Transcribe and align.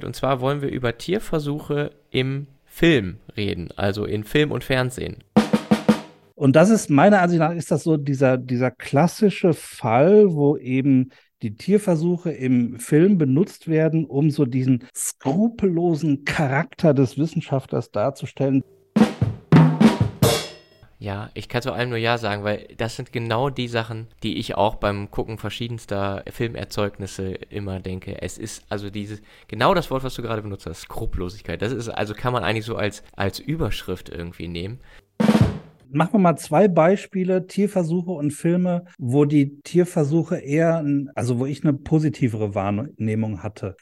Und 0.00 0.16
zwar 0.16 0.40
wollen 0.40 0.62
wir 0.62 0.70
über 0.70 0.96
Tierversuche 0.96 1.92
im 2.10 2.46
Film 2.64 3.18
reden, 3.36 3.68
also 3.76 4.04
in 4.06 4.24
Film 4.24 4.50
und 4.50 4.64
Fernsehen. 4.64 5.22
Und 6.34 6.56
das 6.56 6.70
ist 6.70 6.90
meiner 6.90 7.20
Ansicht 7.20 7.38
nach 7.38 7.52
ist 7.52 7.70
das 7.70 7.84
so 7.84 7.96
dieser, 7.96 8.38
dieser 8.38 8.70
klassische 8.70 9.52
Fall, 9.52 10.34
wo 10.34 10.56
eben 10.56 11.10
die 11.42 11.54
Tierversuche 11.54 12.30
im 12.30 12.78
Film 12.78 13.18
benutzt 13.18 13.68
werden, 13.68 14.04
um 14.06 14.30
so 14.30 14.44
diesen 14.44 14.84
skrupellosen 14.96 16.24
Charakter 16.24 16.94
des 16.94 17.18
Wissenschaftlers 17.18 17.90
darzustellen. 17.90 18.64
Ja, 21.02 21.30
ich 21.34 21.48
kann 21.48 21.62
zu 21.62 21.72
allem 21.72 21.88
nur 21.88 21.98
Ja 21.98 22.16
sagen, 22.16 22.44
weil 22.44 22.68
das 22.76 22.94
sind 22.94 23.12
genau 23.12 23.50
die 23.50 23.66
Sachen, 23.66 24.06
die 24.22 24.38
ich 24.38 24.54
auch 24.54 24.76
beim 24.76 25.10
Gucken 25.10 25.36
verschiedenster 25.36 26.22
Filmerzeugnisse 26.30 27.32
immer 27.50 27.80
denke. 27.80 28.22
Es 28.22 28.38
ist 28.38 28.64
also 28.68 28.88
dieses, 28.88 29.20
genau 29.48 29.74
das 29.74 29.90
Wort, 29.90 30.04
was 30.04 30.14
du 30.14 30.22
gerade 30.22 30.42
benutzt 30.42 30.64
hast, 30.66 30.82
Skrupellosigkeit. 30.82 31.60
Das 31.60 31.72
ist, 31.72 31.88
also 31.88 32.14
kann 32.14 32.32
man 32.32 32.44
eigentlich 32.44 32.64
so 32.64 32.76
als, 32.76 33.02
als 33.16 33.40
Überschrift 33.40 34.10
irgendwie 34.10 34.46
nehmen. 34.46 34.78
Machen 35.90 36.12
wir 36.12 36.18
mal 36.20 36.36
zwei 36.36 36.68
Beispiele, 36.68 37.48
Tierversuche 37.48 38.12
und 38.12 38.30
Filme, 38.30 38.84
wo 38.96 39.24
die 39.24 39.60
Tierversuche 39.62 40.36
eher, 40.36 40.84
also 41.16 41.40
wo 41.40 41.46
ich 41.46 41.64
eine 41.64 41.72
positivere 41.72 42.54
Wahrnehmung 42.54 43.42
hatte. 43.42 43.74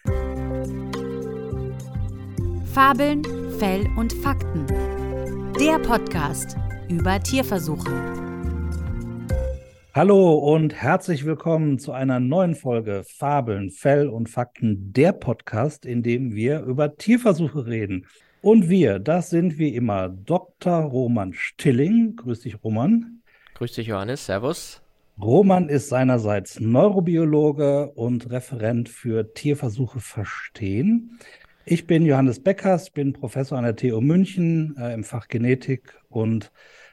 Fabeln, 2.73 3.23
Fell 3.59 3.87
und 3.99 4.15
Fakten. 4.15 4.65
Der 5.61 5.79
Podcast 5.81 6.57
über 6.91 7.21
Tierversuche. 7.21 7.89
Hallo 9.95 10.35
und 10.35 10.75
herzlich 10.75 11.25
willkommen 11.25 11.79
zu 11.79 11.93
einer 11.93 12.19
neuen 12.19 12.57
Folge 12.57 13.05
Fabeln, 13.07 13.71
Fell 13.71 14.09
und 14.09 14.29
Fakten, 14.29 14.93
der 14.93 15.13
Podcast, 15.13 15.87
in 15.87 16.03
dem 16.03 16.35
wir 16.35 16.63
über 16.63 16.97
Tierversuche 16.97 17.67
reden. 17.67 18.07
Und 18.43 18.69
wir, 18.69 18.99
das 18.99 19.31
sind 19.31 19.57
wie 19.57 19.75
immer 19.75 20.09
Dr. 20.09 20.81
Roman 20.83 21.33
Stilling. 21.33 22.17
Grüß 22.17 22.41
dich, 22.41 22.65
Roman. 22.65 23.23
Grüß 23.55 23.73
dich, 23.73 23.87
Johannes. 23.87 24.27
Servus. 24.27 24.83
Roman 25.23 25.69
ist 25.69 25.91
seinerseits 25.91 26.59
Neurobiologe 26.59 27.93
und 27.93 28.31
Referent 28.31 28.89
für 28.89 29.33
Tierversuche 29.33 30.01
verstehen. 30.01 31.21
Ich 31.67 31.87
bin 31.87 32.05
Johannes 32.05 32.43
Beckers, 32.43 32.91
bin 32.91 33.13
Professor 33.13 33.57
an 33.59 33.65
der 33.65 33.77
TU 33.77 34.01
München 34.01 34.75
äh, 34.77 34.93
im 34.93 35.05
Fach 35.05 35.29
Genetik 35.29 35.95
und 36.09 36.51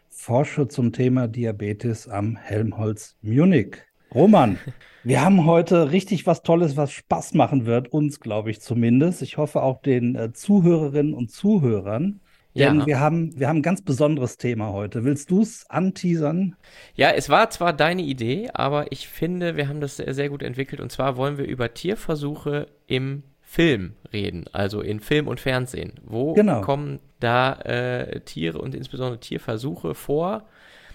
forsche 0.10 0.68
zum 0.68 0.94
Thema 0.94 1.28
Diabetes 1.28 2.08
am 2.08 2.36
Helmholtz 2.36 3.18
Munich. 3.22 3.78
Roman, 4.14 4.58
wir 5.04 5.22
haben 5.22 5.46
heute 5.46 5.92
richtig 5.92 6.26
was 6.26 6.44
Tolles, 6.44 6.78
was 6.78 6.92
Spaß 6.92 7.34
machen 7.34 7.66
wird, 7.66 7.92
uns 7.92 8.20
glaube 8.20 8.52
ich 8.52 8.62
zumindest. 8.62 9.22
Ich 9.22 9.38
hoffe 9.38 9.62
auch 9.62 9.82
den 9.82 10.16
äh, 10.16 10.34
Zuhörerinnen 10.34 11.14
und 11.14 11.32
Zuhörern. 11.32 12.22
Denn 12.58 12.80
ja. 12.80 12.86
wir 12.88 13.00
haben, 13.00 13.40
wir 13.40 13.48
haben 13.48 13.58
ein 13.58 13.64
ganz 13.64 13.84
besonderes 13.84 14.38
Thema 14.38 14.72
heute. 14.72 15.04
Willst 15.04 15.30
du 15.30 15.42
es 15.42 15.70
anteasern? 15.70 16.56
Ja, 16.96 17.12
es 17.12 17.30
war 17.30 17.52
zwar 17.52 17.72
deine 17.72 18.02
Idee, 18.02 18.50
aber 18.52 18.92
ich 18.92 19.08
finde, 19.08 19.56
wir 19.56 19.68
haben 19.68 19.80
das 19.80 19.98
sehr, 19.98 20.14
sehr 20.16 20.30
gut 20.30 20.42
entwickelt. 20.42 20.82
Und 20.82 20.92
zwar 20.92 21.18
wollen 21.18 21.38
wir 21.38 21.46
über 21.46 21.74
Tierversuche 21.74 22.68
im 22.88 23.24
Film 23.50 23.94
reden, 24.12 24.44
also 24.52 24.82
in 24.82 25.00
Film 25.00 25.30
und 25.30 25.40
Fernsehen. 25.40 25.94
Wo 26.04 26.34
genau. 26.34 26.60
kommen 26.60 27.00
da 27.22 27.54
äh, 27.54 28.20
Tiere 28.20 28.60
und 28.60 28.76
insbesondere 28.76 29.22
Tierversuche 29.22 29.96
vor? 29.96 30.44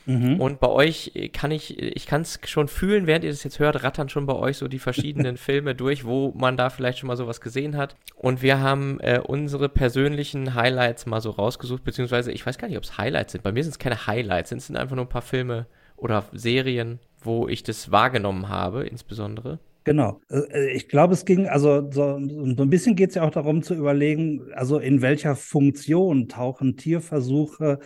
Mhm. 0.05 0.39
Und 0.39 0.61
bei 0.61 0.69
euch 0.69 1.31
kann 1.33 1.51
ich, 1.51 1.79
ich 1.79 2.07
kann 2.07 2.21
es 2.21 2.39
schon 2.45 2.69
fühlen, 2.69 3.07
während 3.07 3.25
ihr 3.25 3.31
das 3.31 3.43
jetzt 3.43 3.59
hört, 3.59 3.83
rattern 3.83 4.11
schon 4.11 4.27
bei 4.27 4.35
euch 4.35 4.59
so 4.59 4.69
die 4.69 4.79
verschiedenen 4.79 5.37
Filme 5.39 5.75
durch, 5.75 6.05
wo 6.05 6.35
man 6.37 6.59
da 6.59 6.69
vielleicht 6.69 6.99
schon 6.99 7.07
mal 7.07 7.17
sowas 7.17 7.41
gesehen 7.41 7.79
hat. 7.79 7.97
Und 8.17 8.43
wir 8.43 8.61
haben 8.61 9.01
äh, 9.01 9.19
unsere 9.25 9.71
persönlichen 9.71 10.55
Highlights 10.55 11.07
mal 11.07 11.23
so 11.23 11.31
rausgesucht, 11.31 11.85
beziehungsweise 11.85 12.33
ich 12.33 12.45
weiß 12.45 12.59
gar 12.59 12.69
nicht, 12.69 12.77
ob 12.77 12.85
es 12.85 12.99
Highlights 12.99 13.33
sind. 13.33 13.45
Bei 13.45 13.53
mir 13.53 13.65
sind 13.65 13.73
es 13.73 13.79
keine 13.79 14.07
Highlights, 14.07 14.53
es 14.53 14.67
sind 14.67 14.77
einfach 14.77 14.95
nur 14.95 15.07
ein 15.07 15.09
paar 15.09 15.23
Filme 15.23 15.67
oder 15.97 16.27
Serien, 16.33 16.99
wo 17.23 17.49
ich 17.49 17.63
das 17.63 17.91
wahrgenommen 17.91 18.51
habe, 18.51 18.85
insbesondere. 18.85 19.59
Genau. 19.85 20.21
Äh, 20.31 20.71
ich 20.73 20.89
glaube, 20.89 21.15
es 21.15 21.25
ging, 21.25 21.49
also 21.49 21.91
so, 21.91 22.19
so 22.21 22.63
ein 22.63 22.71
bisschen 22.71 22.97
geht 22.97 23.11
es 23.11 23.17
ja 23.17 23.23
auch 23.23 23.31
darum 23.31 23.63
zu 23.63 23.75
überlegen, 23.75 24.53
also 24.55 24.79
in 24.79 25.03
welcher 25.03 25.37
Funktion 25.37 26.29
tauchen 26.29 26.77
Tierversuche 26.77 27.79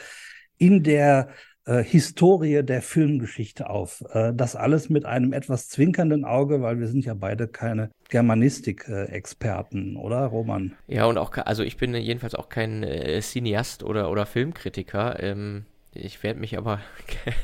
in 0.59 0.83
der 0.83 1.29
äh, 1.67 1.83
Historie 1.83 2.63
der 2.63 2.81
Filmgeschichte 2.81 3.69
auf. 3.69 4.05
Äh, 4.13 4.33
das 4.35 4.57
alles 4.57 4.89
mit 4.89 5.05
einem 5.05 5.33
etwas 5.33 5.69
zwinkernden 5.69 6.25
Auge, 6.25 6.63
weil 6.63 6.79
wir 6.79 6.87
sind 6.87 7.05
ja 7.05 7.15
beide 7.15 7.49
keine 7.49 7.91
Germanistik-Experten, 8.09 9.97
oder 9.97 10.27
Roman? 10.27 10.73
Ja, 10.87 11.07
und 11.07 11.19
auch, 11.19 11.37
also 11.37 11.63
ich 11.63 11.77
bin 11.77 11.95
jedenfalls 11.95 12.35
auch 12.35 12.49
kein 12.49 12.83
äh, 12.83 13.21
Cineast 13.21 13.83
oder, 13.83 14.11
oder 14.11 14.27
Filmkritiker. 14.27 15.21
Ähm 15.21 15.65
ich 15.97 16.23
werde 16.23 16.41
mich 16.41 16.57
aber 16.57 16.81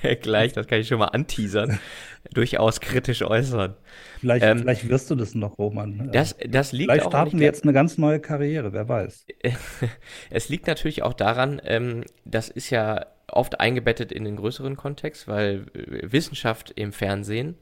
gleich, 0.22 0.52
das 0.52 0.66
kann 0.66 0.80
ich 0.80 0.88
schon 0.88 0.98
mal 0.98 1.06
anteasern, 1.06 1.78
durchaus 2.34 2.80
kritisch 2.80 3.22
äußern. 3.22 3.74
Vielleicht, 4.20 4.44
ähm, 4.44 4.58
vielleicht 4.60 4.88
wirst 4.88 5.10
du 5.10 5.14
das 5.14 5.34
noch, 5.34 5.58
Roman. 5.58 6.10
Das, 6.12 6.36
das 6.48 6.72
liegt 6.72 6.90
vielleicht 6.90 7.06
starten 7.06 7.38
wir 7.38 7.46
jetzt 7.46 7.64
eine 7.64 7.72
ganz 7.72 7.98
neue 7.98 8.20
Karriere, 8.20 8.72
wer 8.72 8.88
weiß. 8.88 9.26
es 10.30 10.48
liegt 10.48 10.66
natürlich 10.66 11.02
auch 11.02 11.14
daran, 11.14 11.60
ähm, 11.64 12.04
das 12.24 12.48
ist 12.48 12.70
ja 12.70 13.06
oft 13.28 13.60
eingebettet 13.60 14.12
in 14.12 14.24
den 14.24 14.36
größeren 14.36 14.76
Kontext, 14.76 15.28
weil 15.28 15.66
äh, 15.74 16.12
Wissenschaft 16.12 16.72
im 16.76 16.92
Fernsehen 16.92 17.56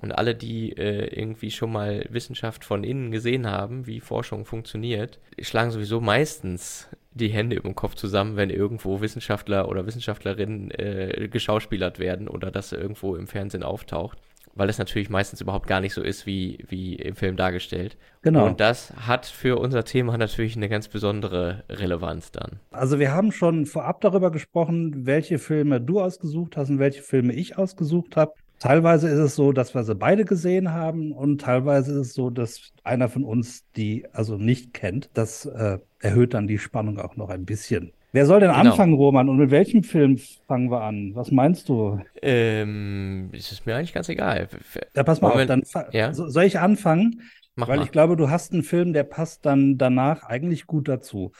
und 0.00 0.12
alle, 0.12 0.34
die 0.34 0.72
äh, 0.72 1.14
irgendwie 1.14 1.50
schon 1.50 1.72
mal 1.72 2.06
Wissenschaft 2.08 2.64
von 2.64 2.84
innen 2.84 3.10
gesehen 3.10 3.46
haben, 3.46 3.86
wie 3.86 4.00
Forschung 4.00 4.46
funktioniert, 4.46 5.18
schlagen 5.40 5.70
sowieso 5.70 6.00
meistens 6.00 6.88
die 7.20 7.28
Hände 7.28 7.56
über 7.56 7.68
dem 7.68 7.74
Kopf 7.74 7.94
zusammen, 7.94 8.36
wenn 8.36 8.50
irgendwo 8.50 9.00
Wissenschaftler 9.00 9.68
oder 9.68 9.86
Wissenschaftlerinnen 9.86 10.70
äh, 10.72 11.28
geschauspielert 11.30 11.98
werden 11.98 12.28
oder 12.28 12.50
das 12.50 12.72
irgendwo 12.72 13.16
im 13.16 13.26
Fernsehen 13.26 13.62
auftaucht. 13.62 14.18
Weil 14.54 14.68
es 14.68 14.78
natürlich 14.78 15.10
meistens 15.10 15.40
überhaupt 15.40 15.68
gar 15.68 15.80
nicht 15.80 15.94
so 15.94 16.02
ist, 16.02 16.26
wie, 16.26 16.58
wie 16.68 16.96
im 16.96 17.14
Film 17.14 17.36
dargestellt. 17.36 17.96
Genau. 18.22 18.46
Und 18.46 18.58
das 18.58 18.92
hat 19.06 19.26
für 19.26 19.58
unser 19.60 19.84
Thema 19.84 20.18
natürlich 20.18 20.56
eine 20.56 20.68
ganz 20.68 20.88
besondere 20.88 21.62
Relevanz 21.68 22.32
dann. 22.32 22.58
Also 22.72 22.98
wir 22.98 23.12
haben 23.12 23.30
schon 23.30 23.64
vorab 23.66 24.00
darüber 24.00 24.32
gesprochen, 24.32 25.06
welche 25.06 25.38
Filme 25.38 25.80
du 25.80 26.00
ausgesucht 26.00 26.56
hast 26.56 26.68
und 26.68 26.80
welche 26.80 27.02
Filme 27.02 27.32
ich 27.32 27.58
ausgesucht 27.58 28.16
habe. 28.16 28.32
Teilweise 28.60 29.08
ist 29.08 29.18
es 29.18 29.34
so, 29.36 29.52
dass 29.52 29.74
wir 29.74 29.84
sie 29.84 29.94
beide 29.94 30.26
gesehen 30.26 30.72
haben 30.72 31.12
und 31.12 31.40
teilweise 31.40 31.92
ist 31.92 32.08
es 32.08 32.14
so, 32.14 32.28
dass 32.28 32.72
einer 32.84 33.08
von 33.08 33.24
uns 33.24 33.64
die 33.74 34.04
also 34.12 34.36
nicht 34.36 34.74
kennt. 34.74 35.08
Das 35.14 35.46
äh, 35.46 35.78
erhöht 35.98 36.34
dann 36.34 36.46
die 36.46 36.58
Spannung 36.58 36.98
auch 36.98 37.16
noch 37.16 37.30
ein 37.30 37.46
bisschen. 37.46 37.92
Wer 38.12 38.26
soll 38.26 38.40
denn 38.40 38.50
genau. 38.50 38.60
anfangen, 38.60 38.92
Roman? 38.92 39.30
Und 39.30 39.38
mit 39.38 39.50
welchem 39.50 39.82
Film 39.82 40.18
fangen 40.46 40.70
wir 40.70 40.82
an? 40.82 41.12
Was 41.14 41.30
meinst 41.30 41.70
du? 41.70 42.00
Ähm, 42.20 43.30
ist 43.32 43.50
es 43.50 43.64
mir 43.64 43.76
eigentlich 43.76 43.94
ganz 43.94 44.10
egal. 44.10 44.48
Ja, 44.94 45.04
pass 45.04 45.22
mal 45.22 45.30
Moment. 45.30 45.50
auf, 45.50 45.72
dann 45.72 45.92
ja? 45.92 46.12
soll 46.12 46.44
ich 46.44 46.58
anfangen? 46.58 47.22
Mach 47.54 47.68
Weil 47.68 47.78
mal. 47.78 47.84
ich 47.84 47.92
glaube, 47.92 48.16
du 48.16 48.28
hast 48.28 48.52
einen 48.52 48.62
Film, 48.62 48.92
der 48.92 49.04
passt 49.04 49.46
dann 49.46 49.78
danach 49.78 50.24
eigentlich 50.24 50.66
gut 50.66 50.86
dazu. 50.86 51.32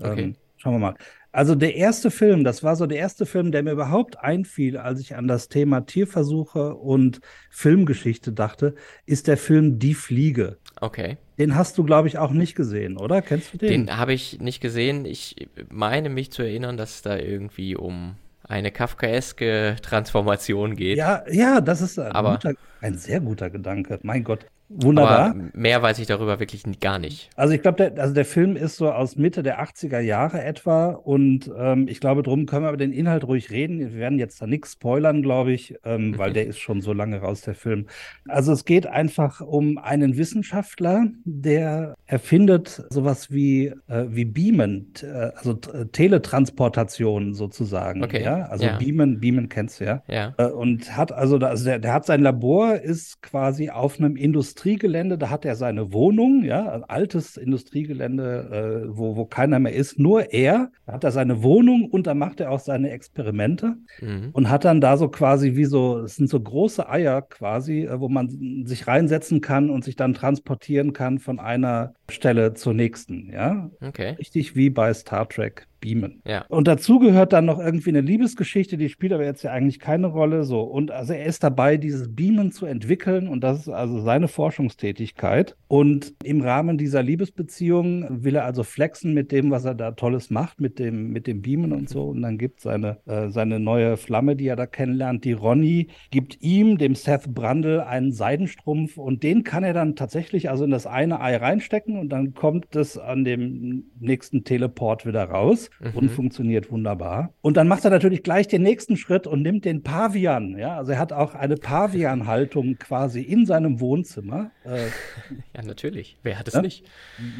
Okay. 0.00 0.22
Ähm, 0.22 0.36
schauen 0.58 0.74
wir 0.74 0.78
mal. 0.78 0.94
Also 1.30 1.54
der 1.54 1.74
erste 1.76 2.10
Film, 2.10 2.42
das 2.42 2.62
war 2.62 2.74
so 2.74 2.86
der 2.86 2.98
erste 2.98 3.26
Film, 3.26 3.52
der 3.52 3.62
mir 3.62 3.72
überhaupt 3.72 4.18
einfiel, 4.18 4.78
als 4.78 5.00
ich 5.00 5.14
an 5.14 5.28
das 5.28 5.48
Thema 5.48 5.82
Tierversuche 5.82 6.74
und 6.74 7.20
Filmgeschichte 7.50 8.32
dachte, 8.32 8.74
ist 9.04 9.28
der 9.28 9.36
Film 9.36 9.78
Die 9.78 9.94
Fliege. 9.94 10.56
Okay. 10.80 11.18
Den 11.38 11.54
hast 11.54 11.76
du, 11.76 11.84
glaube 11.84 12.08
ich, 12.08 12.18
auch 12.18 12.32
nicht 12.32 12.54
gesehen, 12.54 12.96
oder? 12.96 13.20
Kennst 13.20 13.52
du 13.52 13.58
den? 13.58 13.86
Den 13.86 13.96
habe 13.96 14.14
ich 14.14 14.40
nicht 14.40 14.60
gesehen. 14.60 15.04
Ich 15.04 15.48
meine 15.68 16.08
mich 16.08 16.32
zu 16.32 16.42
erinnern, 16.42 16.76
dass 16.76 16.96
es 16.96 17.02
da 17.02 17.16
irgendwie 17.18 17.76
um 17.76 18.16
eine 18.42 18.72
kafkaeske 18.72 19.76
Transformation 19.82 20.74
geht. 20.74 20.96
Ja, 20.96 21.22
ja, 21.30 21.60
das 21.60 21.82
ist 21.82 21.98
ein, 21.98 22.12
Aber, 22.12 22.32
guter, 22.32 22.54
ein 22.80 22.96
sehr 22.96 23.20
guter 23.20 23.50
Gedanke. 23.50 23.98
Mein 24.02 24.24
Gott. 24.24 24.46
Wunderbar. 24.70 25.30
Aber 25.30 25.34
mehr 25.54 25.80
weiß 25.80 25.98
ich 25.98 26.06
darüber 26.06 26.40
wirklich 26.40 26.64
gar 26.80 26.98
nicht. 26.98 27.30
Also 27.36 27.54
ich 27.54 27.62
glaube, 27.62 27.76
der, 27.76 28.02
also 28.02 28.12
der 28.12 28.26
Film 28.26 28.54
ist 28.54 28.76
so 28.76 28.90
aus 28.90 29.16
Mitte 29.16 29.42
der 29.42 29.62
80er 29.62 30.00
Jahre 30.00 30.44
etwa 30.44 30.88
und 30.88 31.50
ähm, 31.56 31.88
ich 31.88 32.00
glaube, 32.00 32.22
drum 32.22 32.44
können 32.44 32.64
wir 32.64 32.68
über 32.68 32.76
den 32.76 32.92
Inhalt 32.92 33.24
ruhig 33.24 33.50
reden. 33.50 33.78
Wir 33.78 33.94
werden 33.94 34.18
jetzt 34.18 34.42
da 34.42 34.46
nichts 34.46 34.72
spoilern, 34.72 35.22
glaube 35.22 35.52
ich, 35.52 35.74
ähm, 35.84 36.12
weil 36.18 36.34
der 36.34 36.46
ist 36.46 36.58
schon 36.58 36.82
so 36.82 36.92
lange 36.92 37.20
raus, 37.20 37.40
der 37.40 37.54
Film. 37.54 37.86
Also 38.28 38.52
es 38.52 38.66
geht 38.66 38.86
einfach 38.86 39.40
um 39.40 39.78
einen 39.78 40.18
Wissenschaftler, 40.18 41.06
der 41.24 41.94
erfindet 42.04 42.84
sowas 42.90 43.30
wie, 43.30 43.72
äh, 43.88 44.04
wie 44.08 44.26
Beamen, 44.26 44.92
äh, 45.02 45.30
also 45.34 45.54
Teletransportation 45.54 47.32
sozusagen. 47.32 48.04
Okay. 48.04 48.22
Ja? 48.22 48.42
Also 48.46 48.66
ja. 48.66 48.76
Beamen, 48.76 49.18
Beamen 49.18 49.48
kennst 49.48 49.80
du 49.80 49.84
ja. 49.86 50.02
Ja. 50.08 50.34
Äh, 50.36 50.48
und 50.48 50.94
hat 50.94 51.10
also, 51.10 51.38
also 51.38 51.64
der, 51.64 51.78
der 51.78 51.94
hat 51.94 52.04
sein 52.04 52.20
Labor, 52.20 52.74
ist 52.74 53.22
quasi 53.22 53.70
auf 53.70 53.98
einem 53.98 54.16
Industrie 54.16 54.57
Industriegelände, 54.58 55.18
da 55.18 55.30
hat 55.30 55.44
er 55.44 55.54
seine 55.54 55.92
Wohnung, 55.92 56.42
ja, 56.42 56.72
ein 56.72 56.82
altes 56.82 57.36
Industriegelände, 57.36 58.88
äh, 58.88 58.96
wo, 58.96 59.14
wo 59.14 59.24
keiner 59.24 59.60
mehr 59.60 59.72
ist, 59.72 60.00
nur 60.00 60.32
er. 60.32 60.72
Da 60.84 60.94
hat 60.94 61.04
er 61.04 61.12
seine 61.12 61.44
Wohnung 61.44 61.88
und 61.88 62.08
da 62.08 62.14
macht 62.14 62.40
er 62.40 62.50
auch 62.50 62.58
seine 62.58 62.90
Experimente 62.90 63.76
mhm. 64.00 64.30
und 64.32 64.50
hat 64.50 64.64
dann 64.64 64.80
da 64.80 64.96
so 64.96 65.08
quasi 65.10 65.54
wie 65.54 65.64
so, 65.64 66.00
es 66.00 66.16
sind 66.16 66.28
so 66.28 66.40
große 66.40 66.88
Eier 66.88 67.22
quasi, 67.22 67.84
äh, 67.84 68.00
wo 68.00 68.08
man 68.08 68.64
sich 68.66 68.88
reinsetzen 68.88 69.40
kann 69.40 69.70
und 69.70 69.84
sich 69.84 69.94
dann 69.94 70.12
transportieren 70.12 70.92
kann 70.92 71.20
von 71.20 71.38
einer 71.38 71.92
Stelle 72.10 72.54
zur 72.54 72.74
nächsten, 72.74 73.30
ja. 73.32 73.70
Okay. 73.80 74.16
Richtig 74.18 74.56
wie 74.56 74.70
bei 74.70 74.92
Star 74.92 75.28
Trek 75.28 75.68
beamen. 75.80 76.22
Ja. 76.26 76.44
Und 76.48 76.68
dazu 76.68 76.98
gehört 76.98 77.32
dann 77.32 77.44
noch 77.44 77.58
irgendwie 77.58 77.90
eine 77.90 78.00
Liebesgeschichte, 78.00 78.76
die 78.76 78.88
spielt 78.88 79.12
aber 79.12 79.24
jetzt 79.24 79.42
ja 79.42 79.52
eigentlich 79.52 79.78
keine 79.78 80.08
Rolle. 80.08 80.44
So. 80.44 80.62
Und 80.62 80.90
also 80.90 81.12
er 81.12 81.24
ist 81.26 81.42
dabei, 81.42 81.76
dieses 81.76 82.14
Beamen 82.14 82.52
zu 82.52 82.66
entwickeln 82.66 83.28
und 83.28 83.42
das 83.42 83.60
ist 83.60 83.68
also 83.68 84.00
seine 84.00 84.28
Forschungstätigkeit. 84.28 85.56
Und 85.68 86.14
im 86.24 86.40
Rahmen 86.40 86.78
dieser 86.78 87.02
Liebesbeziehung 87.02 88.24
will 88.24 88.36
er 88.36 88.44
also 88.44 88.62
flexen 88.62 89.14
mit 89.14 89.32
dem, 89.32 89.50
was 89.50 89.64
er 89.64 89.74
da 89.74 89.92
Tolles 89.92 90.30
macht, 90.30 90.60
mit 90.60 90.78
dem, 90.78 91.10
mit 91.10 91.26
dem 91.26 91.42
Beamen 91.42 91.72
und 91.72 91.88
so. 91.88 92.04
Und 92.04 92.22
dann 92.22 92.38
gibt 92.38 92.60
seine, 92.60 92.98
äh, 93.06 93.28
seine 93.28 93.60
neue 93.60 93.96
Flamme, 93.96 94.36
die 94.36 94.46
er 94.46 94.56
da 94.56 94.66
kennenlernt, 94.66 95.24
die 95.24 95.32
Ronny, 95.32 95.88
gibt 96.10 96.40
ihm, 96.42 96.78
dem 96.78 96.94
Seth 96.94 97.34
Brundle, 97.34 97.86
einen 97.86 98.12
Seidenstrumpf 98.12 98.96
und 98.96 99.22
den 99.22 99.44
kann 99.44 99.64
er 99.64 99.74
dann 99.74 99.96
tatsächlich 99.96 100.50
also 100.50 100.64
in 100.64 100.70
das 100.70 100.86
eine 100.86 101.20
Ei 101.20 101.36
reinstecken 101.36 101.98
und 101.98 102.10
dann 102.10 102.34
kommt 102.34 102.74
es 102.76 102.98
an 102.98 103.24
dem 103.24 103.84
nächsten 104.00 104.44
Teleport 104.44 105.06
wieder 105.06 105.24
raus 105.24 105.67
mhm. 105.80 105.90
und 105.94 106.08
funktioniert 106.10 106.70
wunderbar. 106.70 107.32
Und 107.40 107.56
dann 107.56 107.68
macht 107.68 107.84
er 107.84 107.90
natürlich 107.90 108.22
gleich 108.22 108.48
den 108.48 108.62
nächsten 108.62 108.96
Schritt 108.96 109.26
und 109.26 109.42
nimmt 109.42 109.64
den 109.64 109.82
Pavian. 109.82 110.56
Ja, 110.58 110.76
also 110.76 110.92
er 110.92 110.98
hat 110.98 111.12
auch 111.12 111.34
eine 111.34 111.56
Pavian-Haltung 111.56 112.76
quasi 112.78 113.20
in 113.22 113.46
seinem 113.46 113.80
Wohnzimmer. 113.80 114.50
Äh, 114.64 114.86
ja, 115.56 115.62
natürlich. 115.64 116.18
Wer 116.22 116.38
hat 116.38 116.48
es 116.48 116.54
ja? 116.54 116.62
nicht? 116.62 116.84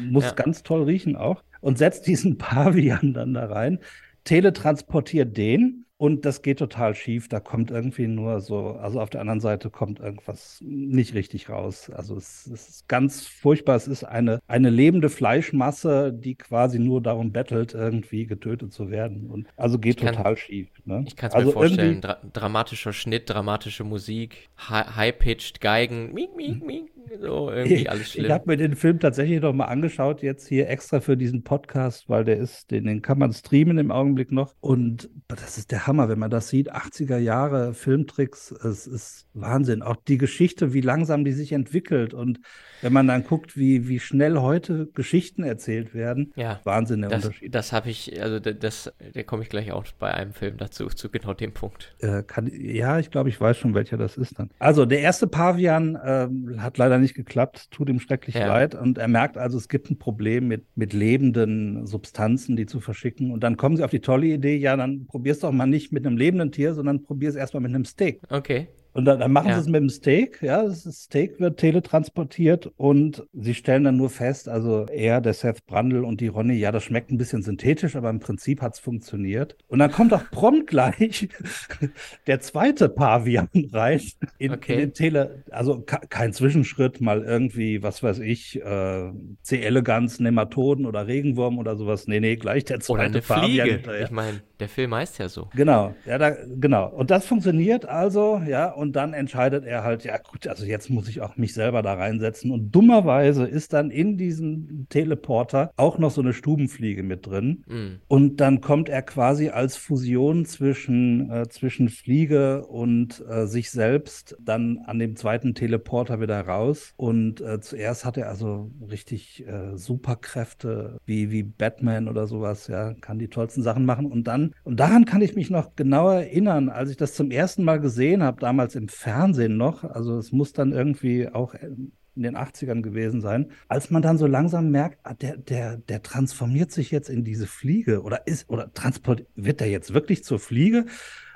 Muss 0.09 0.25
ja. 0.25 0.31
ganz 0.31 0.63
toll 0.63 0.83
riechen 0.83 1.15
auch. 1.15 1.43
Und 1.61 1.77
setzt 1.77 2.07
diesen 2.07 2.37
Pavian 2.39 3.13
dann 3.13 3.33
da 3.33 3.45
rein, 3.45 3.79
teletransportiert 4.23 5.35
den 5.35 5.85
und 5.99 6.23
das 6.23 6.41
geht 6.41 6.59
total 6.59 6.95
schief. 6.95 7.27
Da 7.27 7.41
kommt 7.41 7.71
irgendwie 7.71 8.07
nur 8.07 8.39
so, 8.39 8.77
also 8.81 9.01
auf 9.01 9.09
der 9.09 9.19
anderen 9.19 9.41
Seite 9.41 9.69
kommt 9.69 9.99
irgendwas 9.99 10.59
nicht 10.61 11.13
richtig 11.13 11.49
raus. 11.49 11.89
Also 11.93 12.15
es, 12.15 12.47
es, 12.47 12.69
ist 12.69 12.87
ganz 12.87 13.27
furchtbar. 13.27 13.75
Es 13.75 13.85
ist 13.85 14.05
eine, 14.05 14.39
eine 14.47 14.69
lebende 14.69 15.09
Fleischmasse, 15.09 16.13
die 16.13 16.35
quasi 16.35 16.79
nur 16.79 17.01
darum 17.01 17.33
bettelt, 17.33 17.73
irgendwie 17.73 18.25
getötet 18.27 18.71
zu 18.71 18.89
werden. 18.89 19.29
Und 19.29 19.47
also 19.57 19.77
geht 19.77 19.97
kann, 19.97 20.15
total 20.15 20.37
schief. 20.37 20.69
Ne? 20.85 21.03
Ich 21.05 21.17
kann 21.17 21.31
es 21.31 21.35
also 21.35 21.47
mir 21.47 21.53
vorstellen. 21.53 21.99
Dra 21.99 22.17
dramatischer 22.31 22.93
Schnitt, 22.93 23.29
dramatische 23.29 23.83
Musik, 23.83 24.47
high-pitched 24.69 25.59
Geigen, 25.59 26.13
miek, 26.13 26.33
miek, 26.33 26.65
miek, 26.65 26.91
so 27.19 27.51
irgendwie 27.51 27.89
alles 27.89 28.11
schlimm. 28.11 28.25
Ich 28.25 28.31
habe 28.31 28.43
mir 28.47 28.57
den 28.57 28.75
Film 28.75 28.99
tatsächlich 28.99 29.41
noch 29.41 29.53
mal 29.53 29.65
angeschaut, 29.65 30.21
jetzt 30.21 30.47
hier 30.47 30.69
extra 30.69 30.99
für 30.99 31.17
diesen 31.17 31.43
Podcast, 31.43 32.09
weil 32.09 32.23
der 32.23 32.37
ist, 32.37 32.71
den, 32.71 32.85
den 32.85 33.01
kann 33.01 33.19
man 33.19 33.33
streamen 33.33 33.77
im 33.77 33.91
Augenblick 33.91 34.31
noch. 34.31 34.55
Und 34.59 35.09
das 35.27 35.57
ist 35.57 35.71
der 35.71 35.87
Hammer, 35.87 36.09
wenn 36.09 36.19
man 36.19 36.31
das 36.31 36.49
sieht. 36.49 36.73
80er 36.73 37.17
Jahre 37.17 37.73
Filmtricks, 37.73 38.51
es 38.51 38.87
ist 38.87 39.27
Wahnsinn. 39.33 39.81
Auch 39.81 39.95
die 39.95 40.17
Geschichte, 40.17 40.73
wie 40.73 40.81
langsam 40.81 41.23
die 41.25 41.33
sich 41.33 41.51
entwickelt 41.51 42.13
und 42.13 42.39
wenn 42.81 42.93
man 42.93 43.07
dann 43.07 43.23
guckt, 43.23 43.57
wie, 43.57 43.87
wie 43.87 43.99
schnell 43.99 44.37
heute 44.37 44.87
Geschichten 44.93 45.43
erzählt 45.43 45.93
werden, 45.93 46.33
ja, 46.35 46.59
Wahnsinn 46.63 47.01
der 47.01 47.09
das, 47.09 47.25
Unterschied. 47.25 47.53
Das 47.55 47.73
habe 47.73 47.89
ich, 47.89 48.21
also 48.21 48.39
das, 48.39 48.93
da 49.13 49.23
komme 49.23 49.43
ich 49.43 49.49
gleich 49.49 49.71
auch 49.71 49.85
bei 49.97 50.13
einem 50.13 50.33
Film 50.33 50.57
dazu, 50.57 50.87
zu 50.87 51.09
genau 51.09 51.33
dem 51.33 51.53
Punkt. 51.53 51.95
Äh, 51.99 52.23
kann, 52.23 52.49
ja, 52.53 52.99
ich 52.99 53.11
glaube, 53.11 53.29
ich 53.29 53.39
weiß 53.39 53.57
schon, 53.57 53.73
welcher 53.73 53.97
das 53.97 54.17
ist 54.17 54.39
dann. 54.39 54.49
Also 54.59 54.85
der 54.85 54.99
erste 54.99 55.27
Pavian 55.27 55.95
äh, 55.95 56.27
hat 56.59 56.77
leider 56.77 56.97
nicht 56.97 57.15
geklappt, 57.15 57.71
tut 57.71 57.89
ihm 57.89 57.99
schrecklich 57.99 58.35
ja. 58.35 58.47
leid 58.47 58.75
und 58.75 58.97
er 58.97 59.07
merkt 59.07 59.37
also, 59.37 59.57
es 59.57 59.69
gibt 59.69 59.89
ein 59.89 59.97
Problem 59.97 60.47
mit, 60.47 60.65
mit 60.75 60.93
lebenden 60.93 61.85
Substanzen, 61.85 62.55
die 62.55 62.65
zu 62.65 62.79
verschicken 62.79 63.31
und 63.31 63.43
dann 63.43 63.57
kommen 63.57 63.77
sie 63.77 63.83
auf 63.83 63.91
die 63.91 64.01
tolle 64.01 64.27
Idee, 64.27 64.57
ja, 64.57 64.75
dann 64.75 65.05
probier's 65.07 65.39
doch 65.39 65.51
mal 65.51 65.67
nicht 65.67 65.91
mit 65.91 66.05
einem 66.05 66.17
lebenden 66.17 66.51
Tier, 66.51 66.73
sondern 66.73 67.03
probier's 67.03 67.35
erstmal 67.35 67.61
mit 67.61 67.69
einem 67.69 67.85
Steak. 67.85 68.21
Okay. 68.29 68.67
Und 68.93 69.05
dann, 69.05 69.19
dann 69.19 69.31
machen 69.31 69.49
ja. 69.49 69.55
sie 69.55 69.61
es 69.61 69.67
mit 69.67 69.81
dem 69.81 69.89
Steak, 69.89 70.41
ja, 70.41 70.63
das 70.63 70.83
Steak 70.83 71.39
wird 71.39 71.59
teletransportiert 71.59 72.71
und 72.77 73.25
sie 73.33 73.53
stellen 73.53 73.83
dann 73.83 73.97
nur 73.97 74.09
fest, 74.09 74.49
also 74.49 74.85
er, 74.91 75.21
der 75.21 75.33
Seth 75.33 75.65
Brandl 75.67 76.03
und 76.03 76.21
die 76.21 76.27
Ronny, 76.27 76.55
ja, 76.55 76.71
das 76.71 76.83
schmeckt 76.83 77.11
ein 77.11 77.17
bisschen 77.17 77.43
synthetisch, 77.43 77.95
aber 77.95 78.09
im 78.09 78.19
Prinzip 78.19 78.61
hat 78.61 78.73
es 78.73 78.79
funktioniert. 78.79 79.55
Und 79.67 79.79
dann 79.79 79.91
kommt 79.91 80.13
auch 80.13 80.23
prompt 80.31 80.67
gleich 80.67 81.29
der 82.27 82.39
zweite 82.39 82.89
Pavian 82.89 83.49
rein 83.71 84.01
in, 84.37 84.53
okay. 84.53 84.73
in 84.73 84.79
den 84.79 84.93
Tele, 84.93 85.43
also 85.51 85.81
kein 85.81 86.33
Zwischenschritt, 86.33 86.99
mal 86.99 87.23
irgendwie, 87.23 87.83
was 87.83 88.01
weiß 88.01 88.19
ich, 88.19 88.61
äh, 88.61 89.11
C. 89.43 89.61
elegans, 89.61 90.19
Nematoden 90.19 90.85
oder 90.85 91.07
Regenwurm 91.07 91.59
oder 91.59 91.75
sowas. 91.75 92.07
Nee, 92.07 92.19
nee, 92.19 92.35
gleich 92.37 92.65
der 92.65 92.79
zweite 92.79 92.93
oder 92.93 93.03
eine 93.03 93.21
Pavian. 93.21 93.67
Fliege. 93.67 94.03
Ich 94.03 94.11
meine, 94.11 94.41
der 94.59 94.69
Film 94.69 94.93
heißt 94.93 95.19
ja 95.19 95.29
so. 95.29 95.49
Genau, 95.55 95.95
ja, 96.05 96.17
da, 96.17 96.31
genau. 96.31 96.89
Und 96.89 97.11
das 97.11 97.25
funktioniert 97.25 97.85
also, 97.85 98.41
ja, 98.47 98.73
und 98.79 98.95
dann 98.95 99.13
entscheidet 99.13 99.65
er 99.65 99.83
halt, 99.83 100.05
ja 100.05 100.17
gut, 100.17 100.47
also 100.47 100.65
jetzt 100.65 100.89
muss 100.89 101.09
ich 101.09 101.19
auch 101.19 101.35
mich 101.35 101.53
selber 101.53 101.81
da 101.81 101.95
reinsetzen. 101.95 102.51
Und 102.51 102.71
dummerweise 102.71 103.45
ist 103.45 103.73
dann 103.73 103.91
in 103.91 104.17
diesem 104.17 104.87
Teleporter 104.87 105.71
auch 105.75 105.97
noch 105.97 106.11
so 106.11 106.21
eine 106.21 106.31
Stubenfliege 106.31 107.03
mit 107.03 107.27
drin. 107.27 107.65
Mhm. 107.67 107.99
Und 108.07 108.37
dann 108.37 108.61
kommt 108.61 108.87
er 108.87 109.01
quasi 109.01 109.49
als 109.49 109.75
Fusion 109.75 110.45
zwischen, 110.45 111.29
äh, 111.29 111.49
zwischen 111.49 111.89
Fliege 111.89 112.65
und 112.67 113.21
äh, 113.29 113.47
sich 113.47 113.69
selbst 113.69 114.37
dann 114.39 114.79
an 114.85 114.97
dem 114.97 115.17
zweiten 115.17 115.55
Teleporter 115.55 116.21
wieder 116.21 116.39
raus. 116.39 116.93
Und 116.95 117.41
äh, 117.41 117.59
zuerst 117.59 118.05
hat 118.05 118.15
er 118.15 118.29
also 118.29 118.71
richtig 118.89 119.45
äh, 119.45 119.75
Superkräfte 119.75 120.99
wie, 121.05 121.31
wie 121.31 121.43
Batman 121.43 122.07
oder 122.07 122.27
sowas, 122.27 122.67
ja, 122.67 122.93
kann 122.93 123.19
die 123.19 123.27
tollsten 123.27 123.61
Sachen 123.61 123.83
machen. 123.85 124.05
Und 124.05 124.23
dann, 124.27 124.55
und 124.63 124.79
daran 124.79 125.03
kann 125.03 125.21
ich 125.21 125.35
mich 125.35 125.49
noch 125.49 125.75
genau 125.75 126.09
erinnern, 126.09 126.69
als 126.69 126.89
ich 126.91 126.97
das 126.97 127.13
zum 127.13 127.29
ersten 127.29 127.65
Mal 127.65 127.81
gesehen 127.81 128.23
habe, 128.23 128.39
damals 128.39 128.68
damals 128.69 128.75
im 128.75 128.87
Fernsehen 128.87 129.57
noch, 129.57 129.83
also 129.83 130.17
es 130.17 130.31
muss 130.31 130.53
dann 130.53 130.71
irgendwie 130.71 131.27
auch 131.27 131.53
in 131.53 132.23
den 132.23 132.35
80ern 132.35 132.81
gewesen 132.81 133.21
sein, 133.21 133.51
als 133.67 133.89
man 133.89 134.01
dann 134.01 134.17
so 134.17 134.27
langsam 134.27 134.71
merkt, 134.71 134.99
ah, 135.03 135.13
der, 135.13 135.37
der, 135.37 135.77
der 135.77 136.01
transformiert 136.01 136.71
sich 136.71 136.91
jetzt 136.91 137.09
in 137.09 137.23
diese 137.23 137.47
Fliege 137.47 138.01
oder 138.01 138.27
ist, 138.27 138.49
oder 138.49 138.73
transport, 138.73 139.25
wird 139.35 139.59
der 139.59 139.69
jetzt 139.69 139.93
wirklich 139.93 140.23
zur 140.23 140.39
Fliege? 140.39 140.85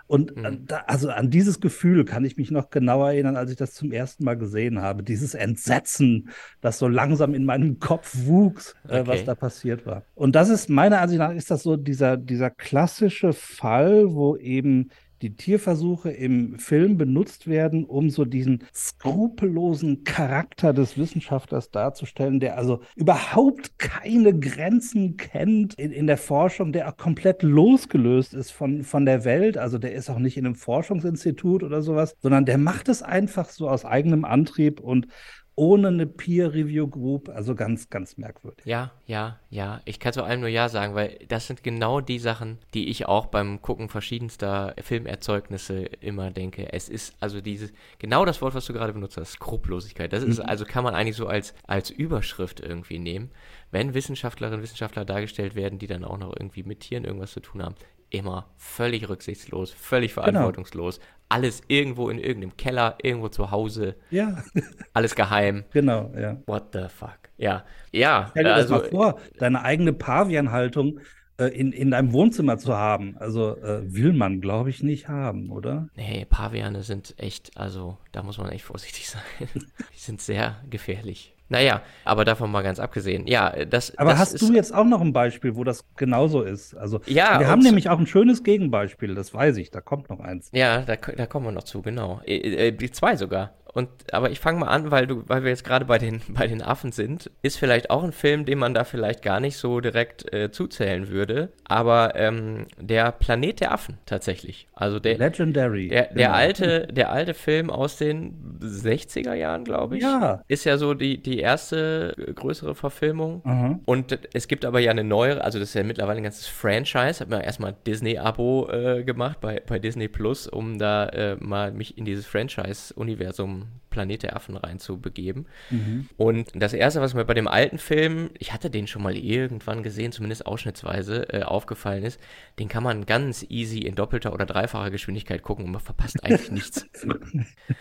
Und 0.06 0.35
mhm. 0.35 0.65
da, 0.68 0.83
also 0.85 1.09
an 1.09 1.30
dieses 1.30 1.62
Gefühl 1.62 2.03
kann 2.03 2.25
ich 2.25 2.35
mich 2.35 2.51
noch 2.51 2.69
genauer 2.69 3.12
erinnern, 3.12 3.38
als 3.38 3.51
ich 3.51 3.57
das 3.57 3.74
zum 3.74 3.91
ersten 3.91 4.25
Mal 4.25 4.38
gesehen 4.38 4.81
habe. 4.81 5.01
Dieses 5.01 5.33
Entsetzen, 5.33 6.30
das 6.59 6.77
so 6.77 6.89
langsam 6.89 7.33
in 7.33 7.45
meinem 7.45 7.80
Kopf 7.80 8.13
wuchs, 8.25 8.75
okay. 8.83 9.00
äh, 9.00 9.07
was 9.07 9.24
da 9.24 9.33
passiert 9.33 9.85
war. 9.85 10.03
Und 10.13 10.35
das 10.35 10.50
ist 10.50 10.69
meiner 10.69 11.00
Ansicht 11.00 11.19
nach 11.19 11.31
ist 11.31 11.50
das 11.50 11.63
so 11.63 11.77
dieser, 11.77 12.18
dieser 12.18 12.50
klassische 12.50 13.31
Fall, 13.31 14.13
wo 14.13 14.35
eben 14.35 14.89
die 15.23 15.35
Tierversuche 15.35 16.11
im 16.11 16.59
Film 16.59 16.97
benutzt 16.97 17.47
werden, 17.47 17.85
um 17.85 18.09
so 18.09 18.25
diesen 18.25 18.65
skrupellosen 18.73 20.03
Charakter 20.03 20.73
des 20.73 20.97
Wissenschaftlers 20.97 21.71
darzustellen, 21.71 22.42
der 22.42 22.57
also 22.57 22.81
überhaupt 22.95 23.80
keine 23.80 24.37
Grenzen 24.37 25.15
kennt 25.15 25.75
in, 25.75 25.92
in 25.92 26.07
der 26.07 26.18
Forschung, 26.18 26.73
der 26.73 26.89
auch 26.89 26.97
komplett 26.97 27.42
losgelöst 27.42 28.33
ist 28.33 28.51
von, 28.51 28.83
von 28.83 29.06
der 29.06 29.23
Welt. 29.23 29.57
Also 29.57 29.77
der 29.77 29.94
ist 29.94 30.09
auch 30.09 30.19
nicht 30.19 30.37
in 30.37 30.45
einem 30.45 30.56
Forschungsinstitut 30.56 31.63
oder 31.63 31.81
sowas, 31.81 32.15
sondern 32.19 32.45
der 32.45 32.57
macht 32.57 32.89
es 32.89 33.01
einfach 33.01 33.49
so 33.49 33.69
aus 33.69 33.85
eigenem 33.85 34.25
Antrieb 34.25 34.81
und 34.81 35.07
ohne 35.56 35.90
eine 35.90 36.07
Peer-Review-Group, 36.07 37.30
also 37.30 37.54
ganz, 37.54 37.90
ganz 37.90 38.18
merkwürdig. 38.18 38.66
Ja, 38.66 38.92
ja, 39.06 39.40
ja. 39.50 39.81
Ich 39.86 40.00
kann 40.00 40.12
zu 40.12 40.24
allem 40.24 40.40
nur 40.40 40.50
Ja 40.50 40.68
sagen, 40.68 40.95
weil 40.95 41.19
das 41.28 41.45
sind 41.45 41.64
genau 41.64 42.02
die 42.02 42.18
Sachen, 42.18 42.57
die 42.74 42.90
ich 42.90 43.06
auch 43.06 43.28
beim 43.28 43.62
Gucken 43.62 43.88
verschiedenster 43.88 44.74
Filmerzeugnisse 44.81 45.83
immer 46.02 46.31
denke. 46.31 46.74
Es 46.74 46.90
ist 46.90 47.16
also 47.19 47.40
dieses, 47.40 47.72
genau 48.00 48.26
das 48.26 48.42
Wort, 48.42 48.56
was 48.56 48.66
du 48.66 48.74
gerade 48.74 48.94
benutzt 48.94 49.18
hast, 49.18 49.33
Skrupellosigkeit. 49.33 50.12
Das 50.12 50.24
ist, 50.24 50.40
mhm. 50.40 50.50
also 50.50 50.66
kann 50.66 50.83
man 50.83 50.95
eigentlich 50.95 51.18
so 51.18 51.28
als, 51.28 51.54
als 51.68 51.92
Überschrift 51.92 52.60
irgendwie 52.60 52.98
nehmen. 52.98 53.30
Wenn 53.69 53.94
Wissenschaftlerinnen 53.94 54.60
und 54.60 54.64
Wissenschaftler 54.64 55.06
dargestellt 55.06 55.56
werden, 55.56 55.78
die 55.78 55.88
dann 55.88 56.04
auch 56.04 56.18
noch 56.18 56.36
irgendwie 56.36 56.64
mit 56.64 56.80
Tieren 56.80 57.06
irgendwas 57.06 57.31
zu 57.31 57.42
tun 57.42 57.62
haben, 57.62 57.76
immer 58.14 58.48
völlig 58.57 59.10
rücksichtslos, 59.10 59.72
völlig 59.72 60.14
genau. 60.14 60.24
verantwortungslos. 60.24 60.98
Genau. 60.98 61.10
Alles 61.33 61.61
irgendwo 61.68 62.09
in 62.09 62.19
irgendeinem 62.19 62.56
Keller, 62.57 62.97
irgendwo 63.02 63.30
zu 63.30 63.49
Hause. 63.52 63.95
Ja. 64.11 64.44
alles 64.94 65.16
geheim. 65.16 65.63
Genau, 65.71 66.11
ja. 66.16 66.37
What 66.45 66.73
the 66.73 66.85
fuck? 66.90 67.18
Ja. 67.37 67.66
Ja. 67.92 68.28
Stell 68.31 68.44
dir 68.44 68.54
also, 68.54 68.75
das 68.75 68.83
mal 68.83 68.90
vor, 68.90 69.19
deine 69.40 69.63
eigene 69.63 69.94
Pavianhaltung 69.94 70.99
äh, 71.37 71.45
in, 71.47 71.71
in 71.71 71.92
deinem 71.92 72.13
Wohnzimmer 72.13 72.57
zu 72.57 72.75
haben. 72.75 73.18
Also 73.18 73.57
äh, 73.57 73.81
will 73.92 74.13
man, 74.13 74.42
glaube 74.42 74.69
ich, 74.69 74.83
nicht 74.83 75.07
haben, 75.07 75.49
oder? 75.49 75.87
Nee, 75.95 76.25
Paviane 76.30 76.83
sind 76.83 77.16
echt, 77.18 77.57
also 77.57 77.97
da 78.11 78.21
muss 78.21 78.37
man 78.37 78.49
echt 78.49 78.66
vorsichtig 78.66 79.09
sein. 79.09 79.21
Die 79.49 79.99
sind 79.99 80.21
sehr 80.21 80.57
gefährlich. 80.69 81.32
Naja, 81.50 81.81
aber 82.06 82.26
davon 82.26 82.52
mal 82.52 82.64
ganz 82.64 82.80
abgesehen. 82.80 83.28
Ja, 83.28 83.66
das. 83.66 83.95
Aber 83.97 84.12
das 84.12 84.19
hast 84.19 84.42
du 84.42 84.54
jetzt 84.54 84.73
auch 84.73 84.85
noch 84.85 85.02
ein 85.02 85.14
Beispiel, 85.14 85.56
wo 85.56 85.64
das 85.64 85.85
genauso 85.95 86.42
ist? 86.42 86.73
Also, 86.76 87.02
ja, 87.06 87.40
wir 87.40 87.47
haben 87.47 87.62
nämlich 87.62 87.90
auch 87.90 88.00
ein 88.00 88.07
schönes 88.07 88.44
Gegenbeispiel, 88.44 89.14
das 89.14 89.33
weiß 89.33 89.57
ich. 89.57 89.69
Da 89.69 89.81
kommt 89.81 90.09
noch 90.09 90.19
eins. 90.19 90.50
Ja, 90.54 90.81
da, 90.81 90.95
da 90.95 91.26
kommen 91.26 91.45
wir 91.45 91.52
noch 91.52 91.64
zu, 91.64 91.81
genau. 91.81 92.21
Äh, 92.26 92.69
äh, 92.69 92.92
zwei 92.92 93.16
sogar. 93.16 93.54
Und, 93.73 93.89
aber 94.11 94.30
ich 94.30 94.39
fange 94.39 94.59
mal 94.59 94.68
an, 94.68 94.92
weil 94.92 95.07
du, 95.07 95.23
weil 95.27 95.44
wir 95.44 95.49
jetzt 95.49 95.63
gerade 95.63 95.85
bei 95.85 95.97
den, 95.97 96.21
bei 96.30 96.47
den 96.47 96.61
Affen 96.61 96.92
sind, 96.92 97.31
ist 97.42 97.57
vielleicht 97.57 97.89
auch 97.89 98.03
ein 98.03 98.11
Film, 98.11 98.45
den 98.45 98.59
man 98.59 98.73
da 98.73 98.83
vielleicht 98.83 99.21
gar 99.21 99.39
nicht 99.39 99.57
so 99.57 99.80
direkt 99.80 100.31
äh, 100.31 100.51
zuzählen 100.51 101.09
würde. 101.09 101.49
Aber 101.65 102.15
ähm, 102.15 102.68
der 102.80 103.11
Planet 103.11 103.61
der 103.61 103.71
Affen 103.71 103.97
tatsächlich. 104.06 104.68
Also 104.73 104.99
der 104.99 105.18
Legendary. 105.18 105.87
Der, 105.87 106.03
der 106.07 106.27
genau. 106.27 106.31
alte, 106.31 106.87
der 106.87 107.11
alte 107.11 107.33
Film 107.33 107.69
aus 107.69 107.97
den 107.97 108.59
60er 108.61 109.33
Jahren, 109.33 109.63
glaube 109.63 109.97
ich. 109.97 110.03
Ja. 110.03 110.44
Ist 110.47 110.65
ja 110.65 110.77
so 110.77 110.94
die, 110.94 111.21
die 111.21 111.39
erste 111.39 112.15
größere 112.35 112.75
Verfilmung. 112.75 113.42
Mhm. 113.44 113.80
Und 113.85 114.19
es 114.33 114.47
gibt 114.47 114.65
aber 114.65 114.80
ja 114.80 114.92
eine 114.92 115.03
neuere, 115.03 115.44
also 115.44 115.57
das 115.57 115.69
ist 115.69 115.75
ja 115.75 115.83
mittlerweile 115.83 116.18
ein 116.18 116.23
ganzes 116.23 116.47
Franchise. 116.47 117.21
Hat 117.21 117.30
man 117.30 117.42
erstmal 117.42 117.75
Disney-Abo 117.87 118.69
äh, 118.69 119.03
gemacht 119.03 119.39
bei, 119.42 119.61
bei 119.65 119.80
Disney 119.80 120.07
Plus, 120.07 120.47
um 120.47 120.77
da 120.77 121.07
äh, 121.07 121.37
mal 121.39 121.71
mich 121.71 121.97
in 121.97 122.06
dieses 122.06 122.25
Franchise-Universum 122.27 123.62
um, 123.63 123.81
Planet 123.94 124.23
der 124.23 124.35
Affen 124.35 124.57
reinzubegeben. 124.57 125.45
Mhm. 125.69 126.09
Und 126.18 126.50
das 126.56 126.73
erste, 126.73 127.00
was 127.00 127.14
mir 127.14 127.23
bei 127.23 127.35
dem 127.35 127.47
alten 127.47 127.78
Film, 127.78 128.31
ich 128.40 128.52
hatte 128.52 128.69
den 128.69 128.88
schon 128.88 129.04
mal 129.04 129.16
irgendwann 129.16 129.83
gesehen, 129.83 130.12
zumindest 130.12 130.45
ausschnittsweise, 130.45 131.31
äh, 131.31 131.44
aufgefallen 131.44 132.04
ist, 132.04 132.19
den 132.59 132.68
kann 132.68 132.83
man 132.83 133.06
ganz 133.06 133.45
easy 133.50 133.80
in 133.80 133.95
doppelter 133.95 134.33
oder 134.33 134.45
dreifacher 134.45 134.92
Geschwindigkeit 134.92 135.44
gucken 135.44 135.66
und 135.66 135.71
man 135.71 135.81
verpasst 135.81 136.23
eigentlich 136.23 136.52
nichts. 136.52 136.88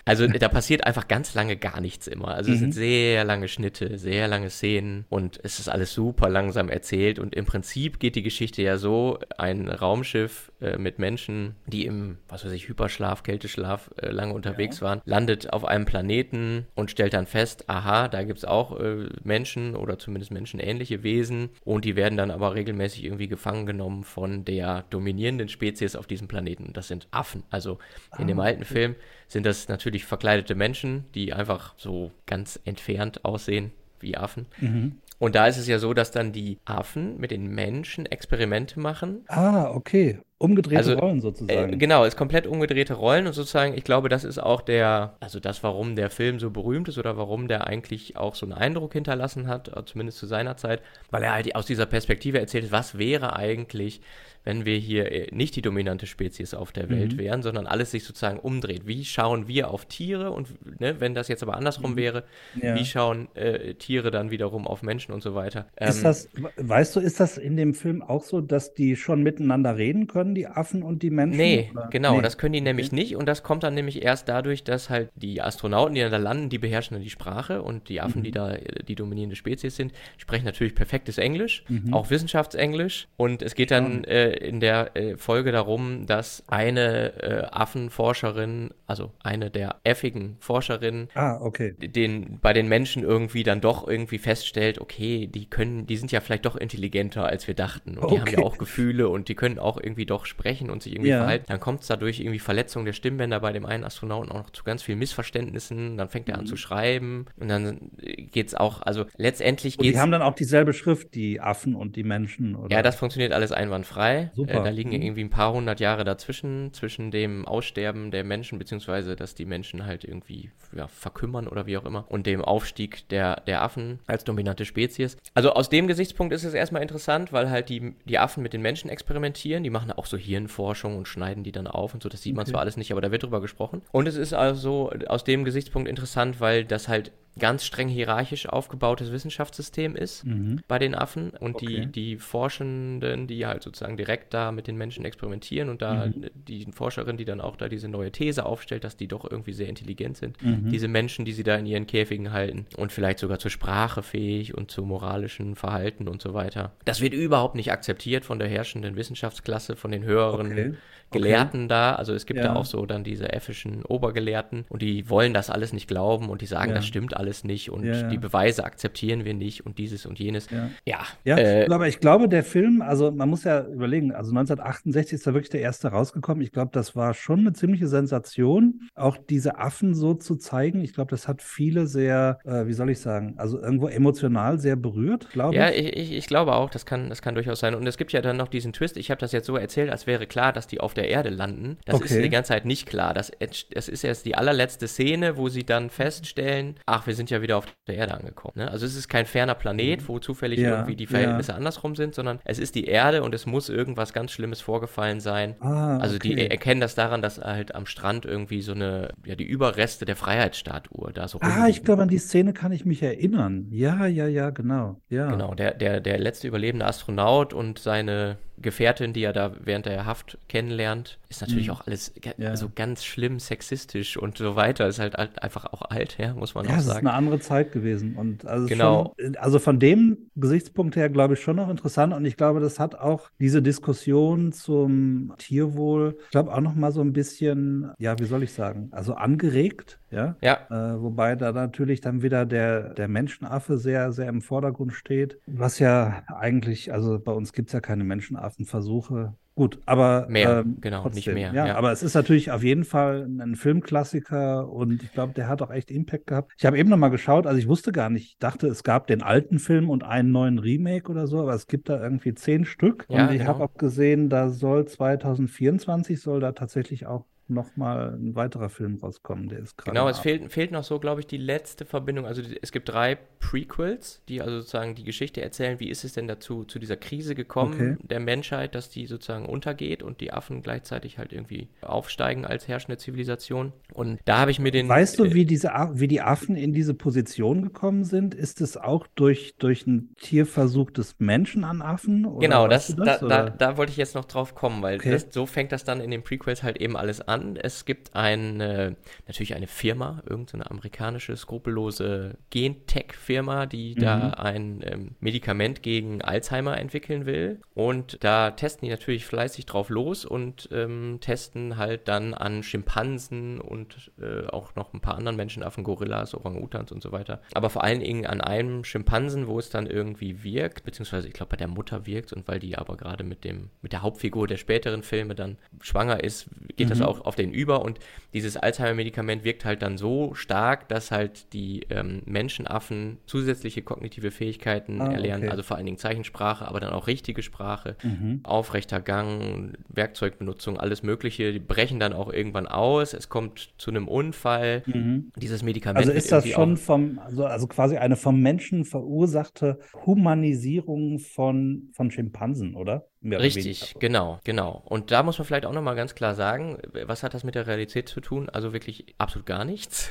Also 0.04 0.26
da 0.26 0.48
passiert 0.48 0.86
einfach 0.86 1.08
ganz 1.08 1.34
lange 1.34 1.56
gar 1.56 1.80
nichts 1.80 2.06
immer. 2.06 2.28
Also 2.28 2.50
mhm. 2.50 2.54
es 2.54 2.60
sind 2.60 2.68
mhm. 2.70 2.72
sehr 2.72 3.24
lange 3.24 3.48
Schnitte, 3.48 3.98
sehr 3.98 4.28
lange 4.28 4.50
Szenen 4.50 5.06
und 5.08 5.40
es 5.42 5.58
ist 5.58 5.68
alles 5.68 5.92
super 5.94 6.28
langsam 6.28 6.68
erzählt 6.68 7.18
und 7.18 7.34
im 7.34 7.46
Prinzip 7.46 7.98
geht 7.98 8.16
die 8.16 8.22
Geschichte 8.22 8.62
ja 8.62 8.76
so, 8.76 9.18
ein 9.38 9.68
Raumschiff 9.68 10.52
äh, 10.60 10.76
mit 10.76 10.98
Menschen, 10.98 11.56
die 11.66 11.86
im, 11.86 12.18
was 12.28 12.44
weiß 12.44 12.52
ich, 12.52 12.68
Hyperschlaf, 12.68 13.22
Kälteschlaf 13.22 13.90
äh, 13.96 14.10
lange 14.10 14.34
unterwegs 14.34 14.80
ja. 14.80 14.86
waren, 14.86 15.02
landet 15.04 15.52
auf 15.52 15.64
einem 15.64 15.86
Planeten 15.86 16.01
Planeten 16.02 16.66
und 16.74 16.90
stellt 16.90 17.14
dann 17.14 17.26
fest, 17.26 17.68
aha, 17.68 18.08
da 18.08 18.24
gibt 18.24 18.38
es 18.38 18.44
auch 18.44 18.78
äh, 18.80 19.08
Menschen 19.22 19.76
oder 19.76 20.00
zumindest 20.00 20.32
menschenähnliche 20.32 21.04
Wesen 21.04 21.50
und 21.64 21.84
die 21.84 21.94
werden 21.94 22.18
dann 22.18 22.32
aber 22.32 22.54
regelmäßig 22.54 23.04
irgendwie 23.04 23.28
gefangen 23.28 23.66
genommen 23.66 24.02
von 24.02 24.44
der 24.44 24.84
dominierenden 24.90 25.48
Spezies 25.48 25.94
auf 25.94 26.08
diesem 26.08 26.26
Planeten. 26.26 26.72
Das 26.72 26.88
sind 26.88 27.06
Affen. 27.12 27.44
Also 27.50 27.78
in 28.18 28.24
ah, 28.24 28.26
dem 28.26 28.40
alten 28.40 28.62
okay. 28.62 28.72
Film 28.72 28.96
sind 29.28 29.46
das 29.46 29.68
natürlich 29.68 30.04
verkleidete 30.04 30.56
Menschen, 30.56 31.04
die 31.14 31.32
einfach 31.32 31.74
so 31.76 32.10
ganz 32.26 32.58
entfernt 32.64 33.24
aussehen 33.24 33.70
wie 34.00 34.16
Affen. 34.16 34.46
Mhm. 34.58 34.96
Und 35.22 35.36
da 35.36 35.46
ist 35.46 35.56
es 35.56 35.68
ja 35.68 35.78
so, 35.78 35.94
dass 35.94 36.10
dann 36.10 36.32
die 36.32 36.58
Affen 36.64 37.16
mit 37.16 37.30
den 37.30 37.46
Menschen 37.46 38.06
Experimente 38.06 38.80
machen. 38.80 39.24
Ah, 39.28 39.70
okay. 39.70 40.18
Umgedrehte 40.38 40.78
also, 40.78 40.94
Rollen 40.94 41.20
sozusagen. 41.20 41.74
Äh, 41.74 41.76
genau, 41.76 42.02
ist 42.02 42.16
komplett 42.16 42.48
umgedrehte 42.48 42.94
Rollen 42.94 43.28
und 43.28 43.32
sozusagen, 43.32 43.74
ich 43.78 43.84
glaube, 43.84 44.08
das 44.08 44.24
ist 44.24 44.40
auch 44.40 44.62
der, 44.62 45.14
also 45.20 45.38
das, 45.38 45.62
warum 45.62 45.94
der 45.94 46.10
Film 46.10 46.40
so 46.40 46.50
berühmt 46.50 46.88
ist 46.88 46.98
oder 46.98 47.16
warum 47.16 47.46
der 47.46 47.68
eigentlich 47.68 48.16
auch 48.16 48.34
so 48.34 48.46
einen 48.46 48.52
Eindruck 48.52 48.94
hinterlassen 48.94 49.46
hat, 49.46 49.70
zumindest 49.86 50.18
zu 50.18 50.26
seiner 50.26 50.56
Zeit, 50.56 50.82
weil 51.12 51.22
er 51.22 51.34
halt 51.34 51.54
aus 51.54 51.66
dieser 51.66 51.86
Perspektive 51.86 52.40
erzählt, 52.40 52.72
was 52.72 52.98
wäre 52.98 53.36
eigentlich, 53.36 54.00
wenn 54.44 54.64
wir 54.64 54.76
hier 54.76 55.10
äh, 55.10 55.28
nicht 55.34 55.56
die 55.56 55.62
dominante 55.62 56.06
Spezies 56.06 56.54
auf 56.54 56.72
der 56.72 56.90
Welt 56.90 57.14
mhm. 57.14 57.18
wären, 57.18 57.42
sondern 57.42 57.66
alles 57.66 57.90
sich 57.92 58.04
sozusagen 58.04 58.38
umdreht. 58.38 58.86
Wie 58.86 59.04
schauen 59.04 59.48
wir 59.48 59.70
auf 59.70 59.86
Tiere 59.86 60.30
und 60.30 60.48
ne, 60.80 60.96
wenn 60.98 61.14
das 61.14 61.28
jetzt 61.28 61.42
aber 61.42 61.56
andersrum 61.56 61.92
mhm. 61.92 61.96
wäre, 61.96 62.24
ja. 62.60 62.74
wie 62.74 62.84
schauen 62.84 63.28
äh, 63.34 63.74
Tiere 63.74 64.10
dann 64.10 64.30
wiederum 64.30 64.66
auf 64.66 64.82
Menschen 64.82 65.12
und 65.12 65.22
so 65.22 65.34
weiter. 65.34 65.66
Ist 65.78 65.98
ähm, 65.98 66.02
das, 66.02 66.28
weißt 66.56 66.96
du, 66.96 67.00
ist 67.00 67.20
das 67.20 67.38
in 67.38 67.56
dem 67.56 67.74
Film 67.74 68.02
auch 68.02 68.24
so, 68.24 68.40
dass 68.40 68.74
die 68.74 68.96
schon 68.96 69.22
miteinander 69.22 69.76
reden 69.76 70.06
können, 70.06 70.34
die 70.34 70.46
Affen 70.46 70.82
und 70.82 71.02
die 71.02 71.10
Menschen? 71.10 71.36
Nee, 71.36 71.70
oder? 71.72 71.88
genau, 71.90 72.16
nee. 72.16 72.22
das 72.22 72.38
können 72.38 72.54
die 72.54 72.60
nämlich 72.60 72.92
nicht 72.92 73.16
und 73.16 73.26
das 73.26 73.42
kommt 73.42 73.62
dann 73.62 73.74
nämlich 73.74 74.02
erst 74.02 74.28
dadurch, 74.28 74.64
dass 74.64 74.90
halt 74.90 75.10
die 75.14 75.40
Astronauten, 75.40 75.94
die 75.94 76.00
dann 76.00 76.10
da 76.12 76.18
landen, 76.18 76.48
die 76.48 76.58
beherrschen 76.58 76.94
dann 76.94 77.02
die 77.02 77.10
Sprache 77.10 77.62
und 77.62 77.88
die 77.88 78.00
Affen, 78.00 78.20
mhm. 78.20 78.24
die 78.24 78.30
da 78.30 78.54
äh, 78.54 78.82
die 78.86 78.94
dominierende 78.94 79.36
Spezies 79.36 79.76
sind, 79.76 79.92
sprechen 80.16 80.44
natürlich 80.44 80.74
perfektes 80.74 81.18
Englisch, 81.18 81.64
mhm. 81.68 81.94
auch 81.94 82.10
Wissenschaftsenglisch 82.10 83.08
und 83.16 83.42
es 83.42 83.54
geht 83.54 83.70
dann 83.70 84.04
äh, 84.04 84.31
in 84.32 84.60
der 84.60 84.96
äh, 84.96 85.16
Folge 85.16 85.52
darum, 85.52 86.06
dass 86.06 86.44
eine 86.46 87.22
äh, 87.22 87.46
Affenforscherin, 87.50 88.70
also 88.86 89.12
eine 89.22 89.50
der 89.50 89.76
effigen 89.84 90.36
Forscherinnen, 90.40 91.08
ah, 91.14 91.38
okay. 91.40 91.74
den, 91.78 92.38
bei 92.40 92.52
den 92.52 92.68
Menschen 92.68 93.02
irgendwie 93.02 93.42
dann 93.42 93.60
doch 93.60 93.86
irgendwie 93.86 94.18
feststellt, 94.18 94.80
okay, 94.80 95.26
die 95.26 95.46
können, 95.46 95.86
die 95.86 95.96
sind 95.96 96.12
ja 96.12 96.20
vielleicht 96.20 96.46
doch 96.46 96.56
intelligenter, 96.56 97.24
als 97.24 97.46
wir 97.46 97.54
dachten. 97.54 97.98
Und 97.98 98.04
okay. 98.04 98.14
die 98.14 98.20
haben 98.20 98.40
ja 98.40 98.46
auch 98.46 98.58
Gefühle 98.58 99.08
und 99.08 99.28
die 99.28 99.34
können 99.34 99.58
auch 99.58 99.78
irgendwie 99.78 100.06
doch 100.06 100.26
sprechen 100.26 100.70
und 100.70 100.82
sich 100.82 100.92
irgendwie 100.92 101.10
ja. 101.10 101.18
verhalten. 101.18 101.46
Dann 101.48 101.60
kommt 101.60 101.82
es 101.82 101.88
dadurch 101.88 102.20
irgendwie 102.20 102.38
Verletzung 102.38 102.84
der 102.84 102.92
Stimmbänder 102.92 103.40
bei 103.40 103.52
dem 103.52 103.66
einen 103.66 103.84
Astronauten 103.84 104.30
auch 104.32 104.38
noch 104.38 104.50
zu 104.50 104.64
ganz 104.64 104.82
vielen 104.82 104.98
Missverständnissen. 104.98 105.96
Dann 105.96 106.08
fängt 106.08 106.28
er 106.28 106.36
mhm. 106.36 106.40
an 106.40 106.46
zu 106.46 106.56
schreiben 106.56 107.26
und 107.38 107.48
dann 107.48 107.90
geht 108.32 108.48
es 108.48 108.54
auch, 108.54 108.82
also 108.82 109.06
letztendlich 109.16 109.78
geht 109.78 109.94
Die 109.94 109.98
haben 109.98 110.12
dann 110.12 110.22
auch 110.22 110.34
dieselbe 110.34 110.72
Schrift, 110.72 111.14
die 111.14 111.40
Affen 111.40 111.74
und 111.74 111.96
die 111.96 112.04
Menschen, 112.04 112.54
oder? 112.54 112.74
Ja, 112.74 112.82
das 112.82 112.96
funktioniert 112.96 113.32
alles 113.32 113.52
einwandfrei. 113.52 114.21
Super. 114.34 114.60
Äh, 114.60 114.64
da 114.64 114.70
liegen 114.70 114.90
mhm. 114.90 115.02
irgendwie 115.02 115.24
ein 115.24 115.30
paar 115.30 115.52
hundert 115.52 115.80
Jahre 115.80 116.04
dazwischen, 116.04 116.72
zwischen 116.72 117.10
dem 117.10 117.46
Aussterben 117.46 118.10
der 118.10 118.24
Menschen, 118.24 118.58
beziehungsweise 118.58 119.16
dass 119.16 119.34
die 119.34 119.44
Menschen 119.44 119.86
halt 119.86 120.04
irgendwie 120.04 120.50
ja, 120.74 120.88
verkümmern 120.88 121.48
oder 121.48 121.66
wie 121.66 121.76
auch 121.76 121.84
immer, 121.84 122.04
und 122.08 122.26
dem 122.26 122.42
Aufstieg 122.42 123.08
der, 123.08 123.40
der 123.46 123.62
Affen 123.62 123.98
als 124.06 124.24
dominante 124.24 124.64
Spezies. 124.64 125.16
Also 125.34 125.52
aus 125.52 125.68
dem 125.68 125.86
Gesichtspunkt 125.86 126.32
ist 126.32 126.44
es 126.44 126.54
erstmal 126.54 126.82
interessant, 126.82 127.32
weil 127.32 127.50
halt 127.50 127.68
die, 127.68 127.94
die 128.04 128.18
Affen 128.18 128.42
mit 128.42 128.52
den 128.52 128.62
Menschen 128.62 128.90
experimentieren, 128.90 129.62
die 129.62 129.70
machen 129.70 129.92
auch 129.92 130.06
so 130.06 130.16
Hirnforschung 130.16 130.96
und 130.98 131.08
schneiden 131.08 131.44
die 131.44 131.52
dann 131.52 131.66
auf 131.66 131.94
und 131.94 132.02
so. 132.02 132.08
Das 132.08 132.22
sieht 132.22 132.36
man 132.36 132.46
zwar 132.46 132.60
alles 132.60 132.76
nicht, 132.76 132.92
aber 132.92 133.00
da 133.00 133.10
wird 133.10 133.22
drüber 133.22 133.40
gesprochen. 133.40 133.82
Und 133.92 134.06
es 134.06 134.16
ist 134.16 134.32
also 134.32 134.90
aus 135.08 135.24
dem 135.24 135.44
Gesichtspunkt 135.44 135.88
interessant, 135.88 136.40
weil 136.40 136.64
das 136.64 136.88
halt 136.88 137.12
ganz 137.38 137.64
streng 137.64 137.88
hierarchisch 137.88 138.46
aufgebautes 138.46 139.10
Wissenschaftssystem 139.10 139.96
ist 139.96 140.24
mhm. 140.24 140.60
bei 140.68 140.78
den 140.78 140.94
Affen 140.94 141.30
und 141.30 141.56
okay. 141.56 141.66
die, 141.66 141.86
die 141.86 142.16
Forschenden, 142.16 143.26
die 143.26 143.46
halt 143.46 143.62
sozusagen 143.62 143.96
direkt 143.96 144.34
da 144.34 144.52
mit 144.52 144.66
den 144.66 144.76
Menschen 144.76 145.04
experimentieren 145.04 145.70
und 145.70 145.80
da 145.80 146.06
mhm. 146.06 146.26
die 146.34 146.66
Forscherin, 146.72 147.16
die 147.16 147.24
dann 147.24 147.40
auch 147.40 147.56
da 147.56 147.68
diese 147.68 147.88
neue 147.88 148.12
These 148.12 148.44
aufstellt, 148.44 148.84
dass 148.84 148.96
die 148.96 149.08
doch 149.08 149.30
irgendwie 149.30 149.52
sehr 149.52 149.68
intelligent 149.68 150.18
sind, 150.18 150.42
mhm. 150.42 150.68
diese 150.68 150.88
Menschen, 150.88 151.24
die 151.24 151.32
sie 151.32 151.42
da 151.42 151.56
in 151.56 151.66
ihren 151.66 151.86
Käfigen 151.86 152.32
halten 152.32 152.66
und 152.76 152.92
vielleicht 152.92 153.18
sogar 153.18 153.38
zur 153.38 153.50
Sprache 153.50 154.02
fähig 154.02 154.54
und 154.54 154.70
zu 154.70 154.82
moralischen 154.82 155.56
Verhalten 155.56 156.08
und 156.08 156.20
so 156.20 156.34
weiter. 156.34 156.72
Das 156.84 157.00
wird 157.00 157.14
überhaupt 157.14 157.54
nicht 157.54 157.72
akzeptiert 157.72 158.24
von 158.24 158.38
der 158.38 158.48
herrschenden 158.48 158.96
Wissenschaftsklasse, 158.96 159.76
von 159.76 159.90
den 159.90 160.04
höheren 160.04 160.52
okay. 160.52 160.74
Gelehrten 161.12 161.62
okay. 161.62 161.68
da. 161.68 161.94
Also 161.94 162.14
es 162.14 162.26
gibt 162.26 162.38
ja. 162.38 162.46
da 162.46 162.54
auch 162.54 162.64
so 162.64 162.84
dann 162.86 163.04
diese 163.04 163.32
effischen 163.32 163.84
Obergelehrten 163.84 164.64
und 164.68 164.82
die 164.82 165.08
wollen 165.08 165.32
das 165.32 165.50
alles 165.50 165.72
nicht 165.72 165.86
glauben 165.86 166.28
und 166.28 166.40
die 166.42 166.46
sagen, 166.46 166.70
ja. 166.70 166.76
das 166.76 166.86
stimmt 166.86 167.16
alles 167.16 167.21
nicht 167.44 167.70
und 167.70 167.84
ja, 167.84 168.02
die 168.08 168.18
Beweise 168.18 168.64
akzeptieren 168.64 169.24
wir 169.24 169.34
nicht 169.34 169.66
und 169.66 169.78
dieses 169.78 170.06
und 170.06 170.18
jenes. 170.18 170.48
Ja, 170.50 171.00
ja. 171.24 171.36
Äh, 171.36 171.66
aber 171.70 171.88
ich 171.88 172.00
glaube, 172.00 172.28
der 172.28 172.44
Film, 172.44 172.82
also 172.82 173.10
man 173.10 173.28
muss 173.28 173.44
ja 173.44 173.66
überlegen, 173.66 174.12
also 174.12 174.30
1968 174.30 175.14
ist 175.14 175.26
da 175.26 175.34
wirklich 175.34 175.50
der 175.50 175.60
erste 175.60 175.88
rausgekommen. 175.88 176.42
Ich 176.42 176.52
glaube, 176.52 176.70
das 176.72 176.96
war 176.96 177.14
schon 177.14 177.40
eine 177.40 177.52
ziemliche 177.52 177.88
Sensation, 177.88 178.88
auch 178.94 179.16
diese 179.16 179.58
Affen 179.58 179.94
so 179.94 180.14
zu 180.14 180.36
zeigen. 180.36 180.82
Ich 180.82 180.94
glaube, 180.94 181.10
das 181.10 181.28
hat 181.28 181.42
viele 181.42 181.86
sehr, 181.86 182.38
äh, 182.44 182.66
wie 182.66 182.72
soll 182.72 182.90
ich 182.90 183.00
sagen, 183.00 183.34
also 183.36 183.60
irgendwo 183.60 183.88
emotional 183.88 184.58
sehr 184.58 184.76
berührt, 184.76 185.30
glaube 185.30 185.54
ich. 185.54 185.60
Ja, 185.60 185.70
ich, 185.70 185.96
ich, 185.96 186.12
ich 186.12 186.26
glaube 186.26 186.54
auch, 186.54 186.70
das 186.70 186.86
kann, 186.86 187.08
das 187.08 187.22
kann 187.22 187.34
durchaus 187.34 187.60
sein. 187.60 187.74
Und 187.74 187.86
es 187.86 187.96
gibt 187.96 188.12
ja 188.12 188.20
dann 188.20 188.36
noch 188.36 188.48
diesen 188.48 188.72
Twist. 188.72 188.96
Ich 188.96 189.10
habe 189.10 189.20
das 189.20 189.32
jetzt 189.32 189.46
so 189.46 189.56
erzählt, 189.56 189.90
als 189.90 190.06
wäre 190.06 190.26
klar, 190.26 190.52
dass 190.52 190.66
die 190.66 190.80
auf 190.80 190.94
der 190.94 191.08
Erde 191.08 191.30
landen. 191.30 191.78
Das 191.84 191.96
okay. 191.96 192.04
ist 192.04 192.24
die 192.24 192.28
ganze 192.28 192.48
Zeit 192.48 192.64
nicht 192.64 192.86
klar. 192.88 193.14
Das, 193.14 193.32
das 193.70 193.88
ist 193.88 194.04
erst 194.04 194.26
die 194.26 194.34
allerletzte 194.34 194.88
Szene, 194.88 195.36
wo 195.36 195.48
sie 195.48 195.64
dann 195.64 195.90
feststellen, 195.90 196.76
ach, 196.86 197.06
wir 197.06 197.11
sind 197.14 197.30
ja 197.30 197.42
wieder 197.42 197.56
auf 197.58 197.66
der 197.86 197.96
Erde 197.96 198.14
angekommen. 198.14 198.54
Ne? 198.56 198.70
Also 198.70 198.86
es 198.86 198.96
ist 198.96 199.08
kein 199.08 199.26
ferner 199.26 199.54
Planet, 199.54 200.08
wo 200.08 200.18
zufällig 200.18 200.60
ja, 200.60 200.70
irgendwie 200.70 200.96
die 200.96 201.06
Verhältnisse 201.06 201.52
ja. 201.52 201.58
andersrum 201.58 201.94
sind, 201.94 202.14
sondern 202.14 202.40
es 202.44 202.58
ist 202.58 202.74
die 202.74 202.84
Erde 202.84 203.22
und 203.22 203.34
es 203.34 203.46
muss 203.46 203.68
irgendwas 203.68 204.12
ganz 204.12 204.32
Schlimmes 204.32 204.60
vorgefallen 204.60 205.20
sein. 205.20 205.56
Ah, 205.60 205.98
also 205.98 206.16
okay. 206.16 206.34
die 206.34 206.50
erkennen 206.50 206.80
das 206.80 206.94
daran, 206.94 207.22
dass 207.22 207.38
halt 207.38 207.74
am 207.74 207.86
Strand 207.86 208.24
irgendwie 208.24 208.62
so 208.62 208.72
eine, 208.72 209.10
ja, 209.24 209.34
die 209.34 209.44
Überreste 209.44 210.04
der 210.04 210.16
Freiheitsstatue 210.16 211.12
da 211.12 211.28
so 211.28 211.38
Ah, 211.40 211.68
ich 211.68 211.84
glaube, 211.84 212.02
an 212.02 212.08
die 212.08 212.18
Szene 212.18 212.52
kann 212.52 212.72
ich 212.72 212.84
mich 212.84 213.02
erinnern. 213.02 213.66
Ja, 213.70 214.06
ja, 214.06 214.26
ja, 214.26 214.50
genau. 214.50 215.00
Ja. 215.08 215.30
Genau, 215.30 215.54
der, 215.54 215.74
der, 215.74 216.00
der 216.00 216.18
letzte 216.18 216.48
überlebende 216.48 216.86
Astronaut 216.86 217.52
und 217.52 217.78
seine 217.78 218.38
Gefährtin, 218.62 219.12
die 219.12 219.22
er 219.22 219.32
da 219.32 219.52
während 219.62 219.86
der 219.86 220.06
Haft 220.06 220.38
kennenlernt, 220.48 221.18
ist 221.28 221.40
natürlich 221.40 221.68
mhm. 221.68 221.74
auch 221.74 221.86
alles 221.86 222.14
ja. 222.36 222.50
also 222.50 222.70
ganz 222.74 223.04
schlimm 223.04 223.38
sexistisch 223.38 224.16
und 224.16 224.38
so 224.38 224.56
weiter. 224.56 224.86
Ist 224.86 224.98
halt 224.98 225.18
einfach 225.18 225.66
auch 225.72 225.82
alt, 225.82 226.16
ja, 226.18 226.34
muss 226.34 226.54
man 226.54 226.66
ja, 226.66 226.72
auch 226.72 226.80
sagen. 226.80 226.88
Ja, 226.88 226.92
ist 226.92 226.98
eine 226.98 227.12
andere 227.12 227.40
Zeit 227.40 227.72
gewesen. 227.72 228.16
Und 228.16 228.46
also, 228.46 228.66
genau. 228.66 229.14
Schon, 229.18 229.36
also 229.36 229.58
von 229.58 229.78
dem 229.78 230.18
Gesichtspunkt 230.36 230.96
her, 230.96 231.08
glaube 231.08 231.34
ich, 231.34 231.40
schon 231.40 231.56
noch 231.56 231.68
interessant. 231.68 232.14
Und 232.14 232.24
ich 232.24 232.36
glaube, 232.36 232.60
das 232.60 232.78
hat 232.78 232.94
auch 232.94 233.30
diese 233.40 233.62
Diskussion 233.62 234.52
zum 234.52 235.32
Tierwohl, 235.38 236.16
ich 236.24 236.30
glaube, 236.30 236.52
auch 236.52 236.60
noch 236.60 236.74
mal 236.74 236.92
so 236.92 237.00
ein 237.00 237.12
bisschen, 237.12 237.92
ja, 237.98 238.18
wie 238.18 238.24
soll 238.24 238.42
ich 238.42 238.52
sagen, 238.52 238.88
also 238.92 239.14
angeregt. 239.14 239.98
Ja. 240.12 240.36
ja. 240.42 240.58
Äh, 240.68 241.00
wobei 241.00 241.36
da 241.36 241.52
natürlich 241.52 242.02
dann 242.02 242.22
wieder 242.22 242.44
der, 242.44 242.90
der 242.90 243.08
Menschenaffe 243.08 243.78
sehr, 243.78 244.12
sehr 244.12 244.28
im 244.28 244.42
Vordergrund 244.42 244.92
steht. 244.92 245.38
Was 245.46 245.78
ja 245.78 246.22
eigentlich, 246.28 246.92
also 246.92 247.18
bei 247.18 247.32
uns 247.32 247.54
gibt 247.54 247.70
es 247.70 247.72
ja 247.72 247.80
keine 247.80 248.04
Menschenaffen 248.04 248.51
Versuche 248.64 249.34
Gut, 249.54 249.80
aber 249.84 250.26
mehr, 250.30 250.60
ähm, 250.60 250.78
genau, 250.80 251.02
trotzdem, 251.02 251.34
nicht 251.34 251.52
mehr. 251.52 251.52
Ja, 251.52 251.66
ja, 251.66 251.76
aber 251.76 251.92
es 251.92 252.02
ist 252.02 252.14
natürlich 252.14 252.50
auf 252.50 252.62
jeden 252.62 252.84
Fall 252.84 253.28
ein 253.28 253.54
Filmklassiker 253.54 254.66
und 254.66 255.02
ich 255.02 255.12
glaube, 255.12 255.34
der 255.34 255.46
hat 255.46 255.60
auch 255.60 255.70
echt 255.70 255.90
Impact 255.90 256.26
gehabt. 256.26 256.52
Ich 256.56 256.64
habe 256.64 256.78
eben 256.78 256.88
noch 256.88 256.96
mal 256.96 257.10
geschaut, 257.10 257.46
also 257.46 257.58
ich 257.58 257.68
wusste 257.68 257.92
gar 257.92 258.08
nicht, 258.08 258.24
ich 258.24 258.38
dachte, 258.38 258.66
es 258.68 258.82
gab 258.82 259.06
den 259.08 259.22
alten 259.22 259.58
Film 259.58 259.90
und 259.90 260.04
einen 260.04 260.32
neuen 260.32 260.58
Remake 260.58 261.10
oder 261.10 261.26
so, 261.26 261.38
aber 261.38 261.52
es 261.52 261.66
gibt 261.66 261.90
da 261.90 262.02
irgendwie 262.02 262.32
zehn 262.32 262.64
Stück. 262.64 263.04
Ja, 263.10 263.26
und 263.26 263.32
ich 263.32 263.40
genau. 263.40 263.50
habe 263.50 263.64
auch 263.64 263.74
gesehen, 263.74 264.30
da 264.30 264.48
soll 264.48 264.86
2024 264.86 266.18
soll 266.22 266.40
da 266.40 266.52
tatsächlich 266.52 267.04
auch 267.04 267.26
nochmal 267.52 268.14
ein 268.14 268.34
weiterer 268.34 268.68
Film 268.68 268.96
rauskommen, 268.96 269.48
der 269.48 269.60
ist 269.60 269.76
gerade. 269.76 269.96
Genau, 269.96 270.08
es 270.08 270.18
fehlt, 270.18 270.52
fehlt 270.52 270.72
noch 270.72 270.84
so, 270.84 270.98
glaube 270.98 271.20
ich, 271.20 271.26
die 271.26 271.36
letzte 271.36 271.84
Verbindung. 271.84 272.26
Also 272.26 272.42
es 272.60 272.72
gibt 272.72 272.88
drei 272.88 273.18
Prequels, 273.38 274.22
die 274.28 274.40
also 274.40 274.58
sozusagen 274.58 274.94
die 274.94 275.04
Geschichte 275.04 275.42
erzählen, 275.42 275.80
wie 275.80 275.88
ist 275.88 276.04
es 276.04 276.12
denn 276.12 276.28
dazu, 276.28 276.64
zu 276.64 276.78
dieser 276.78 276.96
Krise 276.96 277.34
gekommen 277.34 277.74
okay. 277.74 277.96
der 278.02 278.20
Menschheit, 278.20 278.74
dass 278.74 278.88
die 278.88 279.06
sozusagen 279.06 279.46
untergeht 279.46 280.02
und 280.02 280.20
die 280.20 280.32
Affen 280.32 280.62
gleichzeitig 280.62 281.18
halt 281.18 281.32
irgendwie 281.32 281.68
aufsteigen 281.80 282.44
als 282.44 282.68
herrschende 282.68 282.98
Zivilisation. 282.98 283.72
Und 283.92 284.20
da 284.24 284.38
habe 284.38 284.50
ich 284.50 284.58
mir 284.58 284.70
den. 284.70 284.88
Weißt 284.88 285.18
du, 285.18 285.34
wie, 285.34 285.44
diese, 285.44 285.70
wie 285.94 286.08
die 286.08 286.20
Affen 286.20 286.56
in 286.56 286.72
diese 286.72 286.94
Position 286.94 287.62
gekommen 287.62 288.04
sind? 288.04 288.34
Ist 288.34 288.60
es 288.60 288.76
auch 288.76 289.06
durch, 289.14 289.54
durch 289.58 289.86
einen 289.86 290.14
Tierversuch 290.16 290.90
des 290.90 291.16
Menschen 291.18 291.64
an 291.64 291.82
Affen? 291.82 292.38
genau, 292.38 292.68
das, 292.68 292.94
das 292.94 293.20
da, 293.20 293.28
da, 293.28 293.50
da, 293.50 293.76
wollte 293.76 293.90
ich 293.90 293.96
jetzt 293.96 294.14
noch 294.14 294.24
drauf 294.24 294.54
kommen, 294.54 294.82
weil 294.82 294.96
okay. 294.96 295.10
das, 295.10 295.26
so 295.30 295.46
fängt 295.46 295.72
das 295.72 295.84
dann 295.84 296.00
in 296.00 296.10
den 296.10 296.22
Prequels 296.22 296.62
halt 296.62 296.80
eben 296.80 296.96
alles 296.96 297.20
an 297.20 297.41
an. 297.42 297.56
Es 297.56 297.84
gibt 297.84 298.14
eine, 298.14 298.96
natürlich 299.26 299.54
eine 299.54 299.66
Firma, 299.66 300.22
irgendeine 300.28 300.70
amerikanische, 300.70 301.36
skrupellose 301.36 302.38
Gentech-Firma, 302.50 303.66
die 303.66 303.94
mhm. 303.96 304.00
da 304.00 304.30
ein 304.30 304.80
ähm, 304.84 305.16
Medikament 305.20 305.82
gegen 305.82 306.22
Alzheimer 306.22 306.78
entwickeln 306.78 307.26
will. 307.26 307.60
Und 307.74 308.18
da 308.22 308.52
testen 308.52 308.86
die 308.86 308.90
natürlich 308.90 309.26
fleißig 309.26 309.66
drauf 309.66 309.88
los 309.88 310.24
und 310.24 310.68
ähm, 310.72 311.18
testen 311.20 311.76
halt 311.76 312.08
dann 312.08 312.34
an 312.34 312.62
Schimpansen 312.62 313.60
und 313.60 314.12
äh, 314.20 314.46
auch 314.48 314.74
noch 314.74 314.92
ein 314.94 315.00
paar 315.00 315.16
anderen 315.16 315.36
Menschenaffen, 315.36 315.84
Gorillas, 315.84 316.34
Orang-Utans 316.34 316.92
und 316.92 317.02
so 317.02 317.12
weiter. 317.12 317.42
Aber 317.54 317.70
vor 317.70 317.84
allen 317.84 318.00
Dingen 318.00 318.26
an 318.26 318.40
einem 318.40 318.84
Schimpansen, 318.84 319.46
wo 319.46 319.58
es 319.58 319.70
dann 319.70 319.86
irgendwie 319.86 320.42
wirkt, 320.44 320.84
beziehungsweise 320.84 321.28
ich 321.28 321.34
glaube 321.34 321.50
bei 321.50 321.56
der 321.56 321.68
Mutter 321.68 322.06
wirkt 322.06 322.32
und 322.32 322.46
weil 322.48 322.58
die 322.58 322.76
aber 322.76 322.96
gerade 322.96 323.24
mit 323.24 323.44
dem, 323.44 323.70
mit 323.80 323.92
der 323.92 324.02
Hauptfigur 324.02 324.46
der 324.46 324.56
späteren 324.56 325.02
Filme 325.02 325.34
dann 325.34 325.56
schwanger 325.80 326.22
ist, 326.22 326.48
geht 326.76 326.86
mhm. 326.86 326.90
das 326.90 327.00
auch 327.00 327.21
auf 327.22 327.32
auf 327.32 327.36
den 327.36 327.50
über 327.50 327.82
und 327.82 327.98
dieses 328.34 328.58
Alzheimer-Medikament 328.58 329.42
wirkt 329.42 329.64
halt 329.64 329.80
dann 329.80 329.96
so 329.96 330.34
stark, 330.34 330.88
dass 330.88 331.10
halt 331.10 331.50
die 331.54 331.86
ähm, 331.88 332.20
Menschenaffen 332.26 333.16
zusätzliche 333.24 333.80
kognitive 333.80 334.30
Fähigkeiten 334.30 335.00
ah, 335.00 335.10
erlernen, 335.10 335.44
okay. 335.44 335.50
also 335.50 335.62
vor 335.62 335.78
allen 335.78 335.86
Dingen 335.86 335.96
Zeichensprache, 335.96 336.68
aber 336.68 336.78
dann 336.78 336.92
auch 336.92 337.06
richtige 337.06 337.42
Sprache, 337.42 337.96
mhm. 338.02 338.40
aufrechter 338.42 339.00
Gang, 339.00 339.72
Werkzeugbenutzung, 339.88 340.78
alles 340.78 341.02
Mögliche. 341.02 341.54
Die 341.54 341.58
brechen 341.58 341.98
dann 341.98 342.12
auch 342.12 342.30
irgendwann 342.30 342.66
aus. 342.66 343.14
Es 343.14 343.30
kommt 343.30 343.72
zu 343.78 343.90
einem 343.90 344.08
Unfall. 344.08 344.82
Mhm. 344.84 345.32
Dieses 345.36 345.62
Medikament. 345.62 345.98
Also 345.98 346.12
ist 346.12 346.30
das 346.30 346.46
schon 346.46 346.76
vom, 346.76 347.18
also, 347.18 347.46
also 347.46 347.66
quasi 347.66 347.96
eine 347.96 348.16
vom 348.16 348.40
Menschen 348.40 348.84
verursachte 348.84 349.78
Humanisierung 350.04 351.18
von, 351.18 351.88
von 351.94 352.10
Schimpansen, 352.10 352.74
oder? 352.74 353.06
Richtig, 353.24 353.94
genau, 354.00 354.40
genau. 354.42 354.82
Und 354.84 355.12
da 355.12 355.22
muss 355.22 355.38
man 355.38 355.46
vielleicht 355.46 355.64
auch 355.66 355.72
nochmal 355.72 355.94
ganz 355.94 356.14
klar 356.14 356.34
sagen, 356.34 356.78
was 357.06 357.11
hat 357.22 357.34
das 357.34 357.44
mit 357.44 357.54
der 357.54 357.66
Realität 357.66 358.08
zu 358.08 358.20
tun? 358.20 358.48
Also 358.48 358.72
wirklich 358.72 359.14
absolut 359.18 359.46
gar 359.46 359.64
nichts. 359.64 360.10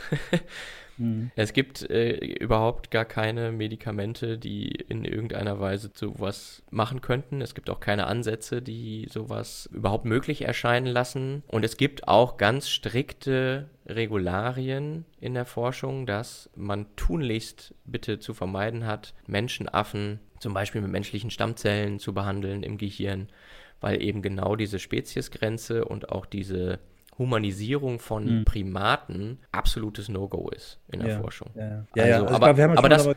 mhm. 0.98 1.32
Es 1.36 1.54
gibt 1.54 1.90
äh, 1.90 2.18
überhaupt 2.18 2.92
gar 2.92 3.06
keine 3.06 3.52
Medikamente, 3.52 4.38
die 4.38 4.68
in 4.68 5.06
irgendeiner 5.06 5.60
Weise 5.60 5.90
sowas 5.94 6.64
machen 6.70 7.02
könnten. 7.02 7.42
Es 7.42 7.56
gibt 7.56 7.70
auch 7.70 7.80
keine 7.80 8.06
Ansätze, 8.06 8.62
die 8.62 9.08
sowas 9.10 9.68
überhaupt 9.74 10.06
möglich 10.06 10.44
erscheinen 10.44 10.88
lassen. 10.88 11.44
Und 11.48 11.66
es 11.66 11.78
gibt 11.78 12.08
auch 12.08 12.38
ganz 12.38 12.70
strikte 12.70 13.70
Regularien 13.88 15.06
in 15.20 15.34
der 15.34 15.46
Forschung, 15.46 16.06
dass 16.06 16.50
man 16.56 16.86
tunlichst 16.96 17.74
bitte 17.86 18.20
zu 18.20 18.34
vermeiden 18.34 18.86
hat, 18.86 19.16
Menschenaffen 19.26 20.20
zum 20.42 20.54
Beispiel 20.54 20.82
mit 20.82 20.92
menschlichen 20.92 21.30
Stammzellen 21.30 22.00
zu 22.00 22.14
behandeln 22.14 22.64
im 22.64 22.78
Gehirn, 22.78 23.30
weil 23.80 24.02
eben 24.02 24.22
genau 24.22 24.56
diese 24.56 24.80
Speziesgrenze 24.80 25.86
und 25.86 26.10
auch 26.10 26.26
diese 26.26 26.80
Humanisierung 27.22 28.00
von 28.00 28.40
mhm. 28.40 28.46
Primaten 28.46 29.38
absolutes 29.52 30.10
No-Go 30.10 30.50
ist 30.50 30.80
in 30.92 31.00
der 31.00 31.10
ja, 31.10 31.20
Forschung. 31.20 31.52
Ja, 31.56 31.64
ja. 31.64 31.86
ja, 31.96 32.04
also, 32.16 32.26
also 32.26 32.36
aber, 32.36 32.54
glaub, 32.54 32.78
aber 32.78 32.90
das, 32.90 33.08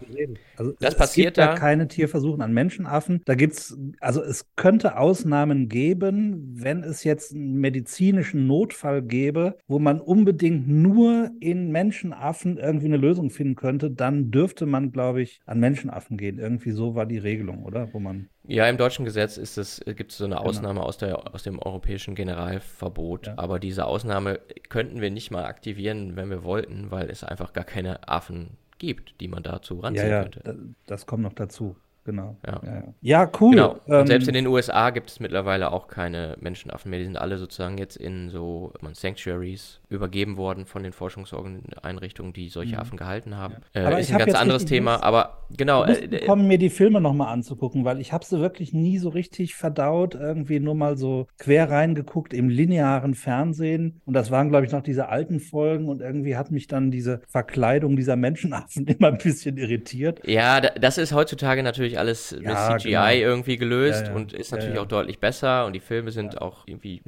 also 0.56 0.72
das 0.78 0.96
passiert 0.96 1.38
da. 1.38 1.54
keine 1.54 1.88
Tierversuche 1.88 2.42
an 2.42 2.52
Menschenaffen. 2.52 3.22
Da 3.24 3.34
gibt 3.34 3.54
es, 3.54 3.76
also 4.00 4.22
es 4.22 4.46
könnte 4.56 4.98
Ausnahmen 4.98 5.68
geben, 5.68 6.52
wenn 6.54 6.82
es 6.84 7.02
jetzt 7.02 7.32
einen 7.32 7.54
medizinischen 7.54 8.46
Notfall 8.46 9.02
gäbe, 9.02 9.56
wo 9.66 9.78
man 9.78 10.00
unbedingt 10.00 10.68
nur 10.68 11.30
in 11.40 11.72
Menschenaffen 11.72 12.58
irgendwie 12.58 12.86
eine 12.86 12.98
Lösung 12.98 13.30
finden 13.30 13.56
könnte, 13.56 13.90
dann 13.90 14.30
dürfte 14.30 14.66
man, 14.66 14.92
glaube 14.92 15.22
ich, 15.22 15.40
an 15.46 15.60
Menschenaffen 15.60 16.18
gehen. 16.18 16.38
Irgendwie 16.38 16.72
so 16.72 16.94
war 16.94 17.06
die 17.06 17.18
Regelung, 17.18 17.64
oder? 17.64 17.92
Wo 17.94 18.00
man 18.00 18.28
ja, 18.46 18.68
im 18.68 18.76
deutschen 18.76 19.04
Gesetz 19.04 19.36
ist 19.36 19.56
es, 19.56 19.80
gibt 19.84 20.12
es 20.12 20.18
so 20.18 20.24
eine 20.24 20.36
genau. 20.36 20.46
Ausnahme 20.46 20.82
aus, 20.82 20.98
der, 20.98 21.34
aus 21.34 21.42
dem 21.42 21.58
europäischen 21.58 22.14
Generalverbot. 22.14 23.28
Ja. 23.28 23.34
Aber 23.36 23.58
diese 23.58 23.86
Ausnahme 23.86 24.40
könnten 24.68 25.00
wir 25.00 25.10
nicht 25.10 25.30
mal 25.30 25.44
aktivieren, 25.44 26.16
wenn 26.16 26.28
wir 26.30 26.44
wollten, 26.44 26.90
weil 26.90 27.10
es 27.10 27.24
einfach 27.24 27.52
gar 27.52 27.64
keine 27.64 28.06
Affen 28.08 28.58
gibt, 28.78 29.20
die 29.20 29.28
man 29.28 29.42
dazu 29.42 29.80
ranziehen 29.80 30.08
ja, 30.08 30.16
ja, 30.16 30.22
könnte. 30.22 30.58
Das 30.86 31.06
kommt 31.06 31.22
noch 31.22 31.32
dazu 31.32 31.76
genau. 32.04 32.36
Ja, 32.46 32.60
ja, 32.64 32.82
ja. 33.00 33.30
cool. 33.40 33.52
Genau. 33.52 33.72
Und 33.86 33.92
ähm, 33.92 34.06
selbst 34.06 34.28
in 34.28 34.34
den 34.34 34.46
USA 34.46 34.90
gibt 34.90 35.10
es 35.10 35.20
mittlerweile 35.20 35.72
auch 35.72 35.88
keine 35.88 36.36
Menschenaffen 36.40 36.90
mehr. 36.90 36.98
Die 36.98 37.06
sind 37.06 37.16
alle 37.16 37.38
sozusagen 37.38 37.78
jetzt 37.78 37.96
in 37.96 38.30
so 38.30 38.72
Sanctuaries 38.92 39.80
übergeben 39.88 40.36
worden 40.36 40.66
von 40.66 40.82
den 40.82 40.92
Forschungseinrichtungen, 40.92 42.32
die 42.32 42.48
solche 42.48 42.74
mhm. 42.74 42.80
Affen 42.80 42.98
gehalten 42.98 43.36
haben. 43.36 43.56
Ja. 43.74 43.90
Äh, 43.90 44.00
ist 44.00 44.12
ein 44.12 44.18
ganz 44.18 44.34
anderes 44.34 44.64
Thema, 44.64 44.92
Lust, 44.92 45.04
aber 45.04 45.38
genau. 45.56 45.84
Äh, 45.84 46.24
kommen 46.26 46.46
mir 46.46 46.58
die 46.58 46.70
Filme 46.70 47.00
nochmal 47.00 47.32
anzugucken, 47.32 47.84
weil 47.84 48.00
ich 48.00 48.12
habe 48.12 48.24
sie 48.24 48.40
wirklich 48.40 48.72
nie 48.72 48.98
so 48.98 49.08
richtig 49.08 49.54
verdaut, 49.54 50.14
irgendwie 50.14 50.60
nur 50.60 50.74
mal 50.74 50.96
so 50.96 51.26
quer 51.38 51.70
reingeguckt 51.70 52.34
im 52.34 52.48
linearen 52.48 53.14
Fernsehen. 53.14 54.00
Und 54.04 54.14
das 54.14 54.30
waren, 54.30 54.50
glaube 54.50 54.66
ich, 54.66 54.72
noch 54.72 54.82
diese 54.82 55.08
alten 55.08 55.40
Folgen 55.40 55.88
und 55.88 56.00
irgendwie 56.00 56.36
hat 56.36 56.50
mich 56.50 56.66
dann 56.66 56.90
diese 56.90 57.22
Verkleidung 57.28 57.96
dieser 57.96 58.16
Menschenaffen 58.16 58.86
immer 58.86 59.08
ein 59.08 59.18
bisschen 59.18 59.56
irritiert. 59.56 60.20
Ja, 60.26 60.60
das 60.60 60.98
ist 60.98 61.12
heutzutage 61.12 61.62
natürlich 61.62 61.93
natürlich 61.94 61.98
alles 61.98 62.30
ja, 62.42 62.72
mit 62.72 62.82
CGI 62.82 62.90
genau. 62.90 63.10
irgendwie 63.10 63.56
gelöst 63.56 64.02
ja, 64.02 64.08
ja. 64.08 64.14
und 64.14 64.32
ist 64.32 64.52
natürlich 64.52 64.78
auch 64.78 64.86
deutlich 64.86 65.18
besser 65.18 65.66
und 65.66 65.72
die 65.72 65.80
Filme 65.80 66.10
sind 66.10 66.40
auch 66.40 66.66
irgendwie, 66.66 67.02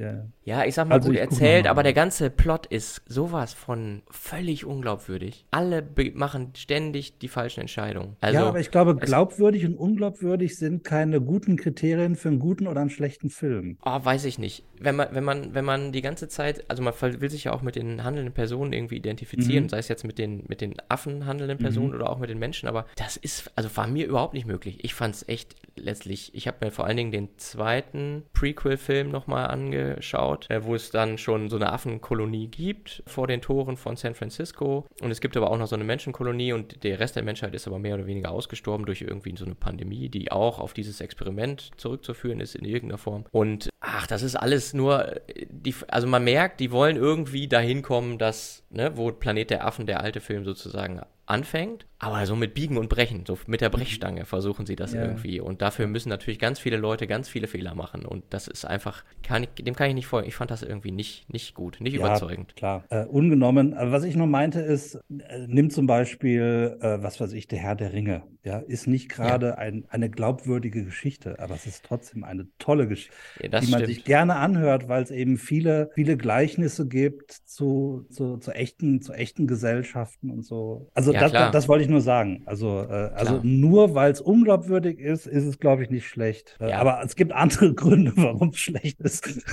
ja, 0.44 0.64
ich 0.64 0.74
sag 0.74 0.88
mal 0.88 0.96
also 0.96 1.08
gut 1.08 1.18
erzählt, 1.18 1.66
aber 1.66 1.82
der 1.82 1.92
ganze 1.92 2.30
Plot 2.30 2.66
ist 2.66 3.02
sowas 3.06 3.52
von 3.52 4.02
völlig 4.10 4.64
unglaubwürdig. 4.64 5.46
Alle 5.50 5.86
machen 6.14 6.52
ständig 6.56 7.18
die 7.18 7.28
falschen 7.28 7.60
Entscheidungen. 7.60 8.16
Also, 8.20 8.40
ja, 8.40 8.46
aber 8.46 8.60
ich 8.60 8.70
glaube, 8.70 8.96
glaubwürdig 8.96 9.66
und 9.66 9.74
unglaubwürdig 9.74 10.56
sind 10.56 10.84
keine 10.84 11.20
guten 11.20 11.56
Kriterien 11.56 12.16
für 12.16 12.28
einen 12.28 12.38
guten 12.38 12.66
oder 12.66 12.80
einen 12.80 12.90
schlechten 12.90 13.30
Film. 13.30 13.78
Oh, 13.84 13.98
weiß 14.02 14.24
ich 14.24 14.38
nicht. 14.38 14.64
Wenn 14.78 14.96
man, 14.96 15.08
wenn 15.12 15.24
man, 15.24 15.54
wenn 15.54 15.64
man 15.64 15.92
die 15.92 16.02
ganze 16.02 16.28
Zeit, 16.28 16.64
also 16.68 16.82
man 16.82 16.94
will 17.00 17.30
sich 17.30 17.44
ja 17.44 17.52
auch 17.52 17.62
mit 17.62 17.76
den 17.76 18.04
handelnden 18.04 18.34
Personen 18.34 18.72
irgendwie 18.72 18.96
identifizieren, 18.96 19.64
mhm. 19.64 19.68
sei 19.68 19.78
es 19.78 19.88
jetzt 19.88 20.04
mit 20.04 20.18
den, 20.18 20.44
mit 20.48 20.60
den 20.60 20.74
Affen 20.88 21.26
handelnden 21.26 21.58
Personen 21.58 21.88
mhm. 21.88 21.94
oder 21.94 22.10
auch 22.10 22.18
mit 22.18 22.30
den 22.30 22.38
Menschen, 22.38 22.68
aber 22.68 22.86
das 22.96 23.16
ist, 23.16 23.50
also 23.56 23.74
war 23.76 23.86
mir 23.86 24.06
überhaupt 24.06 24.34
nicht 24.34 24.46
möglich 24.46 24.75
ich, 24.76 24.84
ich 24.84 24.94
fand 24.94 25.14
es 25.14 25.28
echt 25.28 25.56
letztlich, 25.76 26.34
ich 26.34 26.46
habe 26.46 26.64
mir 26.64 26.70
vor 26.70 26.86
allen 26.86 26.96
Dingen 26.96 27.12
den 27.12 27.38
zweiten 27.38 28.24
Prequel-Film 28.32 29.10
nochmal 29.10 29.48
angeschaut, 29.48 30.46
äh, 30.50 30.64
wo 30.64 30.74
es 30.74 30.90
dann 30.90 31.18
schon 31.18 31.48
so 31.48 31.56
eine 31.56 31.72
Affenkolonie 31.72 32.48
gibt 32.48 33.02
vor 33.06 33.26
den 33.26 33.42
Toren 33.42 33.76
von 33.76 33.96
San 33.96 34.14
Francisco. 34.14 34.86
Und 35.00 35.10
es 35.10 35.20
gibt 35.20 35.36
aber 35.36 35.50
auch 35.50 35.58
noch 35.58 35.66
so 35.66 35.76
eine 35.76 35.84
Menschenkolonie 35.84 36.52
und 36.52 36.82
der 36.82 36.98
Rest 36.98 37.16
der 37.16 37.22
Menschheit 37.22 37.54
ist 37.54 37.66
aber 37.66 37.78
mehr 37.78 37.94
oder 37.94 38.06
weniger 38.06 38.30
ausgestorben 38.30 38.86
durch 38.86 39.02
irgendwie 39.02 39.34
so 39.36 39.44
eine 39.44 39.54
Pandemie, 39.54 40.08
die 40.08 40.32
auch 40.32 40.58
auf 40.58 40.72
dieses 40.72 41.00
Experiment 41.00 41.70
zurückzuführen 41.76 42.40
ist 42.40 42.54
in 42.54 42.64
irgendeiner 42.64 42.98
Form. 42.98 43.24
Und 43.32 43.68
ach, 43.80 44.06
das 44.06 44.22
ist 44.22 44.36
alles 44.36 44.74
nur, 44.74 45.20
die, 45.48 45.74
also 45.88 46.06
man 46.06 46.24
merkt, 46.24 46.60
die 46.60 46.70
wollen 46.70 46.96
irgendwie 46.96 47.48
dahin 47.48 47.82
kommen, 47.82 48.18
dass, 48.18 48.64
ne, 48.70 48.96
wo 48.96 49.12
Planet 49.12 49.50
der 49.50 49.66
Affen, 49.66 49.86
der 49.86 50.00
alte 50.00 50.20
Film 50.20 50.44
sozusagen 50.44 51.00
anfängt, 51.26 51.86
aber 51.98 52.26
so 52.26 52.36
mit 52.36 52.54
Biegen 52.54 52.76
und 52.76 52.88
Brechen, 52.88 53.24
so 53.26 53.38
mit 53.46 53.60
der 53.60 53.70
Brechstange 53.70 54.26
versuchen 54.26 54.66
sie 54.66 54.76
das 54.76 54.92
ja. 54.92 55.02
irgendwie. 55.02 55.40
Und 55.40 55.62
dafür 55.62 55.86
müssen 55.86 56.10
natürlich 56.10 56.38
ganz 56.38 56.58
viele 56.58 56.76
Leute 56.76 57.06
ganz 57.06 57.28
viele 57.28 57.46
Fehler 57.46 57.74
machen. 57.74 58.04
Und 58.04 58.24
das 58.30 58.48
ist 58.48 58.66
einfach, 58.66 59.02
kann 59.22 59.44
ich, 59.44 59.64
dem 59.64 59.74
kann 59.74 59.88
ich 59.88 59.94
nicht 59.94 60.06
folgen. 60.06 60.28
Ich 60.28 60.34
fand 60.34 60.50
das 60.50 60.62
irgendwie 60.62 60.92
nicht, 60.92 61.32
nicht 61.32 61.54
gut, 61.54 61.80
nicht 61.80 61.94
ja, 61.94 62.00
überzeugend. 62.00 62.54
Klar, 62.54 62.84
äh, 62.90 63.04
ungenommen. 63.06 63.72
Aber 63.74 63.92
was 63.92 64.04
ich 64.04 64.14
nur 64.14 64.26
meinte 64.26 64.60
ist, 64.60 64.96
äh, 64.96 65.46
nimm 65.46 65.70
zum 65.70 65.86
Beispiel, 65.86 66.76
äh, 66.80 67.02
was 67.02 67.18
weiß 67.18 67.32
ich, 67.32 67.48
der 67.48 67.58
Herr 67.60 67.76
der 67.76 67.92
Ringe. 67.92 68.22
Ja, 68.44 68.58
ist 68.58 68.86
nicht 68.86 69.08
gerade 69.08 69.46
ja. 69.46 69.54
ein, 69.54 69.86
eine 69.88 70.08
glaubwürdige 70.08 70.84
Geschichte, 70.84 71.40
aber 71.40 71.56
es 71.56 71.66
ist 71.66 71.84
trotzdem 71.84 72.22
eine 72.22 72.46
tolle 72.60 72.86
Geschichte, 72.86 73.12
die 73.42 73.48
man 73.48 73.64
stimmt. 73.64 73.86
sich 73.86 74.04
gerne 74.04 74.36
anhört, 74.36 74.86
weil 74.86 75.02
es 75.02 75.10
eben 75.10 75.36
viele, 75.36 75.90
viele 75.94 76.16
Gleichnisse 76.16 76.86
gibt 76.86 77.32
zu, 77.32 78.06
zu, 78.08 78.36
zu 78.36 78.52
echten, 78.52 79.02
zu 79.02 79.14
echten 79.14 79.48
Gesellschaften 79.48 80.30
und 80.30 80.44
so. 80.44 80.88
Also 80.94 81.12
ja, 81.16 81.22
das, 81.22 81.32
das, 81.32 81.50
das, 81.52 81.68
wollte 81.68 81.84
ich 81.84 81.90
nur 81.90 82.00
sagen. 82.00 82.42
Also, 82.46 82.86
äh, 82.88 83.10
also 83.14 83.40
nur 83.42 83.94
weil 83.94 84.12
es 84.12 84.20
unglaubwürdig 84.20 84.98
ist, 84.98 85.26
ist 85.26 85.44
es, 85.44 85.58
glaube 85.58 85.82
ich, 85.82 85.90
nicht 85.90 86.06
schlecht. 86.06 86.56
Äh, 86.60 86.70
ja. 86.70 86.78
Aber 86.78 87.02
es 87.04 87.16
gibt 87.16 87.32
andere 87.32 87.74
Gründe, 87.74 88.12
warum 88.16 88.50
es 88.50 88.58
schlecht 88.58 89.00
ist. 89.00 89.44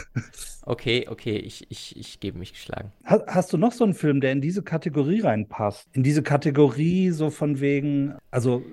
Okay, 0.66 1.08
okay, 1.10 1.38
ich, 1.38 1.66
ich, 1.70 1.98
ich 1.98 2.20
gebe 2.20 2.40
mich 2.40 2.54
geschlagen. 2.54 2.92
Hast, 3.04 3.26
hast 3.28 3.54
du 3.54 3.58
noch 3.58 3.72
so 3.72 3.84
einen 3.84 3.94
Film, 3.94 4.22
der 4.22 4.32
in 4.32 4.42
diese 4.42 4.64
Kategorie 4.64 5.22
reinpasst? 5.22 5.88
In 5.94 6.04
diese 6.04 6.24
Kategorie 6.24 7.10
so 7.12 7.30
von 7.30 7.60
wegen, 7.60 8.16
also 8.32 8.64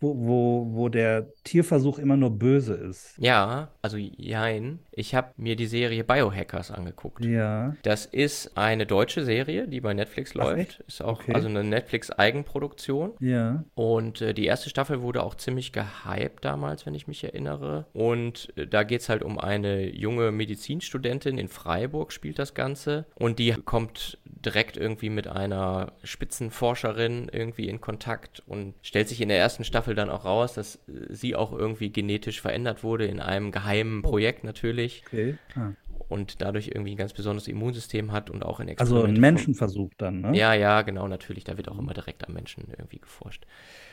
wo, 0.00 0.14
wo, 0.16 0.66
wo 0.70 0.88
der 0.88 1.26
Tierversuch 1.44 1.98
immer 1.98 2.16
nur 2.16 2.30
böse 2.30 2.74
ist. 2.74 3.14
Ja, 3.18 3.68
also 3.82 3.96
jein. 3.96 4.78
Ich 4.92 5.14
habe 5.14 5.32
mir 5.36 5.56
die 5.56 5.66
Serie 5.66 6.04
Biohackers 6.04 6.70
angeguckt. 6.70 7.24
Ja. 7.24 7.76
Das 7.82 8.06
ist 8.06 8.56
eine 8.56 8.86
deutsche 8.86 9.24
Serie, 9.24 9.66
die 9.68 9.80
bei 9.80 9.94
Netflix 9.94 10.32
Ach, 10.32 10.44
läuft. 10.44 10.58
Echt? 10.58 10.80
Ist 10.80 11.02
auch 11.02 11.20
okay. 11.20 11.34
also 11.34 11.48
eine 11.48 11.64
Netflix-Eigenproduktion. 11.64 13.12
Ja. 13.20 13.64
Und 13.74 14.20
äh, 14.20 14.34
die 14.34 14.46
erste 14.46 14.70
Staffel 14.70 15.02
wurde 15.02 15.22
auch 15.22 15.34
ziemlich 15.34 15.72
gehypt 15.72 16.44
damals, 16.44 16.86
wenn 16.86 16.94
ich 16.94 17.06
mich 17.06 17.24
erinnere. 17.24 17.86
Und 17.92 18.52
äh, 18.56 18.66
da 18.66 18.82
geht 18.84 19.00
es 19.00 19.08
halt 19.08 19.22
um 19.22 19.38
eine 19.38 19.88
junge 19.88 20.30
Medizinstudentin 20.30 21.38
in 21.38 21.48
Freiburg, 21.48 22.12
spielt 22.12 22.38
das 22.38 22.54
Ganze. 22.54 23.06
Und 23.14 23.38
die 23.38 23.52
kommt 23.52 24.18
direkt 24.24 24.76
irgendwie 24.76 25.10
mit 25.10 25.26
einer 25.26 25.92
Spitzenforscherin 26.04 27.28
irgendwie 27.32 27.68
in 27.68 27.80
Kontakt 27.80 28.42
und 28.46 28.74
stellt 28.82 29.08
sich 29.08 29.20
in 29.20 29.28
der 29.28 29.38
ersten 29.38 29.64
Staffel 29.64 29.87
dann 29.94 30.10
auch 30.10 30.24
raus, 30.24 30.54
dass 30.54 30.76
äh, 30.88 31.12
sie 31.12 31.36
auch 31.36 31.52
irgendwie 31.52 31.90
genetisch 31.90 32.40
verändert 32.40 32.82
wurde 32.82 33.06
in 33.06 33.20
einem 33.20 33.52
geheimen. 33.52 34.02
Projekt 34.02 34.44
natürlich. 34.44 35.02
Okay. 35.06 35.36
Ah. 35.54 35.72
Und 36.08 36.40
dadurch 36.40 36.68
irgendwie 36.68 36.92
ein 36.92 36.96
ganz 36.96 37.12
besonderes 37.12 37.48
Immunsystem 37.48 38.12
hat 38.12 38.30
und 38.30 38.42
auch 38.42 38.60
in 38.60 38.78
Also 38.78 39.02
ein 39.02 39.20
Menschenversuch 39.20 39.90
dann, 39.98 40.22
ne? 40.22 40.36
Ja, 40.36 40.54
ja, 40.54 40.82
genau, 40.82 41.06
natürlich. 41.06 41.44
Da 41.44 41.56
wird 41.58 41.68
auch 41.68 41.78
immer 41.78 41.92
direkt 41.92 42.26
am 42.26 42.34
Menschen 42.34 42.64
irgendwie 42.70 42.98
geforscht. 42.98 43.44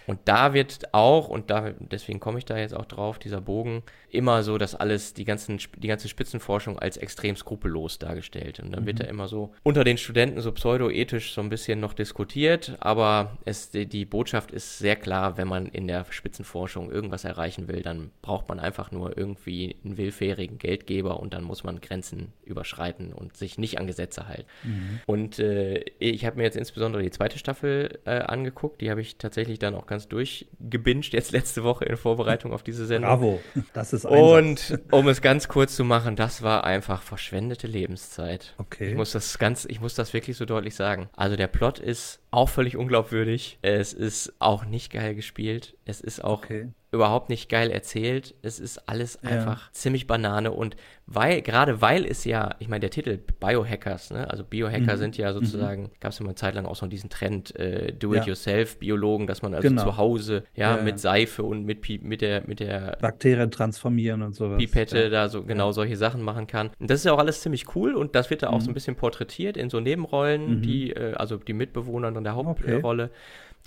Und 0.07 0.19
da 0.25 0.53
wird 0.53 0.93
auch, 0.93 1.27
und 1.27 1.49
da, 1.49 1.71
deswegen 1.79 2.19
komme 2.19 2.37
ich 2.37 2.45
da 2.45 2.57
jetzt 2.57 2.75
auch 2.75 2.85
drauf, 2.85 3.19
dieser 3.19 3.41
Bogen, 3.41 3.83
immer 4.09 4.43
so, 4.43 4.57
dass 4.57 4.75
alles, 4.75 5.13
die, 5.13 5.25
ganzen, 5.25 5.59
die 5.77 5.87
ganze 5.87 6.07
Spitzenforschung 6.07 6.79
als 6.79 6.97
extrem 6.97 7.35
skrupellos 7.35 7.99
dargestellt. 7.99 8.59
Und 8.59 8.71
dann 8.71 8.83
mhm. 8.83 8.87
wird 8.87 8.99
da 9.01 9.05
immer 9.05 9.27
so 9.27 9.53
unter 9.63 9.83
den 9.83 9.97
Studenten 9.97 10.41
so 10.41 10.51
pseudoethisch 10.51 11.33
so 11.33 11.41
ein 11.41 11.49
bisschen 11.49 11.79
noch 11.79 11.93
diskutiert, 11.93 12.77
aber 12.79 13.37
es, 13.45 13.71
die, 13.71 14.05
Botschaft 14.05 14.51
ist 14.51 14.77
sehr 14.77 14.95
klar, 14.95 15.37
wenn 15.37 15.47
man 15.47 15.65
in 15.67 15.87
der 15.87 16.05
Spitzenforschung 16.09 16.91
irgendwas 16.91 17.23
erreichen 17.23 17.67
will, 17.67 17.81
dann 17.81 18.11
braucht 18.21 18.47
man 18.47 18.59
einfach 18.59 18.91
nur 18.91 19.17
irgendwie 19.17 19.75
einen 19.83 19.97
willfährigen 19.97 20.57
Geldgeber 20.57 21.19
und 21.19 21.33
dann 21.33 21.43
muss 21.43 21.63
man 21.63 21.81
Grenzen 21.81 22.31
überschreiten 22.43 23.13
und 23.13 23.35
sich 23.35 23.57
nicht 23.57 23.79
an 23.79 23.87
Gesetze 23.87 24.27
halten. 24.27 24.45
Mhm. 24.63 24.99
Und 25.05 25.39
äh, 25.39 25.79
ich 25.99 26.25
habe 26.25 26.37
mir 26.37 26.43
jetzt 26.43 26.57
insbesondere 26.57 27.03
die 27.03 27.09
zweite 27.09 27.37
Staffel 27.37 27.99
äh, 28.05 28.19
angeguckt, 28.19 28.81
die 28.81 28.89
habe 28.89 29.01
ich 29.01 29.17
tatsächlich 29.17 29.59
dann 29.59 29.75
auch 29.75 29.87
ganz 29.87 29.94
ganz 29.95 30.09
durchgebinged 30.09 31.13
jetzt 31.13 31.31
letzte 31.31 31.63
Woche 31.63 31.85
in 31.85 31.95
Vorbereitung 31.95 32.51
auf 32.51 32.63
diese 32.63 32.85
Sendung. 32.85 33.09
Bravo, 33.09 33.41
das 33.73 33.93
ist 33.93 34.05
Einsatz. 34.05 34.71
Und 34.71 34.79
um 34.91 35.07
es 35.07 35.21
ganz 35.21 35.47
kurz 35.47 35.75
zu 35.75 35.85
machen, 35.85 36.17
das 36.17 36.41
war 36.41 36.65
einfach 36.65 37.01
verschwendete 37.01 37.67
Lebenszeit. 37.67 38.53
Okay. 38.57 38.89
Ich 38.89 38.95
muss 38.95 39.13
das 39.13 39.39
ganz, 39.39 39.65
ich 39.65 39.79
muss 39.79 39.95
das 39.95 40.13
wirklich 40.13 40.35
so 40.35 40.45
deutlich 40.45 40.75
sagen. 40.75 41.09
Also 41.15 41.37
der 41.37 41.47
Plot 41.47 41.79
ist 41.79 42.19
auch 42.29 42.49
völlig 42.49 42.75
unglaubwürdig. 42.75 43.57
Es 43.61 43.93
ist 43.93 44.33
auch 44.39 44.65
nicht 44.65 44.91
geil 44.91 45.15
gespielt. 45.15 45.77
Es 45.85 46.01
ist 46.01 46.23
auch 46.23 46.43
okay 46.43 46.69
überhaupt 46.95 47.29
nicht 47.29 47.49
geil 47.49 47.69
erzählt. 47.69 48.33
Es 48.41 48.59
ist 48.59 48.89
alles 48.89 49.19
ja. 49.21 49.29
einfach 49.29 49.71
ziemlich 49.71 50.07
Banane 50.07 50.51
und 50.51 50.75
weil, 51.07 51.43
gerade 51.43 51.81
weil 51.81 52.03
es 52.03 52.25
ja, 52.25 52.55
ich 52.57 52.67
meine, 52.67 52.79
der 52.79 52.89
Titel 52.89 53.19
Biohackers, 53.39 54.09
ne? 54.09 54.27
also 54.29 54.43
Biohacker 54.43 54.95
mhm. 54.95 54.97
sind 54.97 55.17
ja 55.17 55.33
sozusagen, 55.33 55.83
mhm. 55.83 55.89
gab 55.99 56.11
es 56.11 56.19
ja 56.19 56.23
mal 56.23 56.29
eine 56.29 56.35
Zeit 56.35 56.55
lang 56.55 56.65
auch 56.65 56.75
so 56.75 56.87
diesen 56.87 57.11
Trend, 57.11 57.55
äh, 57.57 57.93
Do-it-yourself-Biologen, 57.93 59.27
dass 59.27 59.43
man 59.43 59.53
also 59.53 59.67
genau. 59.67 59.83
zu 59.83 59.97
Hause, 59.97 60.43
ja, 60.55 60.77
ja, 60.77 60.81
mit 60.81 60.99
Seife 60.99 61.43
und 61.43 61.63
mit, 61.63 61.87
mit 62.03 62.21
der, 62.21 62.41
mit 62.47 62.59
der 62.59 62.97
Bakterien 63.01 63.51
transformieren 63.51 64.23
und 64.23 64.33
sowas. 64.33 64.57
Pipette 64.57 65.03
ja. 65.03 65.09
da 65.09 65.29
so 65.29 65.43
genau 65.43 65.71
solche 65.73 65.95
Sachen 65.95 66.23
machen 66.23 66.47
kann. 66.47 66.71
Und 66.79 66.89
das 66.89 67.01
ist 67.01 67.05
ja 67.05 67.13
auch 67.13 67.19
alles 67.19 67.41
ziemlich 67.41 67.75
cool 67.75 67.93
und 67.93 68.15
das 68.15 68.31
wird 68.31 68.41
da 68.41 68.49
auch 68.49 68.61
so 68.61 68.67
ein 68.67 68.71
mhm. 68.71 68.73
bisschen 68.73 68.95
porträtiert 68.95 69.57
in 69.57 69.69
so 69.69 69.79
Nebenrollen, 69.79 70.57
mhm. 70.57 70.61
die, 70.63 70.91
äh, 70.91 71.13
also 71.13 71.37
die 71.37 71.53
Mitbewohner 71.53 72.07
in 72.07 72.23
der 72.23 72.35
Hauptrolle. 72.35 73.05
Okay 73.05 73.13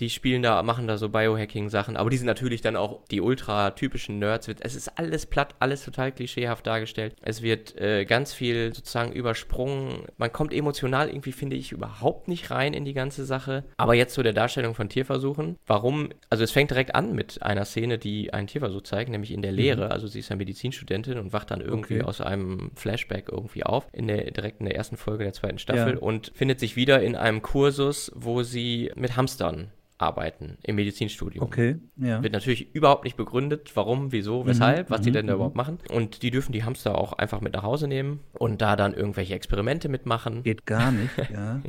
die 0.01 0.11
spielen 0.11 0.43
da, 0.43 0.63
machen 0.63 0.87
da 0.87 0.97
so 0.97 1.09
Biohacking-Sachen, 1.09 1.97
aber 1.97 2.11
die 2.11 2.17
sind 2.17 2.27
natürlich 2.27 2.61
dann 2.61 2.77
auch 2.77 3.01
die 3.11 3.21
ultra 3.21 3.71
typischen 3.71 4.19
Nerds. 4.19 4.49
Es 4.61 4.77
ist 4.77 4.99
alles 4.99 5.27
platt, 5.27 5.55
alles 5.59 5.85
total 5.85 6.13
klischeehaft 6.13 6.67
dargestellt. 6.67 7.17
Es 7.23 7.43
wird 7.43 7.77
äh, 7.81 8.05
ganz 8.05 8.33
viel 8.33 8.73
sozusagen 8.75 9.13
übersprungen. 9.13 10.05
Man 10.17 10.33
kommt 10.33 10.53
emotional 10.53 11.09
irgendwie, 11.09 11.33
finde 11.33 11.57
ich, 11.57 11.73
überhaupt 11.73 12.29
nicht 12.29 12.51
rein 12.51 12.75
in 12.75 12.85
die 12.85 12.95
ganze 12.95 13.25
Sache. 13.25 13.65
Aber 13.77 13.95
jetzt 13.95 14.15
zu 14.15 14.23
der 14.23 14.33
Darstellung 14.33 14.75
von 14.75 14.89
Tierversuchen. 14.89 15.57
Warum? 15.67 16.11
Also 16.31 16.45
es 16.45 16.53
fängt 16.53 16.71
direkt 16.71 16.95
an 16.95 17.15
mit 17.15 17.43
einer 17.43 17.65
Szene, 17.65 17.99
die 17.99 18.33
einen 18.33 18.47
Tierversuch 18.47 18.83
zeigt, 18.83 19.11
nämlich 19.11 19.33
in 19.33 19.43
der 19.43 19.53
Lehre. 19.53 19.87
Mhm. 19.87 19.93
Also 19.93 20.07
sie 20.07 20.21
ist 20.21 20.29
ja 20.29 20.37
Medizinstudentin 20.37 21.19
und 21.19 21.33
wacht 21.33 21.51
dann 21.51 21.61
irgendwie 21.61 21.97
okay. 21.97 22.05
aus 22.05 22.21
einem 22.21 22.71
Flashback 22.77 23.29
irgendwie 23.31 23.65
auf, 23.65 23.87
in 23.93 24.07
der, 24.07 24.31
direkt 24.31 24.61
in 24.61 24.67
der 24.67 24.77
ersten 24.77 24.97
Folge 24.97 25.25
der 25.25 25.33
zweiten 25.33 25.59
Staffel 25.59 25.95
ja. 25.95 25.99
und 25.99 26.31
findet 26.35 26.61
sich 26.61 26.77
wieder 26.77 27.03
in 27.03 27.17
einem 27.17 27.43
Kursus, 27.43 28.13
wo 28.15 28.43
sie 28.43 28.93
mit 28.95 29.17
Hamstern 29.17 29.73
arbeiten 29.99 30.59
im 30.63 30.77
Medizinstudium. 30.77 31.45
Okay, 31.45 31.77
ja. 31.97 32.23
Wird 32.23 32.33
natürlich 32.33 32.75
überhaupt 32.75 33.05
nicht 33.05 33.17
begründet, 33.17 33.73
warum, 33.75 34.13
wieso, 34.13 34.43
mhm, 34.43 34.49
weshalb, 34.49 34.89
mhm, 34.89 34.95
was 34.95 35.01
die 35.01 35.11
denn 35.11 35.27
da 35.27 35.33
mhm. 35.33 35.39
überhaupt 35.39 35.57
machen. 35.57 35.79
Und 35.91 36.23
die 36.23 36.31
dürfen 36.31 36.53
die 36.53 36.65
Hamster 36.65 36.97
auch 36.97 37.13
einfach 37.15 37.41
mit 37.41 37.53
nach 37.53 37.65
Hause 37.65 37.89
nehmen 37.89 38.21
und 38.39 38.63
da 38.63 38.77
dann 38.77 38.95
irgendwelche 38.95 39.35
Experimente 39.35 39.89
mitmachen. 39.89 40.43
Geht 40.45 40.67
gar 40.67 40.93
nicht, 40.93 41.11
ja. 41.33 41.61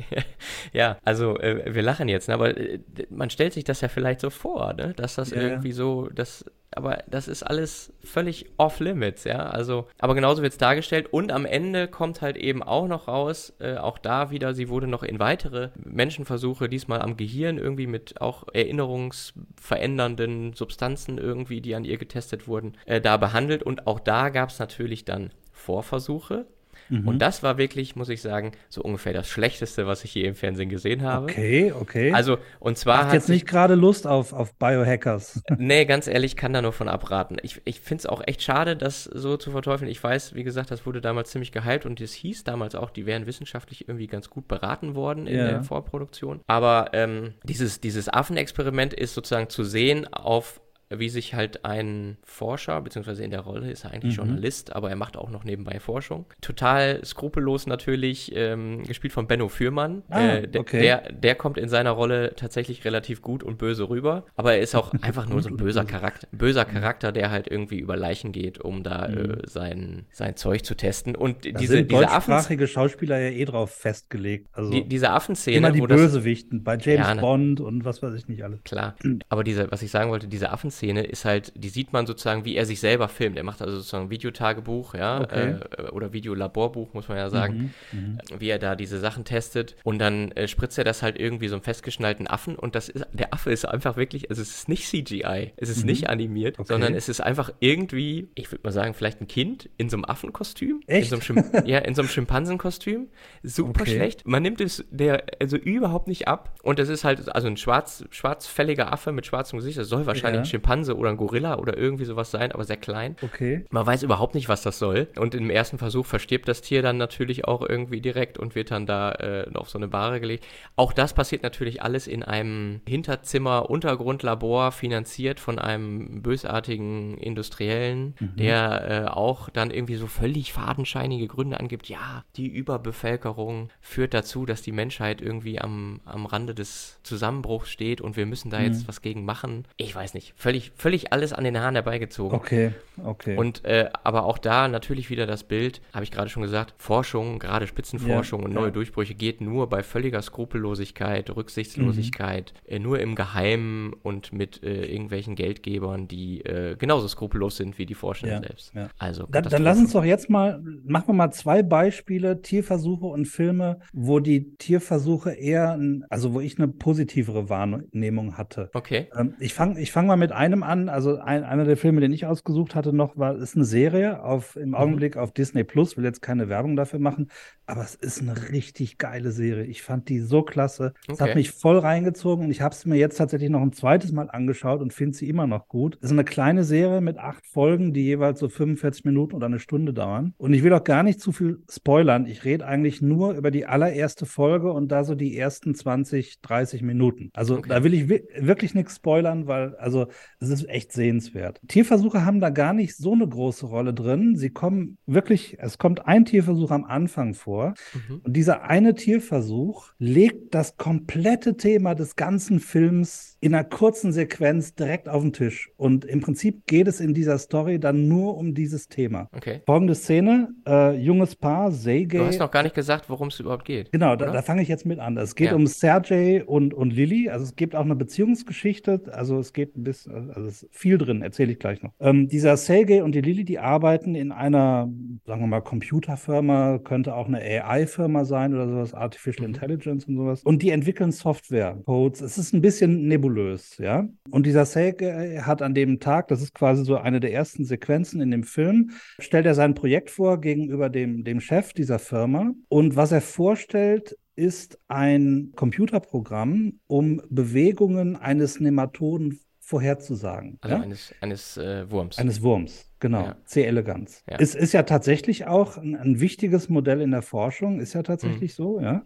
ja, 0.72 0.98
also 1.04 1.38
äh, 1.38 1.74
wir 1.74 1.82
lachen 1.82 2.08
jetzt, 2.08 2.28
ne, 2.28 2.34
aber 2.34 2.56
äh, 2.56 2.78
man 3.10 3.30
stellt 3.30 3.52
sich 3.52 3.64
das 3.64 3.80
ja 3.80 3.88
vielleicht 3.88 4.20
so 4.20 4.30
vor, 4.30 4.72
ne, 4.74 4.94
dass 4.94 5.16
das 5.16 5.30
ja, 5.30 5.42
irgendwie 5.42 5.72
so, 5.72 6.08
dass 6.08 6.44
aber 6.72 7.02
das 7.08 7.26
ist 7.26 7.42
alles 7.42 7.92
völlig 8.04 8.46
off-limits, 8.56 9.24
ja. 9.24 9.46
Also, 9.46 9.88
aber 9.98 10.14
genauso 10.14 10.42
wird 10.42 10.52
es 10.52 10.58
dargestellt. 10.58 11.12
Und 11.12 11.32
am 11.32 11.44
Ende 11.44 11.88
kommt 11.88 12.22
halt 12.22 12.36
eben 12.36 12.62
auch 12.62 12.86
noch 12.86 13.08
raus, 13.08 13.52
äh, 13.58 13.76
auch 13.76 13.98
da 13.98 14.30
wieder, 14.30 14.54
sie 14.54 14.68
wurde 14.68 14.86
noch 14.86 15.02
in 15.02 15.18
weitere 15.18 15.70
Menschenversuche, 15.74 16.68
diesmal 16.68 17.02
am 17.02 17.16
Gehirn 17.16 17.58
irgendwie 17.58 17.88
mit 17.88 18.20
auch 18.20 18.44
erinnerungsverändernden 18.52 20.52
Substanzen 20.52 21.18
irgendwie, 21.18 21.60
die 21.60 21.74
an 21.74 21.84
ihr 21.84 21.98
getestet 21.98 22.46
wurden, 22.46 22.76
äh, 22.86 23.00
da 23.00 23.16
behandelt. 23.16 23.64
Und 23.64 23.88
auch 23.88 23.98
da 23.98 24.28
gab 24.28 24.50
es 24.50 24.60
natürlich 24.60 25.04
dann 25.04 25.32
Vorversuche, 25.52 26.46
Mhm. 26.88 27.06
Und 27.06 27.18
das 27.20 27.42
war 27.42 27.58
wirklich, 27.58 27.96
muss 27.96 28.08
ich 28.08 28.22
sagen, 28.22 28.52
so 28.68 28.82
ungefähr 28.82 29.12
das 29.12 29.28
Schlechteste, 29.28 29.86
was 29.86 30.04
ich 30.04 30.14
je 30.14 30.24
im 30.24 30.34
Fernsehen 30.34 30.68
gesehen 30.68 31.02
habe. 31.02 31.24
Okay, 31.24 31.72
okay. 31.72 32.12
Also, 32.12 32.38
und 32.58 32.78
zwar. 32.78 33.06
Hat 33.06 33.12
jetzt 33.12 33.28
nicht 33.28 33.46
gerade 33.46 33.74
Lust 33.74 34.06
auf, 34.06 34.32
auf 34.32 34.54
Biohackers. 34.54 35.42
nee, 35.58 35.84
ganz 35.84 36.06
ehrlich, 36.06 36.36
kann 36.36 36.52
da 36.52 36.62
nur 36.62 36.72
von 36.72 36.88
abraten. 36.88 37.36
Ich, 37.42 37.60
ich 37.64 37.80
finde 37.80 38.00
es 38.00 38.06
auch 38.06 38.22
echt 38.26 38.42
schade, 38.42 38.76
das 38.76 39.04
so 39.04 39.36
zu 39.36 39.50
verteufeln. 39.50 39.90
Ich 39.90 40.02
weiß, 40.02 40.34
wie 40.34 40.44
gesagt, 40.44 40.70
das 40.70 40.86
wurde 40.86 41.00
damals 41.00 41.30
ziemlich 41.30 41.52
gehypt 41.52 41.86
und 41.86 42.00
es 42.00 42.12
hieß 42.12 42.44
damals 42.44 42.74
auch, 42.74 42.90
die 42.90 43.06
wären 43.06 43.26
wissenschaftlich 43.26 43.88
irgendwie 43.88 44.06
ganz 44.06 44.30
gut 44.30 44.48
beraten 44.48 44.94
worden 44.94 45.26
in 45.26 45.38
ja. 45.38 45.48
der 45.48 45.64
Vorproduktion. 45.64 46.40
Aber 46.46 46.90
ähm, 46.92 47.34
dieses, 47.44 47.80
dieses 47.80 48.08
Affenexperiment 48.08 48.94
ist 48.94 49.14
sozusagen 49.14 49.48
zu 49.48 49.64
sehen 49.64 50.12
auf 50.12 50.60
wie 50.90 51.08
sich 51.08 51.34
halt 51.34 51.64
ein 51.64 52.16
Forscher, 52.24 52.80
beziehungsweise 52.80 53.22
in 53.22 53.30
der 53.30 53.40
Rolle 53.40 53.70
ist 53.70 53.84
er 53.84 53.92
eigentlich 53.92 54.14
mhm. 54.14 54.24
Journalist, 54.24 54.74
aber 54.74 54.90
er 54.90 54.96
macht 54.96 55.16
auch 55.16 55.30
noch 55.30 55.44
nebenbei 55.44 55.78
Forschung. 55.78 56.26
Total 56.40 57.04
skrupellos 57.04 57.68
natürlich, 57.68 58.32
ähm, 58.34 58.82
gespielt 58.82 59.12
von 59.12 59.28
Benno 59.28 59.48
Fürmann. 59.48 60.02
Ah, 60.08 60.20
äh, 60.20 60.48
okay. 60.58 60.82
der, 60.82 61.12
der 61.12 61.36
kommt 61.36 61.58
in 61.58 61.68
seiner 61.68 61.92
Rolle 61.92 62.34
tatsächlich 62.34 62.84
relativ 62.84 63.22
gut 63.22 63.44
und 63.44 63.56
böse 63.56 63.88
rüber, 63.88 64.24
aber 64.34 64.54
er 64.54 64.60
ist 64.60 64.74
auch 64.74 64.92
einfach 65.02 65.28
nur 65.28 65.40
so 65.42 65.48
ein 65.48 65.56
böser 65.56 65.84
Charakter, 65.84 66.26
böser 66.32 66.64
Charakter, 66.64 67.12
der 67.12 67.30
halt 67.30 67.48
irgendwie 67.48 67.78
über 67.78 67.96
Leichen 67.96 68.32
geht, 68.32 68.60
um 68.60 68.82
da 68.82 69.06
äh, 69.06 69.10
mhm. 69.10 69.30
äh, 69.30 69.36
sein, 69.48 70.06
sein 70.10 70.34
Zeug 70.34 70.64
zu 70.64 70.74
testen. 70.74 71.14
Und 71.14 71.46
da 71.46 71.50
diese, 71.50 71.74
sind 71.74 71.92
diese 71.92 72.10
Affen. 72.10 72.66
Schauspieler 72.66 73.18
ja 73.18 73.30
eh 73.30 73.44
drauf 73.44 73.70
festgelegt. 73.70 74.48
Also 74.52 74.70
die, 74.70 74.88
diese 74.88 75.10
Affenszene. 75.10 75.56
Immer 75.56 75.70
die 75.70 75.80
Bösewichten, 75.82 76.64
bei 76.64 76.76
James 76.76 77.06
ja, 77.06 77.14
ne, 77.14 77.20
Bond 77.20 77.60
und 77.60 77.84
was 77.84 78.02
weiß 78.02 78.14
ich 78.14 78.26
nicht 78.26 78.42
alles. 78.42 78.62
Klar. 78.64 78.96
Aber 79.28 79.44
diese, 79.44 79.70
was 79.70 79.82
ich 79.82 79.90
sagen 79.90 80.10
wollte, 80.10 80.26
diese 80.26 80.50
Affenszene 80.50 80.79
Szene 80.80 81.02
ist 81.02 81.26
halt, 81.26 81.52
die 81.54 81.68
sieht 81.68 81.92
man 81.92 82.06
sozusagen, 82.06 82.46
wie 82.46 82.56
er 82.56 82.64
sich 82.64 82.80
selber 82.80 83.08
filmt. 83.08 83.36
Er 83.36 83.44
macht 83.44 83.60
also 83.60 83.76
sozusagen 83.76 84.04
ein 84.04 84.10
Videotagebuch, 84.10 84.94
ja, 84.94 85.20
okay. 85.20 85.56
äh, 85.76 85.82
oder 85.90 86.14
Videolaborbuch, 86.14 86.94
muss 86.94 87.08
man 87.08 87.18
ja 87.18 87.28
sagen, 87.28 87.72
mhm, 87.92 87.98
mhm, 88.00 88.18
wie 88.38 88.48
er 88.48 88.58
da 88.58 88.74
diese 88.74 88.98
Sachen 88.98 89.24
testet. 89.24 89.76
Und 89.84 89.98
dann 89.98 90.32
äh, 90.32 90.48
spritzt 90.48 90.78
er 90.78 90.84
das 90.84 91.02
halt 91.02 91.18
irgendwie 91.20 91.48
so 91.48 91.54
einem 91.54 91.62
festgeschnallten 91.62 92.26
Affen 92.26 92.56
und 92.56 92.74
das 92.74 92.88
ist, 92.88 93.06
der 93.12 93.34
Affe 93.34 93.52
ist 93.52 93.66
einfach 93.66 93.96
wirklich, 93.96 94.30
also 94.30 94.40
es 94.40 94.50
ist 94.50 94.68
nicht 94.70 94.88
CGI, 94.88 95.52
es 95.56 95.68
ist 95.68 95.80
mhm. 95.80 95.90
nicht 95.90 96.08
animiert, 96.08 96.58
okay. 96.58 96.68
sondern 96.68 96.94
es 96.94 97.10
ist 97.10 97.20
einfach 97.20 97.52
irgendwie, 97.60 98.30
ich 98.34 98.50
würde 98.50 98.62
mal 98.64 98.72
sagen, 98.72 98.94
vielleicht 98.94 99.20
ein 99.20 99.28
Kind 99.28 99.68
in 99.76 99.90
so 99.90 99.98
einem 99.98 100.06
Affenkostüm. 100.06 100.80
Echt? 100.86 101.12
In 101.12 101.20
so 101.20 101.34
einem 101.34 101.44
ja, 101.66 101.78
in 101.78 101.94
so 101.94 102.00
einem 102.00 102.08
Schimpansenkostüm. 102.08 103.08
Super 103.42 103.82
okay. 103.82 103.96
schlecht. 103.96 104.26
Man 104.26 104.42
nimmt 104.42 104.62
es 104.62 104.84
der 104.90 105.24
also 105.40 105.58
überhaupt 105.58 106.08
nicht 106.08 106.26
ab. 106.26 106.58
Und 106.62 106.78
es 106.78 106.88
ist 106.88 107.04
halt, 107.04 107.34
also 107.34 107.48
ein 107.48 107.58
schwarz, 107.58 108.04
schwarzfälliger 108.10 108.92
Affe 108.92 109.12
mit 109.12 109.26
schwarzem 109.26 109.58
Gesicht, 109.58 109.76
das 109.76 109.88
soll 109.88 110.06
wahrscheinlich 110.06 110.38
ja. 110.38 110.42
ein 110.42 110.46
Schimpansen 110.46 110.69
Schimpanse 110.70 110.96
oder 110.96 111.10
ein 111.10 111.16
Gorilla 111.16 111.58
oder 111.58 111.76
irgendwie 111.76 112.04
sowas 112.04 112.30
sein, 112.30 112.52
aber 112.52 112.64
sehr 112.64 112.76
klein. 112.76 113.16
Okay. 113.22 113.64
Man 113.70 113.86
weiß 113.86 114.02
überhaupt 114.02 114.34
nicht, 114.34 114.48
was 114.48 114.62
das 114.62 114.78
soll. 114.78 115.08
Und 115.16 115.34
im 115.34 115.50
ersten 115.50 115.78
Versuch 115.78 116.06
verstirbt 116.06 116.48
das 116.48 116.60
Tier 116.60 116.82
dann 116.82 116.96
natürlich 116.96 117.46
auch 117.46 117.68
irgendwie 117.68 118.00
direkt 118.00 118.38
und 118.38 118.54
wird 118.54 118.70
dann 118.70 118.86
da 118.86 119.12
äh, 119.12 119.50
auf 119.54 119.68
so 119.68 119.78
eine 119.78 119.88
Bahre 119.88 120.20
gelegt. 120.20 120.46
Auch 120.76 120.92
das 120.92 121.12
passiert 121.12 121.42
natürlich 121.42 121.82
alles 121.82 122.06
in 122.06 122.22
einem 122.22 122.80
Hinterzimmer, 122.86 123.68
Untergrundlabor, 123.68 124.72
finanziert 124.72 125.40
von 125.40 125.58
einem 125.58 126.22
bösartigen 126.22 127.18
Industriellen, 127.18 128.14
mhm. 128.20 128.36
der 128.36 128.88
äh, 128.88 129.10
auch 129.10 129.50
dann 129.50 129.70
irgendwie 129.70 129.96
so 129.96 130.06
völlig 130.06 130.52
fadenscheinige 130.52 131.26
Gründe 131.26 131.58
angibt. 131.58 131.88
Ja, 131.88 132.24
die 132.36 132.46
Überbevölkerung 132.46 133.70
führt 133.80 134.14
dazu, 134.14 134.46
dass 134.46 134.62
die 134.62 134.72
Menschheit 134.72 135.20
irgendwie 135.20 135.60
am, 135.60 136.00
am 136.04 136.26
Rande 136.26 136.54
des 136.54 137.00
Zusammenbruchs 137.02 137.70
steht 137.70 138.00
und 138.00 138.16
wir 138.16 138.26
müssen 138.26 138.50
da 138.50 138.58
mhm. 138.58 138.66
jetzt 138.66 138.88
was 138.88 139.02
gegen 139.02 139.24
machen. 139.24 139.64
Ich 139.76 139.94
weiß 139.94 140.14
nicht. 140.14 140.34
Völlig, 140.36 140.59
völlig 140.76 141.12
alles 141.12 141.32
an 141.32 141.44
den 141.44 141.58
Haaren 141.58 141.74
herbeigezogen. 141.74 142.36
Okay, 142.36 142.72
okay. 143.02 143.36
Und 143.36 143.64
äh, 143.64 143.88
aber 144.04 144.24
auch 144.24 144.38
da 144.38 144.68
natürlich 144.68 145.10
wieder 145.10 145.26
das 145.26 145.44
Bild, 145.44 145.80
habe 145.92 146.04
ich 146.04 146.10
gerade 146.10 146.28
schon 146.28 146.42
gesagt, 146.42 146.74
Forschung, 146.78 147.38
gerade 147.38 147.66
Spitzenforschung 147.66 148.40
ja, 148.40 148.46
und 148.46 148.52
neue 148.52 148.66
ja. 148.66 148.70
Durchbrüche 148.70 149.14
geht 149.14 149.40
nur 149.40 149.68
bei 149.68 149.82
völliger 149.82 150.22
Skrupellosigkeit, 150.22 151.34
Rücksichtslosigkeit, 151.34 152.52
mhm. 152.66 152.72
äh, 152.74 152.78
nur 152.78 153.00
im 153.00 153.14
Geheimen 153.14 153.92
und 154.02 154.32
mit 154.32 154.62
äh, 154.62 154.84
irgendwelchen 154.86 155.34
Geldgebern, 155.34 156.08
die 156.08 156.44
äh, 156.44 156.76
genauso 156.76 157.08
skrupellos 157.08 157.56
sind 157.56 157.78
wie 157.78 157.86
die 157.86 157.94
Forschenden 157.94 158.42
ja, 158.42 158.48
selbst. 158.48 158.72
Also 158.98 159.26
dann, 159.30 159.44
dann 159.44 159.62
lass 159.62 159.78
uns 159.78 159.92
doch 159.92 160.04
jetzt 160.04 160.28
mal, 160.30 160.60
machen 160.84 161.08
wir 161.08 161.14
mal 161.14 161.30
zwei 161.30 161.62
Beispiele, 161.62 162.42
Tierversuche 162.42 163.06
und 163.06 163.26
Filme, 163.26 163.80
wo 163.92 164.20
die 164.20 164.56
Tierversuche 164.56 165.32
eher, 165.32 165.78
also 166.08 166.34
wo 166.34 166.40
ich 166.40 166.58
eine 166.58 166.68
positivere 166.68 167.48
Wahrnehmung 167.48 168.36
hatte. 168.36 168.70
Okay. 168.74 169.08
Ähm, 169.16 169.34
ich 169.38 169.54
fange 169.54 169.80
ich 169.80 169.92
fang 169.92 170.06
mal 170.06 170.16
mit 170.16 170.32
einem 170.32 170.49
an. 170.62 170.88
Also 170.88 171.18
ein, 171.18 171.44
einer 171.44 171.64
der 171.64 171.76
Filme, 171.76 172.00
den 172.00 172.12
ich 172.12 172.26
ausgesucht 172.26 172.74
hatte 172.74 172.92
noch, 172.92 173.16
war, 173.16 173.36
ist 173.36 173.56
eine 173.56 173.64
Serie 173.64 174.22
auf, 174.22 174.56
im 174.56 174.70
mhm. 174.70 174.74
Augenblick 174.74 175.16
auf 175.16 175.32
Disney 175.32 175.64
Plus. 175.64 175.96
Will 175.96 176.04
jetzt 176.04 176.22
keine 176.22 176.48
Werbung 176.48 176.76
dafür 176.76 176.98
machen, 176.98 177.30
aber 177.66 177.82
es 177.82 177.94
ist 177.94 178.20
eine 178.20 178.50
richtig 178.50 178.98
geile 178.98 179.30
Serie. 179.30 179.64
Ich 179.64 179.82
fand 179.82 180.08
die 180.08 180.20
so 180.20 180.42
klasse. 180.42 180.92
Okay. 181.04 181.12
Es 181.12 181.20
hat 181.20 181.34
mich 181.34 181.50
voll 181.52 181.78
reingezogen 181.78 182.44
und 182.46 182.50
ich 182.50 182.60
habe 182.60 182.74
es 182.74 182.84
mir 182.84 182.96
jetzt 182.96 183.16
tatsächlich 183.16 183.50
noch 183.50 183.62
ein 183.62 183.72
zweites 183.72 184.12
Mal 184.12 184.30
angeschaut 184.30 184.80
und 184.80 184.92
finde 184.92 185.16
sie 185.16 185.28
immer 185.28 185.46
noch 185.46 185.68
gut. 185.68 185.96
Es 186.00 186.06
ist 186.06 186.12
eine 186.12 186.24
kleine 186.24 186.64
Serie 186.64 187.00
mit 187.00 187.18
acht 187.18 187.46
Folgen, 187.46 187.92
die 187.92 188.02
jeweils 188.02 188.40
so 188.40 188.48
45 188.48 189.04
Minuten 189.04 189.34
oder 189.34 189.46
eine 189.46 189.58
Stunde 189.58 189.92
dauern. 189.92 190.34
Und 190.38 190.52
ich 190.52 190.62
will 190.62 190.72
auch 190.72 190.84
gar 190.84 191.02
nicht 191.02 191.20
zu 191.20 191.32
viel 191.32 191.62
spoilern. 191.70 192.26
Ich 192.26 192.44
rede 192.44 192.66
eigentlich 192.66 193.00
nur 193.00 193.32
über 193.32 193.50
die 193.50 193.66
allererste 193.66 194.26
Folge 194.26 194.72
und 194.72 194.88
da 194.88 195.04
so 195.04 195.14
die 195.14 195.36
ersten 195.36 195.74
20, 195.74 196.40
30 196.40 196.82
Minuten. 196.82 197.30
Also 197.34 197.58
okay. 197.58 197.68
da 197.68 197.84
will 197.84 197.94
ich 197.94 198.08
wirklich 198.08 198.74
nichts 198.74 198.96
spoilern, 198.96 199.46
weil 199.46 199.76
also 199.76 200.06
es 200.40 200.48
ist 200.48 200.68
echt 200.68 200.92
sehenswert. 200.92 201.60
Tierversuche 201.68 202.24
haben 202.24 202.40
da 202.40 202.48
gar 202.48 202.72
nicht 202.72 202.96
so 202.96 203.12
eine 203.12 203.28
große 203.28 203.66
Rolle 203.66 203.92
drin. 203.92 204.36
Sie 204.36 204.48
kommen 204.50 204.96
wirklich, 205.06 205.58
es 205.60 205.76
kommt 205.76 206.06
ein 206.06 206.24
Tierversuch 206.24 206.70
am 206.70 206.84
Anfang 206.84 207.34
vor. 207.34 207.74
Mhm. 207.92 208.20
Und 208.24 208.36
dieser 208.36 208.62
eine 208.62 208.94
Tierversuch 208.94 209.92
legt 209.98 210.54
das 210.54 210.78
komplette 210.78 211.58
Thema 211.58 211.94
des 211.94 212.16
ganzen 212.16 212.58
Films 212.58 213.29
in 213.40 213.54
einer 213.54 213.64
kurzen 213.64 214.12
Sequenz 214.12 214.74
direkt 214.74 215.08
auf 215.08 215.22
den 215.22 215.32
Tisch. 215.32 215.70
Und 215.76 216.04
im 216.04 216.20
Prinzip 216.20 216.66
geht 216.66 216.86
es 216.88 217.00
in 217.00 217.14
dieser 217.14 217.38
Story 217.38 217.80
dann 217.80 218.06
nur 218.08 218.36
um 218.36 218.54
dieses 218.54 218.88
Thema. 218.88 219.28
Okay. 219.32 219.62
Folgende 219.66 219.94
Szene: 219.94 220.50
äh, 220.66 220.96
junges 220.96 221.36
Paar, 221.36 221.72
Sergei. 221.72 222.18
Du 222.18 222.26
hast 222.26 222.38
noch 222.38 222.50
gar 222.50 222.62
nicht 222.62 222.74
gesagt, 222.74 223.08
worum 223.08 223.28
es 223.28 223.40
überhaupt 223.40 223.64
geht. 223.64 223.92
Genau, 223.92 224.16
da, 224.16 224.30
da 224.30 224.42
fange 224.42 224.62
ich 224.62 224.68
jetzt 224.68 224.84
mit 224.84 224.98
an. 224.98 225.16
Es 225.16 225.34
geht 225.34 225.48
ja. 225.48 225.54
um 225.54 225.66
Sergei 225.66 226.44
und, 226.44 226.74
und 226.74 226.92
Lilly. 226.92 227.30
Also 227.30 227.44
es 227.44 227.56
gibt 227.56 227.74
auch 227.74 227.84
eine 227.84 227.96
Beziehungsgeschichte. 227.96 229.02
Also 229.12 229.38
es 229.38 229.52
geht 229.52 229.76
ein 229.76 229.84
bisschen, 229.84 230.30
also 230.30 230.48
es 230.48 230.62
ist 230.62 230.74
viel 230.74 230.98
drin, 230.98 231.22
erzähle 231.22 231.52
ich 231.52 231.58
gleich 231.58 231.82
noch. 231.82 231.92
Ähm, 232.00 232.28
dieser 232.28 232.56
Sergei 232.56 233.02
und 233.02 233.14
die 233.14 233.22
Lilly, 233.22 233.44
die 233.44 233.58
arbeiten 233.58 234.14
in 234.14 234.32
einer, 234.32 234.90
sagen 235.24 235.40
wir 235.40 235.46
mal, 235.46 235.60
Computerfirma, 235.60 236.78
könnte 236.78 237.14
auch 237.14 237.26
eine 237.26 237.38
AI-Firma 237.40 238.24
sein 238.24 238.54
oder 238.54 238.68
sowas, 238.68 238.92
Artificial 238.92 239.48
mhm. 239.48 239.54
Intelligence 239.54 240.04
und 240.04 240.16
sowas. 240.16 240.42
Und 240.42 240.62
die 240.62 240.70
entwickeln 240.70 241.12
Software-Codes. 241.12 242.20
Es 242.20 242.36
ist 242.36 242.52
ein 242.52 242.60
bisschen 242.60 243.08
nebulös, 243.08 243.29
ja. 243.78 244.08
Und 244.30 244.46
dieser 244.46 244.64
Sergei 244.64 245.38
hat 245.42 245.62
an 245.62 245.74
dem 245.74 246.00
Tag, 246.00 246.28
das 246.28 246.42
ist 246.42 246.54
quasi 246.54 246.84
so 246.84 246.96
eine 246.96 247.20
der 247.20 247.32
ersten 247.32 247.64
Sequenzen 247.64 248.20
in 248.20 248.30
dem 248.30 248.44
Film, 248.44 248.90
stellt 249.18 249.46
er 249.46 249.54
sein 249.54 249.74
Projekt 249.74 250.10
vor 250.10 250.40
gegenüber 250.40 250.88
dem, 250.88 251.24
dem 251.24 251.40
Chef 251.40 251.72
dieser 251.72 251.98
Firma. 251.98 252.52
Und 252.68 252.96
was 252.96 253.12
er 253.12 253.20
vorstellt, 253.20 254.16
ist 254.36 254.78
ein 254.88 255.52
Computerprogramm, 255.54 256.80
um 256.86 257.20
Bewegungen 257.28 258.16
eines 258.16 258.58
Nematoden 258.58 259.38
vorherzusagen. 259.70 260.58
Also 260.62 260.76
ja? 260.76 260.82
eines, 260.82 261.14
eines 261.20 261.56
äh, 261.56 261.88
Wurms. 261.90 262.18
Eines 262.18 262.42
Wurms, 262.42 262.90
genau. 262.98 263.26
Ja. 263.26 263.36
C. 263.44 263.64
elegans. 263.64 264.24
Ja. 264.28 264.38
Es 264.40 264.54
ist 264.56 264.72
ja 264.72 264.82
tatsächlich 264.82 265.46
auch 265.46 265.76
ein, 265.76 265.94
ein, 265.94 266.20
wichtiges 266.20 266.68
Modell 266.68 267.00
in 267.00 267.12
der 267.12 267.22
Forschung, 267.22 267.78
ist 267.80 267.92
ja 267.92 268.02
tatsächlich 268.02 268.52
mhm. 268.52 268.62
so, 268.62 268.80
ja. 268.80 269.04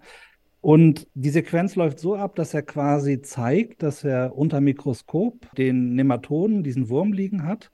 Und 0.65 1.09
die 1.13 1.29
Sequenz 1.29 1.77
läuft 1.77 1.99
so 1.99 2.15
ab, 2.15 2.37
dass 2.37 2.55
er 2.55 2.63
quasi 2.63 3.21
zeigt, 3.21 3.83
dass 3.83 4.03
er 4.03 4.35
unter 4.35 4.63
Mikroskop 4.63 5.55
den 5.59 5.95
Nematoden, 5.95 6.63
diesen 6.63 6.89
Wurm 6.89 7.13
liegen 7.13 7.45
hat 7.45 7.71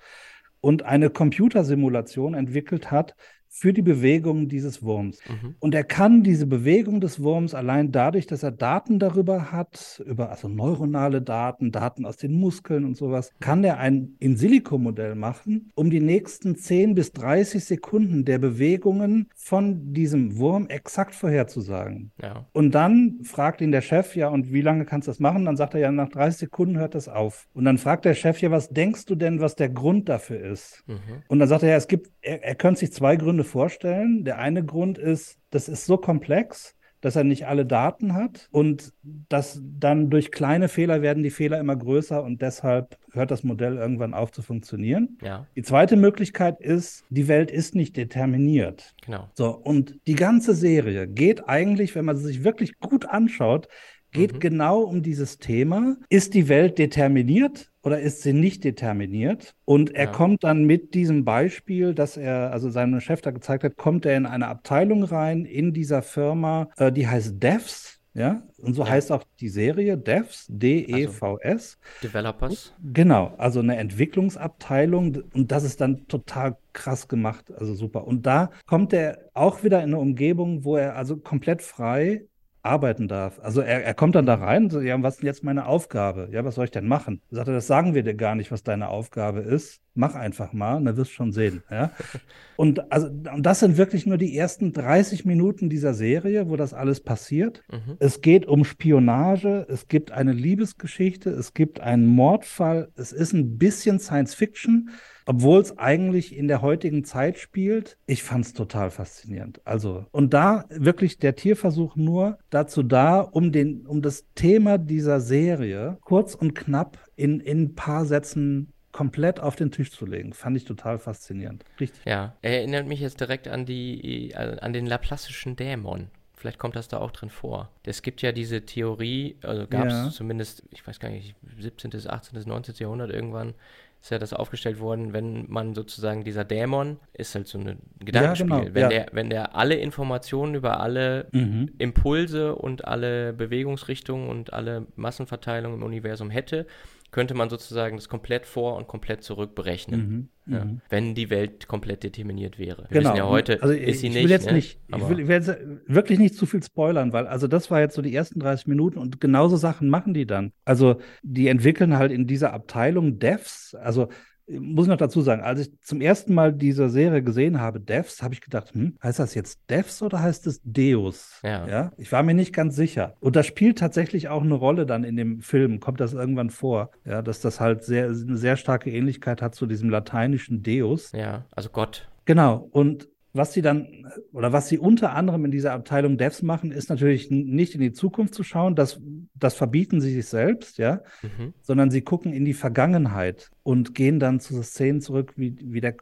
und 0.61 0.83
eine 0.83 1.09
Computersimulation 1.09 2.35
entwickelt 2.35 2.90
hat, 2.90 3.14
für 3.52 3.72
die 3.72 3.82
Bewegung 3.82 4.48
dieses 4.48 4.82
Wurms. 4.82 5.18
Mhm. 5.28 5.56
Und 5.58 5.74
er 5.74 5.82
kann 5.82 6.22
diese 6.22 6.46
Bewegung 6.46 7.00
des 7.00 7.20
Wurms 7.20 7.52
allein 7.52 7.90
dadurch, 7.90 8.28
dass 8.28 8.44
er 8.44 8.52
Daten 8.52 9.00
darüber 9.00 9.50
hat, 9.50 10.02
über 10.06 10.30
also 10.30 10.48
neuronale 10.48 11.20
Daten, 11.20 11.72
Daten 11.72 12.06
aus 12.06 12.16
den 12.16 12.32
Muskeln 12.32 12.84
und 12.84 12.96
sowas, 12.96 13.32
kann 13.40 13.64
er 13.64 13.78
ein 13.78 14.14
In-Silico-Modell 14.20 15.16
machen, 15.16 15.72
um 15.74 15.90
die 15.90 16.00
nächsten 16.00 16.54
10 16.54 16.94
bis 16.94 17.12
30 17.12 17.64
Sekunden 17.64 18.24
der 18.24 18.38
Bewegungen 18.38 19.28
von 19.34 19.92
diesem 19.92 20.38
Wurm 20.38 20.68
exakt 20.68 21.16
vorherzusagen. 21.16 22.12
Ja. 22.22 22.46
Und 22.52 22.72
dann 22.72 23.18
fragt 23.24 23.60
ihn 23.62 23.72
der 23.72 23.82
Chef, 23.82 24.14
ja, 24.14 24.28
und 24.28 24.52
wie 24.52 24.62
lange 24.62 24.84
kannst 24.84 25.08
du 25.08 25.10
das 25.10 25.18
machen? 25.18 25.44
Dann 25.44 25.56
sagt 25.56 25.74
er 25.74 25.80
ja, 25.80 25.90
nach 25.90 26.08
30 26.08 26.38
Sekunden 26.38 26.78
hört 26.78 26.94
das 26.94 27.08
auf. 27.08 27.48
Und 27.52 27.64
dann 27.64 27.78
fragt 27.78 28.04
der 28.04 28.14
Chef, 28.14 28.40
ja, 28.40 28.52
was 28.52 28.68
denkst 28.68 29.06
du 29.06 29.16
denn, 29.16 29.40
was 29.40 29.56
der 29.56 29.70
Grund 29.70 30.08
dafür 30.08 30.40
ist? 30.40 30.84
Mhm. 30.86 31.24
Und 31.26 31.40
dann 31.40 31.48
sagt 31.48 31.64
er, 31.64 31.70
ja, 31.70 31.76
es 31.76 31.88
gibt, 31.88 32.12
er, 32.22 32.44
er 32.44 32.54
könnte 32.54 32.80
sich 32.80 32.92
zwei 32.92 33.16
Gründe 33.16 33.39
Gründe 33.40 33.44
vorstellen. 33.44 34.24
Der 34.24 34.38
eine 34.38 34.64
Grund 34.64 34.98
ist, 34.98 35.38
das 35.50 35.68
ist 35.68 35.87
so 35.87 35.96
komplex, 35.96 36.76
dass 37.00 37.16
er 37.16 37.24
nicht 37.24 37.46
alle 37.46 37.64
Daten 37.64 38.12
hat 38.12 38.48
und 38.53 38.92
dass 39.03 39.62
dann 39.62 40.11
durch 40.11 40.31
kleine 40.31 40.68
Fehler 40.68 41.00
werden 41.00 41.22
die 41.22 41.31
Fehler 41.31 41.59
immer 41.59 41.74
größer 41.74 42.22
und 42.22 42.42
deshalb 42.42 42.98
hört 43.12 43.31
das 43.31 43.42
Modell 43.42 43.79
irgendwann 43.79 44.12
auf 44.12 44.33
zu 44.33 44.42
funktionieren. 44.42 45.16
Ja. 45.22 45.46
Die 45.57 45.62
zweite 45.62 45.96
Möglichkeit 45.96 46.61
ist, 46.61 47.05
die 47.09 47.26
Welt 47.26 47.50
ist 47.50 47.74
nicht 47.74 47.96
determiniert. 47.96 48.94
Genau. 49.03 49.31
So, 49.35 49.57
und 49.57 49.98
die 50.07 50.14
ganze 50.14 50.55
Serie 50.55 51.09
geht 51.09 51.48
eigentlich, 51.48 51.94
wenn 51.94 52.05
man 52.05 52.16
sie 52.16 52.26
sich 52.26 52.44
wirklich 52.44 52.79
gut 52.81 53.07
anschaut, 53.07 53.68
geht 54.12 54.35
mhm. 54.35 54.40
genau 54.40 54.81
um 54.81 55.03
dieses 55.03 55.38
Thema. 55.38 55.96
Ist 56.09 56.35
die 56.35 56.49
Welt 56.49 56.79
determiniert 56.79 57.70
oder 57.83 58.01
ist 58.01 58.23
sie 58.23 58.33
nicht 58.33 58.64
determiniert? 58.64 59.55
Und 59.64 59.94
er 59.94 60.07
ja. 60.07 60.11
kommt 60.12 60.44
dann 60.44 60.64
mit 60.64 60.94
diesem 60.94 61.25
Beispiel, 61.25 61.94
dass 61.94 62.16
er, 62.16 62.53
also 62.53 62.70
seinem 62.70 63.01
Chef 63.01 63.20
da 63.23 63.31
gezeigt 63.31 63.64
hat, 63.64 63.77
kommt 63.77 64.07
er 64.07 64.16
in 64.16 64.27
eine 64.27 64.49
Abteilung 64.49 65.05
rein 65.05 65.44
in 65.44 65.73
dieser 65.73 66.03
Firma, 66.03 66.68
äh, 66.77 66.92
die 66.92 67.07
heißt 67.07 67.42
Devs. 67.42 68.01
Ja, 68.12 68.42
und 68.59 68.75
so 68.75 68.83
ja. 68.83 68.90
heißt 68.90 69.12
auch 69.12 69.23
die 69.38 69.49
Serie 69.49 69.96
Devs, 69.96 70.46
D-E-V-S. 70.49 71.79
Also 71.81 72.09
Developers. 72.09 72.75
Genau, 72.92 73.35
also 73.38 73.61
eine 73.61 73.77
Entwicklungsabteilung 73.77 75.23
und 75.33 75.53
das 75.53 75.62
ist 75.62 75.81
dann 75.81 76.09
total 76.09 76.57
krass 76.73 77.07
gemacht, 77.07 77.53
also 77.57 77.73
super. 77.75 78.09
Und 78.09 78.27
da 78.27 78.51
kommt 78.66 78.92
er 78.92 79.31
auch 79.33 79.62
wieder 79.62 79.79
in 79.79 79.90
eine 79.90 79.99
Umgebung, 79.99 80.64
wo 80.64 80.77
er 80.77 80.96
also 80.96 81.18
komplett 81.18 81.62
frei 81.62 82.25
arbeiten 82.62 83.09
darf. 83.09 83.40
Also 83.42 83.62
er, 83.62 83.85
er 83.85 83.94
kommt 83.94 84.14
dann 84.14 84.27
da 84.27 84.35
rein 84.35 84.64
und 84.64 84.70
sagt, 84.70 84.85
ja, 84.85 85.03
was 85.03 85.14
ist 85.14 85.23
denn 85.23 85.27
jetzt 85.29 85.44
meine 85.44 85.66
Aufgabe? 85.66 86.29
Ja, 86.31 86.44
was 86.44 86.57
soll 86.57 86.66
ich 86.66 86.70
denn 86.70 86.87
machen? 86.87 87.23
Sagt 87.31 87.49
er, 87.49 87.55
das 87.55 87.66
sagen 87.66 87.94
wir 87.94 88.03
dir 88.03 88.14
gar 88.14 88.35
nicht, 88.35 88.53
was 88.53 88.62
deine 88.62 88.88
Aufgabe 88.88 89.40
ist. 89.40 89.81
Mach 89.94 90.14
einfach 90.14 90.53
mal, 90.53 90.83
dann 90.83 90.96
wirst 90.96 91.11
du 91.11 91.14
schon 91.14 91.33
sehen. 91.33 91.62
Ja? 91.70 91.92
Und, 92.57 92.92
also, 92.92 93.07
und 93.07 93.42
das 93.46 93.61
sind 93.61 93.79
wirklich 93.79 94.05
nur 94.05 94.18
die 94.18 94.37
ersten 94.37 94.75
30 94.75 95.25
Minuten 95.25 95.70
dieser 95.70 95.94
Serie, 95.94 96.51
wo 96.51 96.57
das 96.57 96.75
alles 96.75 97.01
passiert. 97.01 97.62
Mhm. 97.73 97.96
Es 98.01 98.20
geht 98.20 98.44
um 98.44 98.66
Spionage, 98.66 99.66
es 99.70 99.88
gibt 99.88 100.12
eine 100.12 100.33
Liebesgeschichte, 100.33 101.31
es 101.31 101.55
gibt 101.55 101.81
einen 101.81 102.05
Mordfall, 102.05 102.90
es 102.96 103.12
ist 103.12 103.33
ein 103.33 103.57
bisschen 103.57 103.99
Science 103.99 104.35
Fiction 104.35 104.90
obwohl 105.31 105.61
es 105.61 105.79
eigentlich 105.79 106.37
in 106.37 106.49
der 106.49 106.61
heutigen 106.61 107.05
Zeit 107.05 107.38
spielt. 107.38 107.97
Ich 108.07 108.25
fand 108.25 108.47
es 108.47 108.53
total 108.53 108.90
faszinierend. 108.90 109.61
Also, 109.64 110.05
und 110.11 110.35
da 110.35 110.64
wirklich 110.71 111.21
der 111.21 111.37
Tierversuch 111.37 111.95
nur 111.95 112.38
dazu 112.51 112.83
da, 112.83 113.21
um 113.21 113.53
den, 113.53 113.87
um 113.87 114.03
das 114.03 114.27
Thema 114.35 114.77
dieser 114.77 115.21
Serie 115.21 115.99
kurz 116.01 116.35
und 116.35 116.57
knapp 116.57 116.99
in, 117.14 117.38
in 117.38 117.62
ein 117.62 117.75
paar 117.77 118.07
Sätzen 118.07 118.73
komplett 118.90 119.38
auf 119.38 119.55
den 119.55 119.71
Tisch 119.71 119.93
zu 119.93 120.05
legen. 120.05 120.33
Fand 120.33 120.57
ich 120.57 120.64
total 120.64 120.99
faszinierend. 120.99 121.64
Richtig. 121.79 122.05
Ja, 122.05 122.35
er 122.43 122.59
erinnert 122.59 122.88
mich 122.88 122.99
jetzt 122.99 123.21
direkt 123.21 123.47
an 123.47 123.66
die, 123.66 124.35
an 124.35 124.73
den 124.73 124.87
laplassischen 124.87 125.55
Dämon 125.55 126.11
Vielleicht 126.40 126.59
kommt 126.59 126.75
das 126.75 126.88
da 126.88 126.97
auch 126.97 127.11
drin 127.11 127.29
vor. 127.29 127.69
Es 127.85 128.01
gibt 128.01 128.23
ja 128.23 128.33
diese 128.33 128.64
Theorie, 128.64 129.37
also 129.43 129.66
gab 129.66 129.88
es 129.88 129.93
ja. 129.93 130.11
zumindest, 130.11 130.62
ich 130.71 130.87
weiß 130.87 130.99
gar 130.99 131.11
nicht, 131.11 131.35
17., 131.59 131.93
18., 132.09 132.43
19. 132.47 132.77
Jahrhundert 132.79 133.11
irgendwann, 133.11 133.53
ist 134.00 134.10
ja 134.10 134.18
das 134.18 134.32
aufgestellt 134.32 134.80
worden, 134.80 135.12
wenn 135.12 135.44
man 135.48 135.74
sozusagen 135.74 136.24
dieser 136.24 136.44
Dämon 136.44 136.98
ist 137.12 137.34
halt 137.34 137.46
so 137.46 137.58
ein 137.58 137.78
Gedankenspiel. 137.98 138.50
Ja, 138.50 138.58
genau. 138.60 138.74
wenn, 138.74 138.82
ja. 138.82 138.88
der, 138.88 139.06
wenn 139.12 139.30
der 139.30 139.54
alle 139.56 139.74
Informationen 139.74 140.54
über 140.54 140.80
alle 140.80 141.26
mhm. 141.32 141.70
Impulse 141.78 142.54
und 142.54 142.86
alle 142.86 143.34
Bewegungsrichtungen 143.34 144.28
und 144.28 144.52
alle 144.54 144.86
Massenverteilungen 144.96 145.78
im 145.78 145.84
Universum 145.84 146.30
hätte, 146.30 146.66
könnte 147.11 147.35
man 147.35 147.51
sozusagen 147.51 147.96
das 147.96 148.09
komplett 148.09 148.46
vor 148.46 148.77
und 148.77 148.87
komplett 148.87 149.23
zurück 149.23 149.55
berechnen. 149.55 150.31
Mhm, 150.46 150.55
ja, 150.55 150.64
mhm. 150.64 150.81
wenn 150.88 151.14
die 151.14 151.31
Welt 151.31 151.66
komplett 151.66 152.03
determiniert 152.03 152.59
wäre. 152.59 152.87
Wir 152.88 153.01
genau. 153.01 153.16
ja 153.16 153.29
heute 153.29 153.62
also 153.62 153.75
ist 153.75 154.01
sie 154.01 154.09
ich 154.09 154.14
nicht. 154.14 154.25
Will 154.25 154.31
jetzt 154.31 154.46
ne? 154.46 154.53
nicht 154.53 154.81
ich, 154.87 155.09
will, 155.09 155.20
ich 155.20 155.29
will 155.29 155.35
jetzt 155.35 155.57
wirklich 155.87 156.18
nicht 156.18 156.35
zu 156.35 156.46
viel 156.46 156.62
spoilern, 156.62 157.12
weil 157.12 157.27
also 157.27 157.49
das 157.49 157.70
war 157.70 157.81
jetzt 157.81 157.94
so 157.94 158.03
die 158.03 158.14
ersten 158.14 158.40
30 158.40 158.66
Minuten 158.66 158.99
und 158.99 159.20
genauso 159.20 159.57
Sachen 159.57 159.88
machen 159.88 160.14
die 160.14 160.27
dann. 160.27 160.53
Also 160.64 161.01
die 161.23 161.49
entwickeln 161.49 161.96
halt 161.96 162.12
in 162.12 162.27
dieser 162.27 162.53
Abteilung 162.53 163.18
Devs, 163.18 163.75
also 163.75 164.09
muss 164.58 164.86
noch 164.86 164.96
dazu 164.96 165.20
sagen, 165.20 165.42
als 165.42 165.60
ich 165.60 165.80
zum 165.82 166.00
ersten 166.00 166.34
Mal 166.34 166.52
diese 166.52 166.88
Serie 166.88 167.22
gesehen 167.22 167.60
habe, 167.60 167.80
Devs, 167.80 168.22
habe 168.22 168.34
ich 168.34 168.40
gedacht, 168.40 168.74
hm, 168.74 168.96
heißt 169.02 169.18
das 169.18 169.34
jetzt 169.34 169.60
Devs 169.70 170.02
oder 170.02 170.20
heißt 170.20 170.46
es 170.46 170.60
Deus? 170.64 171.40
Ja. 171.42 171.66
ja. 171.66 171.92
Ich 171.96 172.10
war 172.12 172.22
mir 172.22 172.34
nicht 172.34 172.52
ganz 172.52 172.76
sicher. 172.76 173.14
Und 173.20 173.36
das 173.36 173.46
spielt 173.46 173.78
tatsächlich 173.78 174.28
auch 174.28 174.42
eine 174.42 174.54
Rolle 174.54 174.86
dann 174.86 175.04
in 175.04 175.16
dem 175.16 175.40
Film, 175.40 175.80
kommt 175.80 176.00
das 176.00 176.12
irgendwann 176.12 176.50
vor, 176.50 176.90
ja, 177.04 177.22
dass 177.22 177.40
das 177.40 177.60
halt 177.60 177.84
sehr, 177.84 178.06
eine 178.06 178.36
sehr 178.36 178.56
starke 178.56 178.90
Ähnlichkeit 178.90 179.42
hat 179.42 179.54
zu 179.54 179.66
diesem 179.66 179.90
lateinischen 179.90 180.62
Deus. 180.62 181.12
Ja, 181.12 181.44
also 181.52 181.68
Gott. 181.70 182.08
Genau. 182.24 182.68
Und 182.72 183.08
was 183.33 183.53
sie 183.53 183.62
dann 183.62 184.11
oder 184.33 184.53
was 184.53 184.69
sie 184.69 184.79
unter 184.79 185.14
anderem 185.14 185.45
in 185.45 185.51
dieser 185.51 185.73
Abteilung 185.73 186.19
Devs 186.19 186.43
machen, 186.43 186.73
ist 186.73 186.90
natürlich 186.90 187.31
nicht 187.31 187.75
in 187.75 187.81
die 187.81 187.93
Zukunft 187.93 188.35
zu 188.35 188.43
schauen, 188.43 188.75
das, 188.75 189.01
das 189.35 189.55
verbieten 189.55 190.01
sie 190.01 190.12
sich 190.12 190.27
selbst, 190.27 190.79
ja, 190.79 191.03
mhm. 191.23 191.55
sondern 191.61 191.90
sie 191.90 192.03
gucken 192.03 192.33
in 192.33 192.45
die 192.45 192.55
Vergangenheit 192.55 193.51
und 193.62 193.95
gehen 193.95 194.19
dann 194.19 194.40
zu 194.40 194.62
Szenen 194.62 195.01
zurück, 195.01 195.35
wie, 195.37 195.57
wie 195.61 195.81
der 195.81 195.97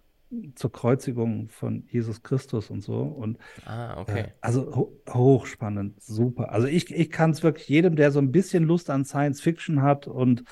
zur 0.54 0.70
Kreuzigung 0.70 1.48
von 1.48 1.84
Jesus 1.90 2.22
Christus 2.22 2.70
und 2.70 2.82
so. 2.82 3.00
Und 3.00 3.38
ah, 3.64 3.98
okay. 3.98 4.20
Äh, 4.20 4.28
also 4.40 4.74
ho 4.76 4.92
hochspannend, 5.08 6.02
super. 6.02 6.52
Also 6.52 6.66
ich, 6.66 6.94
ich 6.94 7.10
kann 7.10 7.30
es 7.30 7.42
wirklich 7.42 7.68
jedem, 7.68 7.96
der 7.96 8.10
so 8.10 8.18
ein 8.18 8.30
bisschen 8.30 8.64
Lust 8.64 8.90
an 8.90 9.04
Science 9.04 9.40
Fiction 9.40 9.82
hat 9.82 10.06
und 10.06 10.44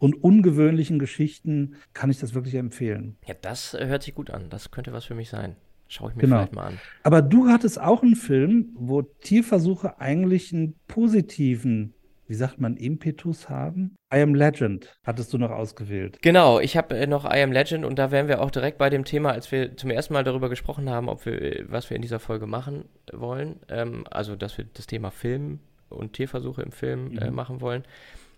und 0.00 0.22
ungewöhnlichen 0.22 1.00
Geschichten 1.00 1.74
kann 1.92 2.08
ich 2.08 2.20
das 2.20 2.32
wirklich 2.32 2.54
empfehlen. 2.54 3.16
Ja, 3.26 3.34
das 3.34 3.72
hört 3.72 4.04
sich 4.04 4.14
gut 4.14 4.30
an. 4.30 4.48
Das 4.48 4.70
könnte 4.70 4.92
was 4.92 5.04
für 5.04 5.16
mich 5.16 5.28
sein. 5.28 5.56
Schaue 5.88 6.10
ich 6.10 6.16
mir 6.16 6.22
genau. 6.22 6.36
vielleicht 6.36 6.54
mal 6.54 6.66
an. 6.66 6.80
Aber 7.02 7.22
du 7.22 7.48
hattest 7.48 7.80
auch 7.80 8.02
einen 8.02 8.14
Film, 8.14 8.70
wo 8.74 9.02
Tierversuche 9.02 10.00
eigentlich 10.00 10.52
einen 10.52 10.74
positiven, 10.86 11.94
wie 12.26 12.34
sagt 12.34 12.60
man, 12.60 12.76
Impetus 12.76 13.48
haben. 13.48 13.96
I 14.12 14.20
Am 14.20 14.34
Legend 14.34 14.94
hattest 15.02 15.32
du 15.32 15.38
noch 15.38 15.50
ausgewählt. 15.50 16.18
Genau, 16.20 16.60
ich 16.60 16.76
habe 16.76 16.94
äh, 16.94 17.06
noch 17.06 17.24
I 17.24 17.42
Am 17.42 17.52
Legend 17.52 17.86
und 17.86 17.98
da 17.98 18.10
wären 18.10 18.28
wir 18.28 18.42
auch 18.42 18.50
direkt 18.50 18.76
bei 18.76 18.90
dem 18.90 19.04
Thema, 19.04 19.32
als 19.32 19.50
wir 19.50 19.76
zum 19.76 19.90
ersten 19.90 20.12
Mal 20.12 20.24
darüber 20.24 20.50
gesprochen 20.50 20.90
haben, 20.90 21.08
ob 21.08 21.24
wir, 21.24 21.40
äh, 21.40 21.64
was 21.68 21.88
wir 21.88 21.96
in 21.96 22.02
dieser 22.02 22.20
Folge 22.20 22.46
machen 22.46 22.84
wollen. 23.12 23.60
Ähm, 23.68 24.04
also, 24.10 24.36
dass 24.36 24.58
wir 24.58 24.66
das 24.74 24.86
Thema 24.86 25.10
Film 25.10 25.60
und 25.88 26.12
Tierversuche 26.12 26.60
im 26.60 26.72
Film 26.72 27.08
äh, 27.08 27.10
mhm. 27.12 27.18
äh, 27.18 27.30
machen 27.30 27.62
wollen 27.62 27.84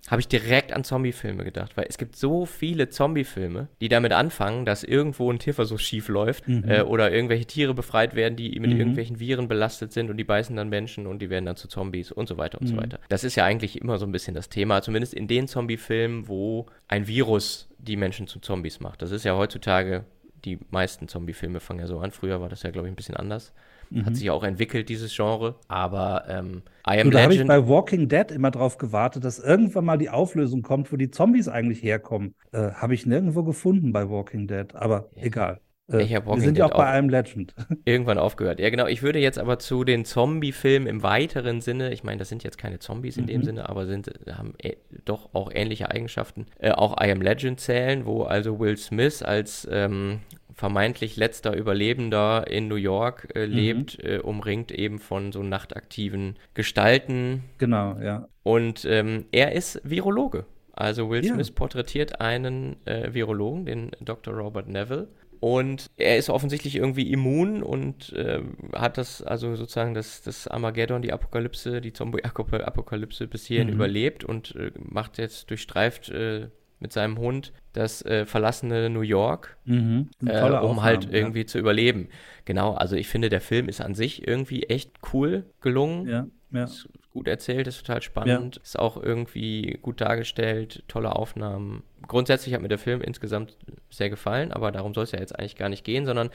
habe 0.09 0.21
ich 0.21 0.29
direkt 0.29 0.73
an 0.73 0.83
Zombie-Filme 0.83 1.45
gedacht, 1.45 1.77
weil 1.77 1.87
es 1.89 1.99
gibt 1.99 2.17
so 2.17 2.47
viele 2.47 2.89
Zombie-Filme, 2.89 3.69
die 3.81 3.89
damit 3.89 4.13
anfangen, 4.13 4.65
dass 4.65 4.83
irgendwo 4.83 5.31
ein 5.31 5.39
Tierversuch 5.39 5.79
schief 5.79 6.09
läuft 6.09 6.49
mhm. 6.49 6.69
äh, 6.69 6.83
oder 6.83 7.13
irgendwelche 7.13 7.47
Tiere 7.47 7.75
befreit 7.75 8.15
werden, 8.15 8.35
die 8.37 8.59
mit 8.59 8.73
mhm. 8.73 8.79
irgendwelchen 8.79 9.21
Viren 9.21 9.47
belastet 9.47 9.93
sind 9.93 10.11
und 10.11 10.17
die 10.17 10.25
beißen 10.25 10.57
dann 10.57 10.69
Menschen 10.69 11.07
und 11.07 11.21
die 11.21 11.31
werden 11.31 11.47
dann 11.47 11.57
zu 11.57 11.69
Zombies 11.69 12.13
und 12.13 12.29
so 12.29 12.39
weiter 12.39 12.61
und 12.61 12.69
mhm. 12.69 12.75
so 12.75 12.77
weiter. 12.79 12.99
Das 13.09 13.25
ist 13.25 13.37
ja 13.37 13.45
eigentlich 13.45 13.81
immer 13.81 13.99
so 13.99 14.07
ein 14.07 14.13
bisschen 14.13 14.35
das 14.35 14.49
Thema, 14.49 14.83
zumindest 14.83 15.15
in 15.15 15.29
den 15.29 15.47
Zombie-Filmen, 15.47 16.29
wo 16.29 16.67
ein 16.89 17.07
Virus 17.07 17.69
die 17.79 17.97
Menschen 17.97 18.27
zu 18.27 18.41
Zombies 18.41 18.81
macht. 18.81 19.03
Das 19.03 19.11
ist 19.11 19.25
ja 19.25 19.37
heutzutage, 19.37 20.05
die 20.45 20.59
meisten 20.71 21.09
Zombie-Filme 21.09 21.61
fangen 21.61 21.81
ja 21.81 21.87
so 21.87 21.99
an. 21.99 22.11
Früher 22.11 22.41
war 22.41 22.49
das 22.49 22.63
ja, 22.63 22.71
glaube 22.71 22.89
ich, 22.89 22.93
ein 22.93 22.97
bisschen 22.97 23.17
anders. 23.17 23.53
Mhm. 23.91 24.07
Hat 24.07 24.17
sich 24.17 24.31
auch 24.31 24.45
entwickelt, 24.45 24.89
dieses 24.89 25.15
Genre. 25.15 25.57
Aber 25.69 26.25
ähm, 26.29 26.63
I 26.89 27.01
Am 27.01 27.09
und 27.09 27.15
da 27.15 27.23
habe 27.23 27.35
ich 27.35 27.47
bei 27.47 27.69
Walking 27.69 28.09
Dead 28.09 28.31
immer 28.31 28.51
drauf 28.51 28.79
gewartet, 28.79 29.25
dass 29.25 29.39
irgendwann 29.39 29.85
mal 29.85 29.99
die 29.99 30.11
Auflösung 30.11 30.63
kommt, 30.63 30.93
wo 30.93 30.97
die 30.97 31.11
Zombies 31.11 31.49
eigentlich 31.49 31.83
herkommen. 31.83 32.35
Äh, 32.53 32.71
habe 32.73 32.95
ich 32.95 33.07
nirgendwo 33.07 33.43
gefunden 33.43 33.93
bei 33.93 34.09
Walking 34.09 34.47
Dead. 34.47 34.75
Aber 34.75 35.11
ja. 35.17 35.25
egal. 35.25 35.61
Äh, 35.93 36.03
ich 36.03 36.11
wir 36.11 36.41
sind 36.41 36.57
ja 36.57 36.67
auch 36.67 36.77
bei 36.77 36.87
einem 36.87 37.09
Legend. 37.09 37.55
Irgendwann 37.85 38.19
aufgehört. 38.19 38.61
Ja, 38.61 38.71
genau. 38.71 38.87
Ich 38.87 39.03
würde 39.03 39.19
jetzt 39.19 39.39
aber 39.39 39.59
zu 39.59 39.85
den 39.85 40.05
Zombie-Filmen 40.05 40.87
im 40.87 41.03
weiteren 41.03 41.61
Sinne, 41.61 41.93
ich 41.93 42.05
meine, 42.05 42.19
das 42.19 42.29
sind 42.29 42.45
jetzt 42.45 42.59
keine 42.59 42.79
Zombies 42.79 43.17
in 43.17 43.25
mhm. 43.25 43.29
dem 43.29 43.43
Sinne, 43.43 43.69
aber 43.69 43.87
sind, 43.87 44.11
haben 44.31 44.55
äh, 44.59 44.77
doch 45.05 45.35
auch 45.35 45.51
ähnliche 45.53 45.91
Eigenschaften, 45.91 46.47
äh, 46.59 46.71
auch 46.71 46.97
I 47.03 47.11
Am 47.11 47.21
Legend 47.21 47.61
zählen, 47.61 48.07
wo 48.07 48.23
also 48.23 48.59
Will 48.61 48.77
Smith 48.77 49.23
als 49.23 49.67
ähm, 49.71 50.21
vermeintlich 50.61 51.17
letzter 51.17 51.57
Überlebender 51.57 52.47
in 52.47 52.69
New 52.69 52.75
York 52.75 53.29
äh, 53.35 53.47
mhm. 53.47 53.53
lebt, 53.53 53.99
mhm. 53.99 54.11
äh, 54.11 54.19
umringt 54.19 54.71
eben 54.71 54.99
von 54.99 55.33
so 55.33 55.43
nachtaktiven 55.43 56.37
Gestalten. 56.53 57.45
Genau, 57.57 57.99
ja. 57.99 58.29
Und 58.43 58.85
ähm, 58.85 59.25
er 59.33 59.53
ist 59.53 59.81
Virologe. 59.85 60.45
Also 60.75 61.09
Will 61.09 61.25
Smith 61.25 61.49
ja. 61.49 61.55
porträtiert 61.55 62.21
einen 62.21 62.77
äh, 62.87 63.15
Virologen, 63.15 63.65
den 63.65 63.91
Dr. 64.03 64.35
Robert 64.35 64.69
Neville. 64.69 65.09
Und 65.41 65.87
er 65.97 66.19
ist 66.19 66.29
offensichtlich 66.29 66.77
irgendwie 66.77 67.11
immun 67.11 67.63
und 67.63 68.13
äh, 68.13 68.43
hat 68.75 68.99
das, 68.99 69.23
also 69.23 69.57
sozusagen 69.57 69.95
das, 69.95 70.21
das 70.21 70.47
Armageddon, 70.47 71.01
die 71.01 71.15
Apokalypse, 71.15 71.81
die 71.81 71.95
Zombie-Apokalypse 71.95 73.27
bis 73.27 73.47
hierhin 73.47 73.69
mhm. 73.69 73.75
überlebt 73.75 74.25
und 74.25 74.55
äh, 74.57 74.73
macht 74.79 75.17
jetzt, 75.17 75.49
durchstreift 75.49 76.11
äh, 76.11 76.49
mit 76.81 76.93
seinem 76.93 77.19
Hund 77.19 77.53
das 77.73 78.05
äh, 78.05 78.27
verlassene 78.27 78.91
New 78.91 79.03
York, 79.03 79.57
mhm. 79.65 80.09
äh, 80.25 80.43
um 80.43 80.55
Aufnahmen, 80.55 80.83
halt 80.83 81.09
irgendwie 81.13 81.41
ja. 81.41 81.47
zu 81.47 81.59
überleben. 81.59 82.09
Genau, 82.47 82.75
also 82.75 82.97
ich 82.97 83.07
finde, 83.07 83.29
der 83.29 83.41
Film 83.41 83.69
ist 83.69 83.81
an 83.81 83.95
sich 83.95 84.27
irgendwie 84.27 84.65
echt 84.65 84.91
cool 85.13 85.45
gelungen. 85.61 86.09
Ja, 86.09 86.27
ja. 86.53 86.65
Ist 86.65 86.89
gut 87.13 87.29
erzählt, 87.29 87.67
ist 87.67 87.85
total 87.85 88.03
spannend, 88.03 88.57
ja. 88.57 88.63
ist 88.63 88.79
auch 88.79 88.97
irgendwie 88.97 89.79
gut 89.83 90.01
dargestellt, 90.01 90.85
tolle 90.89 91.15
Aufnahmen. 91.15 91.83
Grundsätzlich 92.07 92.55
hat 92.55 92.63
mir 92.63 92.69
der 92.69 92.79
Film 92.79 93.03
insgesamt 93.03 93.57
sehr 93.91 94.11
gefallen, 94.11 94.53
aber 94.53 94.73
darum 94.73 94.95
soll 94.95 95.05
es 95.05 95.13
ja 95.13 95.21
jetzt 95.21 95.39
eigentlich 95.39 95.57
gar 95.57 95.69
nicht 95.69 95.85
gehen, 95.85 96.07
sondern 96.07 96.31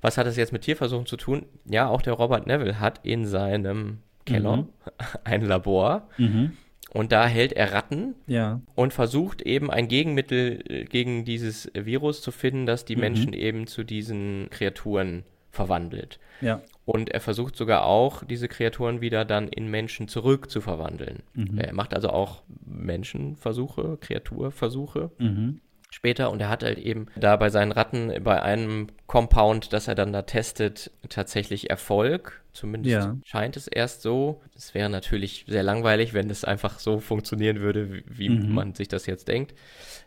was 0.00 0.18
hat 0.18 0.26
es 0.26 0.36
jetzt 0.36 0.52
mit 0.52 0.62
Tierversuchen 0.62 1.06
zu 1.06 1.16
tun? 1.16 1.46
Ja, 1.66 1.88
auch 1.88 2.02
der 2.02 2.14
Robert 2.14 2.46
Neville 2.46 2.80
hat 2.80 3.00
in 3.04 3.26
seinem 3.26 3.98
Keller 4.26 4.56
mhm. 4.56 4.68
ein 5.24 5.42
Labor. 5.42 6.08
Mhm 6.18 6.56
und 6.94 7.10
da 7.10 7.26
hält 7.26 7.52
er 7.52 7.72
Ratten 7.72 8.14
ja. 8.28 8.60
und 8.76 8.94
versucht 8.94 9.42
eben 9.42 9.70
ein 9.70 9.88
Gegenmittel 9.88 10.62
äh, 10.68 10.84
gegen 10.84 11.24
dieses 11.24 11.70
Virus 11.74 12.22
zu 12.22 12.30
finden, 12.30 12.66
das 12.66 12.84
die 12.84 12.94
mhm. 12.94 13.00
Menschen 13.00 13.32
eben 13.32 13.66
zu 13.66 13.82
diesen 13.82 14.46
Kreaturen 14.50 15.24
verwandelt. 15.50 16.20
Ja. 16.40 16.62
Und 16.84 17.10
er 17.10 17.20
versucht 17.20 17.56
sogar 17.56 17.84
auch, 17.84 18.22
diese 18.24 18.46
Kreaturen 18.46 19.00
wieder 19.00 19.24
dann 19.24 19.48
in 19.48 19.68
Menschen 19.68 20.06
zurück 20.06 20.50
zu 20.50 20.60
verwandeln. 20.60 21.24
Mhm. 21.34 21.58
Er 21.58 21.74
macht 21.74 21.94
also 21.94 22.10
auch 22.10 22.42
Menschenversuche, 22.64 23.98
Kreaturversuche. 24.00 25.10
Mhm 25.18 25.60
später 25.90 26.32
und 26.32 26.40
er 26.40 26.48
hat 26.48 26.64
halt 26.64 26.78
eben 26.78 27.06
da 27.14 27.36
bei 27.36 27.50
seinen 27.50 27.70
Ratten 27.70 28.12
bei 28.24 28.42
einem 28.42 28.88
Compound, 29.06 29.72
das 29.72 29.86
er 29.86 29.94
dann 29.94 30.12
da 30.12 30.22
testet, 30.22 30.90
tatsächlich 31.08 31.70
Erfolg. 31.70 32.42
Zumindest 32.54 32.94
ja. 32.94 33.16
scheint 33.24 33.56
es 33.56 33.66
erst 33.66 34.02
so. 34.02 34.40
Es 34.56 34.74
wäre 34.74 34.88
natürlich 34.88 35.44
sehr 35.46 35.62
langweilig, 35.62 36.14
wenn 36.14 36.30
es 36.30 36.44
einfach 36.44 36.78
so 36.78 37.00
funktionieren 37.00 37.60
würde, 37.60 38.02
wie 38.06 38.30
mhm. 38.30 38.54
man 38.54 38.74
sich 38.74 38.88
das 38.88 39.06
jetzt 39.06 39.28
denkt. 39.28 39.54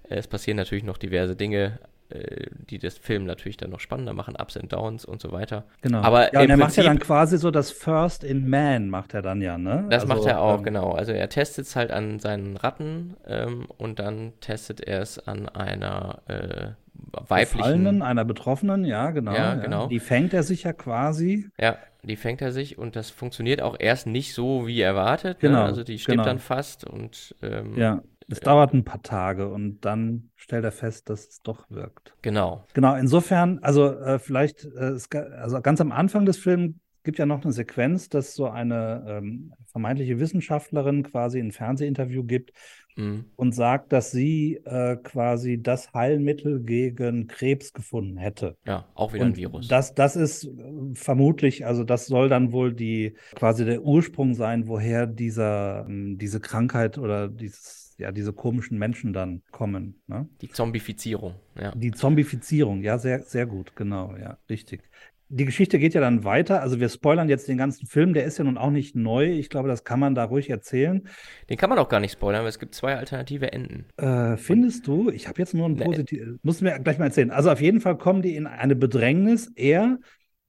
Es 0.09 0.27
passieren 0.27 0.57
natürlich 0.57 0.85
noch 0.85 0.97
diverse 0.97 1.35
Dinge 1.35 1.79
äh, 2.09 2.45
die 2.69 2.79
das 2.79 2.97
Film 2.97 3.25
natürlich 3.25 3.57
dann 3.57 3.69
noch 3.69 3.81
spannender 3.81 4.13
machen, 4.13 4.35
Ups 4.39 4.55
and 4.55 4.71
Downs 4.71 5.03
und 5.03 5.21
so 5.21 5.33
weiter. 5.33 5.65
Genau. 5.81 5.99
Aber 5.99 6.33
ja, 6.33 6.39
und 6.39 6.49
er 6.49 6.55
Prinzip, 6.55 6.59
macht 6.59 6.77
ja 6.77 6.83
dann 6.83 6.99
quasi 6.99 7.37
so 7.37 7.51
das 7.51 7.71
First 7.71 8.23
in 8.23 8.49
Man, 8.49 8.89
macht 8.89 9.13
er 9.13 9.21
dann 9.21 9.41
ja, 9.41 9.57
ne? 9.57 9.85
Das 9.89 10.03
also, 10.03 10.13
macht 10.13 10.25
er 10.25 10.39
auch, 10.39 10.59
ähm, 10.59 10.63
genau. 10.63 10.91
Also 10.91 11.11
er 11.11 11.27
testet 11.27 11.65
es 11.65 11.75
halt 11.75 11.91
an 11.91 12.19
seinen 12.19 12.55
Ratten 12.55 13.17
ähm, 13.27 13.67
und 13.77 13.99
dann 13.99 14.31
testet 14.39 14.79
er 14.79 15.01
es 15.01 15.19
an 15.19 15.49
einer 15.49 16.21
äh, 16.27 16.69
weiblichen. 17.11 17.57
Befallenen, 17.57 18.01
einer 18.01 18.25
Betroffenen, 18.25 18.85
ja, 18.85 19.11
genau. 19.11 19.33
Ja, 19.33 19.55
genau. 19.55 19.83
Ja. 19.83 19.87
Die 19.87 19.99
fängt 19.99 20.33
er 20.33 20.43
sich 20.43 20.63
ja 20.63 20.73
quasi. 20.73 21.49
Ja, 21.59 21.77
die 22.03 22.15
fängt 22.15 22.41
er 22.41 22.51
sich 22.51 22.77
und 22.77 22.95
das 22.95 23.09
funktioniert 23.09 23.61
auch 23.61 23.75
erst 23.79 24.07
nicht 24.07 24.33
so 24.33 24.67
wie 24.67 24.81
erwartet. 24.81 25.41
Ne? 25.41 25.49
Genau. 25.49 25.59
Ne? 25.59 25.65
Also 25.65 25.83
die 25.83 25.99
stirbt 25.99 26.17
genau. 26.17 26.23
dann 26.23 26.39
fast 26.39 26.85
und 26.85 27.35
ähm, 27.41 27.77
ja. 27.77 28.01
Es 28.29 28.41
dauert 28.41 28.73
ein 28.73 28.83
paar 28.83 29.01
Tage 29.01 29.47
und 29.47 29.79
dann 29.85 30.31
stellt 30.35 30.65
er 30.65 30.73
fest, 30.73 31.09
dass 31.09 31.29
es 31.29 31.41
doch 31.43 31.65
wirkt. 31.69 32.13
Genau. 32.21 32.65
Genau, 32.73 32.93
insofern, 32.95 33.59
also 33.59 33.87
äh, 33.87 34.19
vielleicht, 34.19 34.65
äh, 34.65 34.89
es, 34.89 35.09
also 35.09 35.61
ganz 35.61 35.79
am 35.79 35.93
Anfang 35.93 36.25
des 36.25 36.37
Films 36.37 36.75
gibt 37.03 37.19
ja 37.19 37.25
noch 37.25 37.41
eine 37.41 37.53
Sequenz, 37.53 38.09
dass 38.09 38.35
so 38.35 38.49
eine 38.49 39.05
ähm, 39.07 39.53
vermeintliche 39.71 40.19
Wissenschaftlerin 40.19 41.03
quasi 41.03 41.39
ein 41.39 41.53
Fernsehinterview 41.53 42.25
gibt 42.25 42.51
mhm. 42.97 43.25
und 43.35 43.53
sagt, 43.53 43.93
dass 43.93 44.11
sie 44.11 44.59
äh, 44.65 44.97
quasi 44.97 45.61
das 45.61 45.93
Heilmittel 45.93 46.61
gegen 46.61 47.27
Krebs 47.27 47.73
gefunden 47.73 48.17
hätte. 48.17 48.57
Ja, 48.65 48.85
auch 48.95 49.13
wieder 49.13 49.25
und 49.25 49.31
ein 49.31 49.37
Virus. 49.37 49.67
Das, 49.67 49.93
das 49.93 50.15
ist 50.15 50.45
äh, 50.45 50.49
vermutlich, 50.93 51.65
also 51.65 51.83
das 51.83 52.07
soll 52.07 52.29
dann 52.29 52.51
wohl 52.51 52.73
die 52.73 53.15
quasi 53.35 53.65
der 53.65 53.83
Ursprung 53.83 54.33
sein, 54.33 54.67
woher 54.67 55.07
dieser, 55.07 55.85
ähm, 55.87 56.17
diese 56.17 56.39
Krankheit 56.39 56.97
oder 56.97 57.27
dieses 57.27 57.85
ja, 57.99 58.11
diese 58.11 58.31
komischen 58.31 58.77
Menschen 58.77 59.11
dann 59.11 59.41
kommen. 59.49 60.03
Ne? 60.05 60.29
Die 60.41 60.49
Zombifizierung, 60.49 61.33
ja. 61.59 61.73
Die 61.73 61.89
Zombifizierung, 61.89 62.83
ja, 62.83 62.99
sehr, 62.99 63.23
sehr 63.23 63.47
gut, 63.47 63.75
genau, 63.75 64.15
ja, 64.15 64.37
richtig 64.51 64.83
die 65.29 65.45
Geschichte 65.45 65.79
geht 65.79 65.93
ja 65.93 66.01
dann 66.01 66.23
weiter. 66.23 66.61
Also 66.61 66.79
wir 66.79 66.89
spoilern 66.89 67.29
jetzt 67.29 67.47
den 67.47 67.57
ganzen 67.57 67.85
Film. 67.87 68.13
Der 68.13 68.23
ist 68.23 68.37
ja 68.37 68.43
nun 68.43 68.57
auch 68.57 68.69
nicht 68.69 68.95
neu. 68.95 69.31
Ich 69.31 69.49
glaube, 69.49 69.67
das 69.67 69.83
kann 69.83 69.99
man 69.99 70.15
da 70.15 70.23
ruhig 70.23 70.49
erzählen. 70.49 71.07
Den 71.49 71.57
kann 71.57 71.69
man 71.69 71.79
auch 71.79 71.89
gar 71.89 71.99
nicht 71.99 72.13
spoilern, 72.13 72.41
weil 72.41 72.49
es 72.49 72.59
gibt 72.59 72.73
zwei 72.73 72.95
alternative 72.95 73.51
Enden. 73.51 73.85
Äh, 73.97 74.37
findest 74.37 74.87
du? 74.87 75.09
Ich 75.09 75.27
habe 75.27 75.39
jetzt 75.39 75.53
nur 75.53 75.67
ein 75.67 75.75
positives. 75.75 76.39
Musst 76.43 76.61
du 76.61 76.65
mir 76.65 76.79
gleich 76.79 76.97
mal 76.97 77.05
erzählen. 77.05 77.31
Also 77.31 77.51
auf 77.51 77.61
jeden 77.61 77.81
Fall 77.81 77.97
kommen 77.97 78.21
die 78.21 78.35
in 78.35 78.47
eine 78.47 78.75
Bedrängnis. 78.75 79.51
Er 79.55 79.99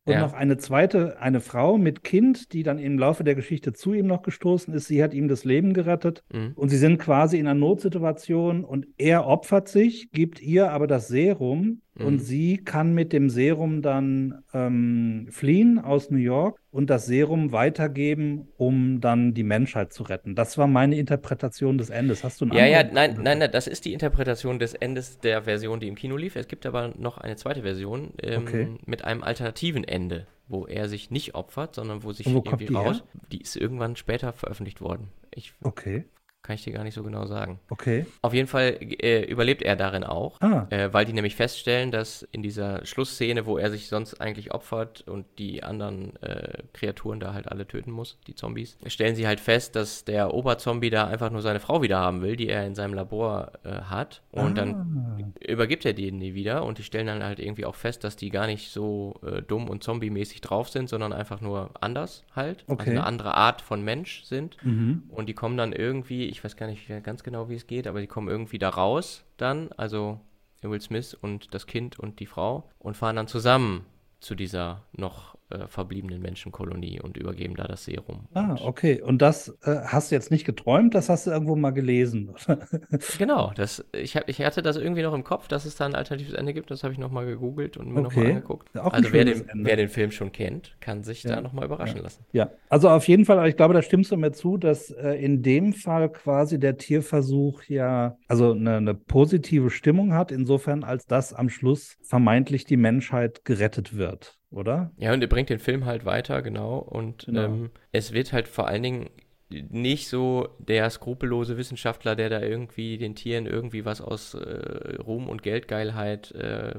und 0.09 0.15
ja. 0.15 0.21
noch 0.21 0.33
eine 0.33 0.57
zweite, 0.57 1.21
eine 1.21 1.41
Frau 1.41 1.77
mit 1.77 2.03
Kind, 2.03 2.55
die 2.55 2.63
dann 2.63 2.79
im 2.79 2.99
Laufe 2.99 3.25
der 3.25 3.35
Geschichte 3.35 3.75
zu 3.75 3.93
ihm 3.93 4.07
noch 4.07 4.23
gestoßen 4.23 4.73
ist. 4.73 4.87
Sie 4.87 5.03
hat 5.03 5.13
ihm 5.13 5.29
das 5.29 5.45
Leben 5.45 5.75
gerettet. 5.75 6.25
Mhm. 6.33 6.53
Und 6.55 6.71
sie 6.71 6.79
sind 6.79 6.97
quasi 6.97 7.39
in 7.39 7.47
einer 7.47 7.59
Notsituation 7.59 8.65
und 8.65 8.87
er 8.97 9.27
opfert 9.27 9.69
sich, 9.69 10.11
gibt 10.11 10.41
ihr 10.41 10.71
aber 10.71 10.87
das 10.87 11.09
Serum 11.09 11.83
mhm. 11.99 12.07
und 12.07 12.19
sie 12.19 12.57
kann 12.59 12.95
mit 12.95 13.13
dem 13.13 13.31
Serum 13.31 13.83
dann 13.83 14.43
ähm, 14.53 15.29
fliehen 15.31 15.79
aus 15.79 16.11
New 16.11 16.19
York 16.19 16.59
und 16.71 16.91
das 16.91 17.07
Serum 17.07 17.53
weitergeben, 17.53 18.49
um 18.57 19.01
dann 19.01 19.35
die 19.35 19.45
Menschheit 19.45 19.93
zu 19.93 20.03
retten. 20.03 20.35
Das 20.35 20.59
war 20.59 20.67
meine 20.67 20.97
Interpretation 20.97 21.79
des 21.79 21.91
Endes. 21.91 22.25
Hast 22.25 22.41
du 22.41 22.47
einen 22.47 22.55
Ja, 22.55 22.67
ja, 22.67 22.83
nein, 22.83 23.19
nein, 23.23 23.39
nein, 23.39 23.51
das 23.53 23.67
ist 23.67 23.85
die 23.85 23.93
Interpretation 23.93 24.59
des 24.59 24.75
Endes 24.75 25.19
der 25.21 25.43
Version, 25.43 25.81
die 25.81 25.89
im 25.89 25.95
Kino 25.95 26.17
lief. 26.17 26.37
Es 26.37 26.49
gibt 26.49 26.67
aber 26.67 26.95
noch 26.97 27.19
eine 27.19 27.37
zweite 27.37 27.63
Version 27.63 28.11
ähm, 28.23 28.43
okay. 28.43 28.69
mit 28.87 29.05
einem 29.05 29.23
alternativen 29.23 29.85
Ende. 29.85 29.99
Ende, 29.99 30.27
wo 30.47 30.67
er 30.67 30.89
sich 30.89 31.11
nicht 31.11 31.35
opfert, 31.35 31.75
sondern 31.75 32.03
wo 32.05 32.13
sich 32.13 32.27
wo 32.27 32.39
irgendwie 32.39 32.67
die 32.67 32.75
raus. 32.75 32.99
Her? 32.99 33.21
Die 33.33 33.41
ist 33.41 33.57
irgendwann 33.57 33.97
später 33.97 34.33
veröffentlicht 34.33 34.81
worden. 34.81 35.09
Ich 35.35 35.53
okay. 35.63 36.05
Kann 36.49 36.55
ich 36.55 36.65
dir 36.65 36.73
gar 36.73 36.83
nicht 36.83 36.95
so 36.95 37.03
genau 37.03 37.27
sagen. 37.27 37.61
Okay. 37.69 38.07
Auf 38.23 38.33
jeden 38.33 38.49
Fall 38.49 38.79
äh, 38.81 39.23
überlebt 39.23 39.61
er 39.61 39.77
darin 39.77 40.03
auch, 40.03 40.41
ah. 40.41 40.67
äh, 40.71 40.91
weil 40.95 41.05
die 41.05 41.13
nämlich 41.13 41.37
feststellen, 41.37 41.91
dass 41.91 42.23
in 42.33 42.43
dieser 42.43 42.87
Schlussszene, 42.87 43.45
wo 43.45 43.59
er 43.59 43.71
sich 43.71 43.89
sonst 43.89 44.19
eigentlich 44.19 44.55
opfert 44.55 45.03
und 45.07 45.27
die 45.39 45.63
anderen 45.63 46.17
äh, 46.23 46.63
Kreaturen 46.73 47.21
da 47.21 47.35
halt 47.35 47.53
alle 47.53 47.69
töten 47.69 47.91
muss, 47.91 48.19
die 48.27 48.35
Zombies, 48.35 48.79
stellen 48.87 49.15
sie 49.15 49.27
halt 49.27 49.41
fest, 49.41 49.77
dass 49.77 50.07
der 50.07 50.33
Oberzombie 50.33 50.89
da 50.89 51.07
einfach 51.07 51.31
nur 51.31 51.43
seine 51.43 51.61
Frau 51.61 51.83
wieder 51.83 51.99
haben 51.99 52.23
will, 52.23 52.35
die 52.35 52.49
er 52.49 52.67
in 52.67 52.75
seinem 52.75 52.95
Labor 52.95 53.53
äh, 53.65 53.83
hat. 53.83 54.23
Und 54.31 54.53
ah. 54.53 54.63
dann 54.63 55.35
übergibt 55.47 55.85
er 55.85 55.93
die 55.93 56.11
nie 56.13 56.33
wieder 56.33 56.65
und 56.65 56.79
die 56.79 56.83
stellen 56.83 57.09
dann 57.09 57.23
halt 57.23 57.41
irgendwie 57.41 57.67
auch 57.67 57.75
fest, 57.75 58.05
dass 58.05 58.17
die 58.17 58.31
gar 58.31 58.47
nicht 58.47 58.71
so 58.71 59.21
äh, 59.23 59.43
dumm 59.43 59.69
und 59.69 59.85
zombie-mäßig 59.85 60.41
drauf 60.41 60.71
sind, 60.71 60.89
sondern 60.89 61.13
einfach 61.13 61.43
nur 61.43 61.73
anders 61.79 62.25
halt. 62.35 62.61
Also 62.61 62.73
okay. 62.73 62.81
Also 62.85 62.91
eine 62.93 63.05
andere 63.05 63.35
Art 63.35 63.61
von 63.61 63.85
Mensch 63.85 64.23
sind. 64.25 64.57
Mhm. 64.65 65.03
Und 65.11 65.29
die 65.29 65.35
kommen 65.35 65.59
dann 65.59 65.75
irgendwie, 65.75 66.25
ich 66.25 66.38
weiß 66.43 66.57
gar 66.57 66.67
nicht 66.67 66.89
ganz 67.03 67.23
genau, 67.23 67.49
wie 67.49 67.55
es 67.55 67.67
geht, 67.67 67.87
aber 67.87 68.01
die 68.01 68.07
kommen 68.07 68.29
irgendwie 68.29 68.59
da 68.59 68.69
raus 68.69 69.25
dann, 69.37 69.73
also 69.73 70.21
Will 70.63 70.81
Smith 70.81 71.15
und 71.15 71.55
das 71.55 71.67
Kind 71.67 71.99
und 71.99 72.21
die 72.21 72.27
Frau 72.27 72.69
und 72.79 72.97
fahren 72.97 73.17
dann 73.17 73.29
zusammen 73.29 73.87
zu 74.21 74.35
dieser 74.35 74.83
noch 74.99 75.39
äh, 75.51 75.67
verbliebenen 75.67 76.21
Menschenkolonie 76.21 77.01
und 77.01 77.17
übergeben 77.17 77.55
da 77.57 77.67
das 77.67 77.85
Serum. 77.85 78.29
Ah, 78.35 78.57
okay. 78.63 79.01
Und 79.01 79.23
das 79.23 79.57
äh, 79.63 79.77
hast 79.85 80.11
du 80.11 80.15
jetzt 80.15 80.31
nicht 80.31 80.45
geträumt, 80.45 80.95
das 80.95 81.09
hast 81.09 81.27
du 81.27 81.31
irgendwo 81.31 81.57
mal 81.57 81.71
gelesen. 81.71 82.35
genau, 83.19 83.53
das, 83.57 83.85
ich, 83.93 84.17
hab, 84.17 84.29
ich 84.29 84.41
hatte 84.41 84.63
das 84.63 84.77
irgendwie 84.77 85.03
noch 85.03 85.15
im 85.15 85.25
Kopf, 85.25 85.49
dass 85.49 85.65
es 85.65 85.77
da 85.77 85.87
ein 85.87 85.95
alternatives 85.95 86.35
Ende 86.35 86.53
gibt. 86.53 86.71
Das 86.71 86.85
habe 86.85 86.93
ich 86.93 86.99
nochmal 86.99 87.25
gegoogelt 87.25 87.79
und 87.79 87.93
mir 87.93 88.01
okay. 88.01 88.03
nochmal 88.03 88.27
angeguckt. 88.27 88.79
Auch 88.79 88.93
also 88.93 89.13
wer 89.13 89.25
den, 89.25 89.49
wer 89.55 89.77
den 89.77 89.89
Film 89.89 90.11
schon 90.11 90.33
kennt, 90.33 90.77
kann 90.81 91.03
sich 91.03 91.23
ja. 91.23 91.37
da 91.37 91.41
nochmal 91.41 91.65
überraschen 91.65 91.97
ja. 91.97 92.03
lassen. 92.03 92.25
Ja, 92.33 92.51
also 92.69 92.91
auf 92.91 93.09
jeden 93.09 93.25
Fall, 93.25 93.49
ich 93.49 93.57
glaube, 93.57 93.75
da 93.75 93.83
stimmst 93.83 94.13
du 94.13 94.17
mir 94.17 94.33
zu, 94.33 94.59
dass 94.59 94.91
äh, 94.91 95.13
in 95.13 95.43
dem 95.43 95.73
Fall 95.73 96.13
quasi 96.13 96.59
der 96.59 96.77
Tierversuch 96.77 97.63
ja 97.65 98.19
also 98.27 98.53
eine, 98.53 98.77
eine 98.77 98.95
positive 98.95 99.71
Stimmung 99.71 100.13
hat, 100.13 100.31
insofern 100.31 100.85
als 100.85 101.07
dass 101.07 101.33
am 101.33 101.49
Schluss 101.49 101.97
vermeintlich 102.03 102.67
die 102.67 102.77
Menschheit 102.77 103.47
gerettet 103.47 103.97
wird 103.97 104.38
oder? 104.51 104.91
Ja, 104.97 105.13
und 105.13 105.23
er 105.23 105.29
bringt 105.29 105.51
den 105.51 105.59
Film 105.59 105.85
halt 105.85 106.05
weiter, 106.05 106.43
genau. 106.43 106.79
Und 106.79 107.27
genau. 107.27 107.45
Ähm, 107.45 107.71
es 107.93 108.13
wird 108.13 108.33
halt 108.33 108.49
vor 108.49 108.67
allen 108.67 108.83
Dingen 108.83 109.11
nicht 109.51 110.09
so 110.09 110.49
der 110.59 110.91
skrupellose 110.91 111.57
Wissenschaftler, 111.57 112.15
der 112.15 112.29
da 112.29 112.43
irgendwie 112.43 112.99
den 112.99 113.15
Tieren 113.15 113.47
irgendwie 113.47 113.85
was 113.85 114.01
aus 114.01 114.35
äh, 114.35 114.97
Ruhm 114.97 115.29
und 115.29 115.43
Geldgeilheit 115.43 116.33
äh, 116.33 116.75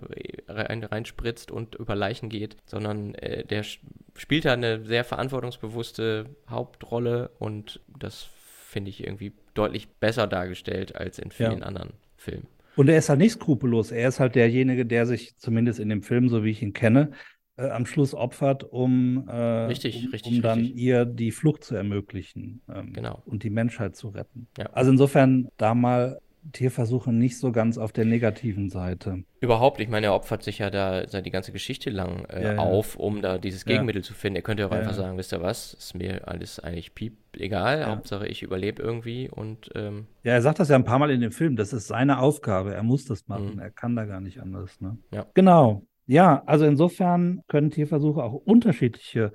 rein, 0.47 0.83
reinspritzt 0.83 1.51
und 1.51 1.75
über 1.75 1.95
Leichen 1.95 2.29
geht, 2.29 2.57
sondern 2.65 3.15
äh, 3.15 3.43
der 3.43 3.63
spielt 3.63 4.45
da 4.45 4.53
eine 4.53 4.85
sehr 4.85 5.03
verantwortungsbewusste 5.03 6.27
Hauptrolle 6.47 7.31
und 7.39 7.79
das 7.87 8.29
finde 8.67 8.89
ich 8.89 9.03
irgendwie 9.03 9.33
deutlich 9.55 9.89
besser 9.95 10.27
dargestellt 10.27 10.95
als 10.95 11.17
in 11.17 11.31
vielen 11.31 11.59
ja. 11.59 11.65
anderen 11.65 11.93
Filmen. 12.17 12.47
Und 12.75 12.87
er 12.87 12.97
ist 12.97 13.09
halt 13.09 13.19
nicht 13.19 13.33
skrupellos. 13.33 13.91
Er 13.91 14.07
ist 14.07 14.19
halt 14.19 14.35
derjenige, 14.35 14.85
der 14.85 15.05
sich 15.05 15.35
zumindest 15.37 15.79
in 15.79 15.89
dem 15.89 16.03
Film, 16.03 16.29
so 16.29 16.43
wie 16.43 16.51
ich 16.51 16.61
ihn 16.61 16.73
kenne, 16.73 17.11
äh, 17.59 17.69
am 17.69 17.85
Schluss 17.85 18.13
opfert, 18.13 18.63
um, 18.63 19.27
äh, 19.27 19.35
richtig, 19.65 20.05
um, 20.05 20.11
richtig, 20.11 20.33
um 20.33 20.41
dann 20.41 20.59
richtig. 20.59 20.77
ihr 20.77 21.05
die 21.05 21.31
Flucht 21.31 21.63
zu 21.63 21.75
ermöglichen 21.75 22.61
ähm, 22.73 22.93
genau. 22.93 23.21
und 23.25 23.43
die 23.43 23.49
Menschheit 23.49 23.95
zu 23.95 24.09
retten. 24.09 24.47
Ja. 24.57 24.67
Also 24.73 24.91
insofern 24.91 25.49
da 25.57 25.75
mal 25.75 26.19
Tierversuche 26.51 27.11
nicht 27.11 27.37
so 27.37 27.51
ganz 27.51 27.77
auf 27.77 27.91
der 27.91 28.05
negativen 28.05 28.69
Seite. 28.69 29.23
Überhaupt, 29.41 29.79
ich 29.79 29.89
meine, 29.89 30.07
er 30.07 30.13
opfert 30.13 30.43
sich 30.43 30.59
ja 30.59 30.69
da 30.69 31.05
die 31.05 31.31
ganze 31.31 31.51
Geschichte 31.51 31.89
lang 31.89 32.25
äh, 32.25 32.43
ja, 32.43 32.53
ja. 32.53 32.59
auf, 32.59 32.95
um 32.95 33.21
da 33.21 33.37
dieses 33.37 33.65
Gegenmittel 33.65 34.01
ja. 34.01 34.07
zu 34.07 34.13
finden. 34.13 34.37
Er 34.37 34.41
könnte 34.41 34.65
auch 34.65 34.71
einfach 34.71 34.93
sagen, 34.93 35.17
wisst 35.17 35.33
ihr 35.33 35.41
was, 35.41 35.73
ist 35.73 35.95
mir 35.95 36.27
alles 36.27 36.59
eigentlich 36.59 36.95
piep 36.95 37.17
egal, 37.37 37.85
Hauptsache 37.85 38.27
ich 38.27 38.41
überlebe 38.41 38.81
irgendwie 38.81 39.29
und 39.29 39.69
ähm, 39.75 40.07
Ja, 40.23 40.33
er 40.33 40.41
sagt 40.41 40.59
das 40.59 40.69
ja 40.69 40.75
ein 40.75 40.83
paar 40.83 40.99
Mal 40.99 41.11
in 41.11 41.21
dem 41.21 41.31
Film, 41.31 41.55
das 41.55 41.73
ist 41.73 41.87
seine 41.87 42.19
Aufgabe, 42.19 42.73
er 42.73 42.83
muss 42.83 43.05
das 43.05 43.27
machen, 43.27 43.53
mhm. 43.53 43.59
er 43.59 43.69
kann 43.69 43.95
da 43.95 44.05
gar 44.05 44.19
nicht 44.19 44.41
anders. 44.41 44.81
Ne? 44.81 44.97
Ja. 45.13 45.27
Genau, 45.35 45.83
ja, 46.09 46.41
also 46.47 46.65
insofern 46.65 47.43
können 47.47 47.69
Tierversuche 47.69 48.23
auch 48.23 48.33
unterschiedliche 48.33 49.31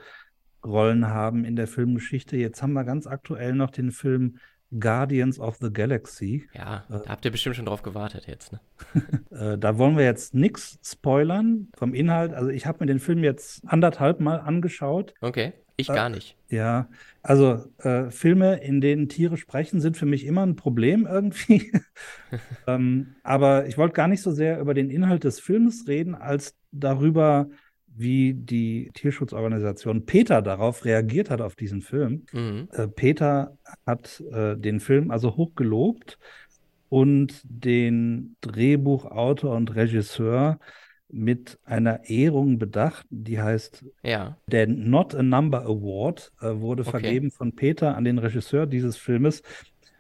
Rollen 0.65 1.07
haben 1.07 1.45
in 1.45 1.55
der 1.55 1.69
Filmgeschichte. 1.69 2.37
Jetzt 2.37 2.63
haben 2.63 2.73
wir 2.73 2.83
ganz 2.83 3.07
aktuell 3.07 3.55
noch 3.55 3.71
den 3.71 3.93
Film 3.93 4.39
Guardians 4.81 5.39
of 5.39 5.59
the 5.61 5.73
Galaxy. 5.73 6.49
Ja, 6.53 6.85
äh, 6.91 6.99
da 7.05 7.11
habt 7.11 7.25
ihr 7.25 7.31
bestimmt 7.31 7.55
schon 7.55 7.67
drauf 7.67 7.83
gewartet 7.83 8.27
jetzt. 8.27 8.51
Ne? 8.51 8.61
äh, 9.31 9.57
da 9.57 9.79
wollen 9.79 9.97
wir 9.97 10.05
jetzt 10.05 10.35
nichts 10.35 10.81
spoilern 10.85 11.69
vom 11.77 11.95
Inhalt. 11.95 12.35
Also 12.35 12.51
ich 12.51 12.67
habe 12.67 12.79
mir 12.81 12.87
den 12.87 12.99
Film 12.99 13.23
jetzt 13.23 13.63
anderthalb 13.69 14.19
Mal 14.19 14.41
angeschaut. 14.41 15.15
Okay. 15.21 15.53
Ich 15.77 15.89
gar 15.89 16.09
nicht. 16.09 16.37
Äh, 16.49 16.57
ja, 16.57 16.89
also 17.23 17.65
äh, 17.79 18.11
Filme, 18.11 18.63
in 18.63 18.81
denen 18.81 19.09
Tiere 19.09 19.37
sprechen, 19.37 19.81
sind 19.81 19.97
für 19.97 20.07
mich 20.07 20.25
immer 20.25 20.45
ein 20.45 20.57
Problem 20.57 21.07
irgendwie. 21.07 21.73
ähm, 22.67 23.17
aber 23.23 23.67
ich 23.67 23.77
wollte 23.77 23.95
gar 23.95 24.09
nicht 24.09 24.23
so 24.23 24.31
sehr 24.31 24.61
über 24.61 24.75
den 24.75 24.91
Inhalt 24.91 25.25
des 25.25 25.41
Films 25.41 25.87
reden, 25.89 26.15
als 26.15 26.57
darüber, 26.71 27.49
wie 27.87 28.35
die 28.35 28.91
Tierschutzorganisation 28.95 30.05
Peter 30.05 30.43
darauf 30.43 30.85
reagiert 30.85 31.31
hat, 31.31 31.41
auf 31.41 31.57
diesen 31.57 31.81
Film. 31.81 32.27
Mhm. 32.33 32.69
Äh, 32.73 32.89
Peter 32.89 33.57
hat 33.87 34.23
äh, 34.33 34.57
den 34.57 34.81
Film 34.81 35.11
also 35.11 35.37
hochgelobt 35.37 36.19
und 36.89 37.41
den 37.45 38.37
Drehbuchautor 38.41 39.57
und 39.57 39.75
Regisseur 39.75 40.59
mit 41.09 41.59
einer 41.65 42.09
Ehrung 42.09 42.59
bedacht, 42.59 43.07
die 43.11 43.41
heißt 43.41 43.85
ja. 44.03 44.37
der 44.47 44.67
Not 44.67 45.15
a 45.15 45.23
Number 45.23 45.63
Award, 45.63 46.33
äh, 46.41 46.57
wurde 46.57 46.83
okay. 46.83 46.91
vergeben 46.91 47.31
von 47.31 47.55
Peter 47.55 47.97
an 47.97 48.05
den 48.05 48.19
Regisseur 48.19 48.67
dieses 48.67 48.97
Filmes, 48.97 49.43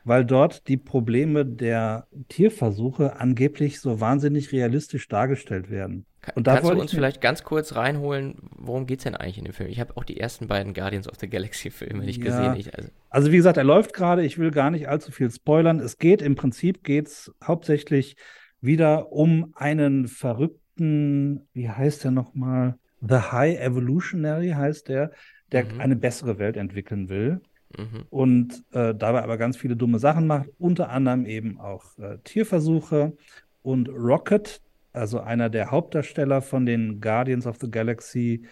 weil 0.05 0.24
dort 0.24 0.68
die 0.68 0.76
Probleme 0.76 1.46
der 1.46 2.07
Tierversuche 2.28 3.16
angeblich 3.20 3.80
so 3.80 4.00
wahnsinnig 4.00 4.52
realistisch 4.52 5.09
dargestellt 5.09 5.70
werden. 5.70 6.05
Und 6.34 6.46
Kannst 6.46 6.70
du 6.70 6.80
uns 6.80 6.92
vielleicht 6.92 7.20
ganz 7.20 7.42
kurz 7.42 7.76
reinholen, 7.76 8.36
worum 8.57 8.86
geht 8.86 9.00
es 9.00 9.05
denn 9.05 9.14
eigentlich 9.14 9.38
in 9.38 9.44
dem 9.44 9.52
Film? 9.52 9.68
Ich 9.68 9.80
habe 9.80 9.96
auch 9.96 10.05
die 10.05 10.18
ersten 10.18 10.48
beiden 10.48 10.72
Guardians 10.72 11.09
of 11.09 11.16
the 11.20 11.28
Galaxy 11.28 11.70
Filme 11.70 12.05
nicht 12.05 12.22
ja. 12.22 12.24
gesehen. 12.24 12.57
Ich, 12.57 12.74
also. 12.74 12.90
also. 13.11 13.32
wie 13.32 13.36
gesagt, 13.36 13.59
er 13.59 13.64
läuft 13.64 13.92
gerade, 13.92 14.24
ich 14.24 14.38
will 14.38 14.50
gar 14.50 14.70
nicht 14.70 14.88
allzu 14.88 15.12
viel 15.12 15.30
spoilern. 15.30 15.80
Es 15.80 15.98
geht 15.98 16.22
im 16.22 16.34
Prinzip 16.34 16.82
geht's 16.82 17.30
hauptsächlich 17.42 18.16
wieder 18.61 19.12
um 19.12 19.52
einen 19.55 20.09
verrückten 20.09 20.63
ersten, 20.75 21.49
wie 21.53 21.68
heißt 21.68 22.05
der 22.05 22.11
nochmal? 22.11 22.79
The 23.01 23.16
High 23.16 23.61
Evolutionary 23.61 24.51
heißt 24.51 24.89
der, 24.89 25.12
der 25.53 25.64
mhm. 25.64 25.81
eine 25.81 25.97
bessere 25.97 26.39
Welt 26.39 26.57
entwickeln 26.57 27.09
will. 27.09 27.41
Mhm. 27.77 28.05
Und 28.11 28.64
äh, 28.72 28.95
dabei 28.95 29.22
aber 29.22 29.37
ganz 29.37 29.57
viele 29.57 29.77
dumme 29.77 29.99
Sachen 29.99 30.27
macht, 30.27 30.49
unter 30.59 30.91
anderem 30.91 31.27
eben 31.27 31.61
auch 31.61 31.99
äh, 31.99 32.18
Tierversuche. 32.25 33.16
Und 33.62 33.89
Rocket, 33.89 34.61
also 34.93 35.20
einer 35.20 35.49
der 35.51 35.70
Hauptdarsteller 35.70 36.43
von 36.43 36.66
den 36.66 37.01
Guardians 37.01 37.47
of 37.47 37.57
the 37.61 37.70
Galaxy, 37.70 38.47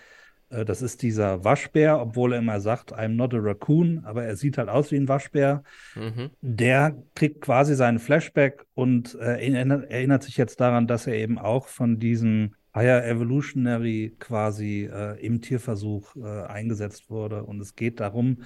das 0.65 0.83
ist 0.83 1.03
dieser 1.03 1.45
Waschbär, 1.45 2.01
obwohl 2.01 2.33
er 2.33 2.39
immer 2.39 2.61
sagt, 2.61 2.95
I'm 2.95 3.15
not 3.15 3.35
a 3.35 3.39
raccoon, 3.39 4.03
aber 4.05 4.25
er 4.25 4.37
sieht 4.37 4.59
halt 4.59 4.69
aus 4.69 4.91
wie 4.91 4.97
ein 4.97 5.09
Waschbär. 5.09 5.63
Mhm. 5.95 6.31
Der 6.41 6.97
kriegt 7.15 7.41
quasi 7.41 7.75
seinen 7.75 7.99
Flashback 7.99 8.67
und 8.75 9.15
äh, 9.15 9.39
erinnert 9.41 10.23
sich 10.23 10.37
jetzt 10.37 10.61
daran, 10.61 10.87
dass 10.87 11.07
er 11.07 11.15
eben 11.15 11.39
auch 11.39 11.67
von 11.69 11.99
diesem 11.99 12.55
Higher 12.75 13.07
Evolutionary 13.07 14.17
quasi 14.19 14.89
äh, 14.91 15.21
im 15.25 15.43
Tierversuch 15.43 16.17
äh, 16.17 16.45
eingesetzt 16.47 17.11
wurde. 17.11 17.45
Und 17.45 17.61
es 17.61 17.75
geht 17.75 18.01
darum, 18.01 18.39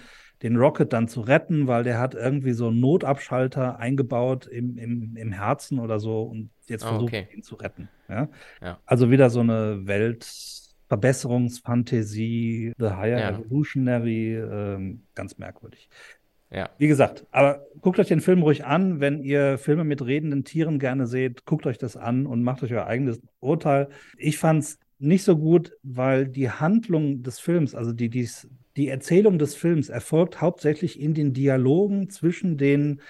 den 0.43 0.57
Rocket 0.57 0.93
dann 0.93 1.09
zu 1.09 1.21
retten, 1.21 1.67
weil 1.67 1.85
der 1.85 1.99
hat 1.99 2.15
irgendwie 2.15 2.53
so 2.53 2.69
einen 2.69 2.81
Notabschalter 2.81 3.79
eingebaut 3.79 4.47
im, 4.47 4.79
im, 4.79 5.17
im 5.17 5.33
Herzen 5.33 5.79
oder 5.79 6.01
so 6.01 6.23
und 6.23 6.51
jetzt 6.67 6.85
ah, 6.85 6.91
versucht 6.91 7.15
okay. 7.15 7.29
ihn 7.35 7.43
zu 7.43 7.55
retten. 7.55 7.89
Ja? 8.09 8.29
ja? 8.61 8.79
Also 8.85 9.11
wieder 9.11 9.31
so 9.31 9.41
eine 9.41 9.87
Weltverbesserungsfantasie, 10.89 12.73
The 12.79 12.91
Higher 12.91 13.19
ja. 13.19 13.31
Evolutionary, 13.31 14.35
äh, 14.35 14.97
ganz 15.15 15.39
merkwürdig. 15.39 15.89
Ja. 16.51 16.71
Wie 16.79 16.87
gesagt, 16.87 17.27
aber 17.33 17.67
guckt 17.81 17.99
euch 17.99 18.07
den 18.07 18.21
Film 18.21 18.43
ruhig 18.43 18.65
an. 18.65 19.01
Wenn 19.01 19.23
ihr 19.23 19.59
Filme 19.59 19.83
mit 19.83 20.05
redenden 20.05 20.45
Tieren 20.45 20.79
gerne 20.79 21.07
seht, 21.07 21.45
guckt 21.45 21.67
euch 21.67 21.79
das 21.79 21.97
an 21.97 22.25
und 22.27 22.43
macht 22.43 22.63
euch 22.63 22.73
euer 22.73 22.87
eigenes 22.87 23.21
Urteil. 23.41 23.89
Ich 24.17 24.39
fand 24.39 24.63
es 24.63 24.79
nicht 24.99 25.25
so 25.25 25.37
gut, 25.37 25.73
weil 25.83 26.29
die 26.29 26.51
Handlung 26.51 27.23
des 27.23 27.41
Films, 27.41 27.75
also 27.75 27.93
die, 27.93 28.09
die, 28.09 28.29
die 28.77 28.89
Erzählung 28.89 29.39
des 29.39 29.55
Films 29.57 29.89
erfolgt 29.89 30.41
hauptsächlich 30.41 31.01
in 31.01 31.15
den 31.15 31.33
Dialogen 31.33 32.11
zwischen 32.11 32.57
den, 32.57 33.01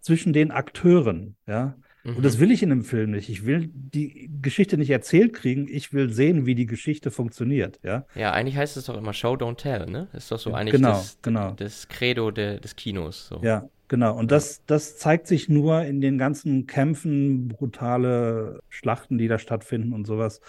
zwischen 0.00 0.32
den 0.32 0.52
Akteuren. 0.52 1.34
Ja? 1.46 1.76
Mhm. 2.04 2.16
Und 2.16 2.24
das 2.24 2.38
will 2.38 2.50
ich 2.50 2.62
in 2.62 2.70
einem 2.70 2.84
Film 2.84 3.12
nicht. 3.12 3.28
Ich 3.30 3.46
will 3.46 3.70
die 3.72 4.30
Geschichte 4.42 4.76
nicht 4.76 4.90
erzählt 4.90 5.32
kriegen, 5.32 5.66
ich 5.68 5.92
will 5.92 6.12
sehen, 6.12 6.46
wie 6.46 6.54
die 6.54 6.66
Geschichte 6.66 7.10
funktioniert. 7.10 7.80
Ja, 7.82 8.04
ja 8.14 8.32
eigentlich 8.32 8.56
heißt 8.56 8.76
es 8.76 8.84
doch 8.84 8.96
immer 8.96 9.14
Show, 9.14 9.34
don't 9.34 9.56
tell, 9.56 9.86
ne? 9.86 10.08
Ist 10.12 10.30
doch 10.30 10.38
so 10.38 10.52
eigentlich 10.52 10.74
genau, 10.74 10.90
das, 10.90 11.18
genau. 11.22 11.50
das 11.52 11.88
Credo 11.88 12.30
de, 12.30 12.60
des 12.60 12.76
Kinos. 12.76 13.28
So. 13.28 13.40
Ja, 13.42 13.68
genau. 13.88 14.16
Und 14.16 14.30
das, 14.30 14.62
das 14.66 14.98
zeigt 14.98 15.26
sich 15.26 15.48
nur 15.48 15.82
in 15.82 16.02
den 16.02 16.18
ganzen 16.18 16.66
Kämpfen, 16.66 17.48
brutale 17.48 18.60
Schlachten, 18.68 19.16
die 19.16 19.28
da 19.28 19.38
stattfinden 19.38 19.94
und 19.94 20.06
sowas. 20.06 20.40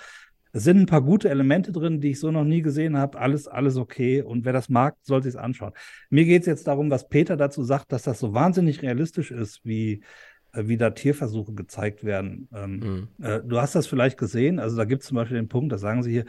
Es 0.52 0.64
sind 0.64 0.80
ein 0.80 0.86
paar 0.86 1.02
gute 1.02 1.30
Elemente 1.30 1.74
drin, 1.74 2.00
die 2.00 2.12
ich 2.12 2.20
so 2.22 2.32
noch 2.32 2.46
nie 2.46 2.62
gesehen 2.62 2.98
habe. 2.98 3.20
Alles, 3.20 3.46
alles 3.46 3.76
okay. 3.76 4.22
Und 4.22 4.46
wer 4.46 4.54
das 4.54 4.70
mag, 4.70 4.96
soll 5.02 5.22
sich 5.22 5.34
es 5.34 5.36
anschauen. 5.36 5.74
Mir 6.10 6.24
geht 6.24 6.44
es 6.44 6.48
jetzt 6.48 6.68
darum, 6.68 6.90
was 6.90 7.10
Peter 7.10 7.36
dazu 7.36 7.64
sagt, 7.64 7.92
dass 7.92 8.04
das 8.04 8.20
so 8.20 8.34
wahnsinnig 8.34 8.82
realistisch 8.82 9.32
ist, 9.32 9.66
wie 9.66 10.02
wie 10.56 10.78
da 10.78 10.92
Tierversuche 10.92 11.54
gezeigt 11.54 12.04
werden. 12.04 12.48
Ähm, 12.54 13.08
mhm. 13.20 13.26
äh, 13.26 13.42
du 13.44 13.60
hast 13.60 13.76
das 13.76 13.88
vielleicht 13.88 14.18
gesehen, 14.18 14.60
also 14.60 14.78
da 14.78 14.86
gibt 14.86 15.02
es 15.02 15.08
zum 15.10 15.16
Beispiel 15.16 15.38
den 15.38 15.50
Punkt, 15.50 15.72
da 15.72 15.78
sagen 15.78 16.04
sie 16.04 16.12
hier, 16.12 16.26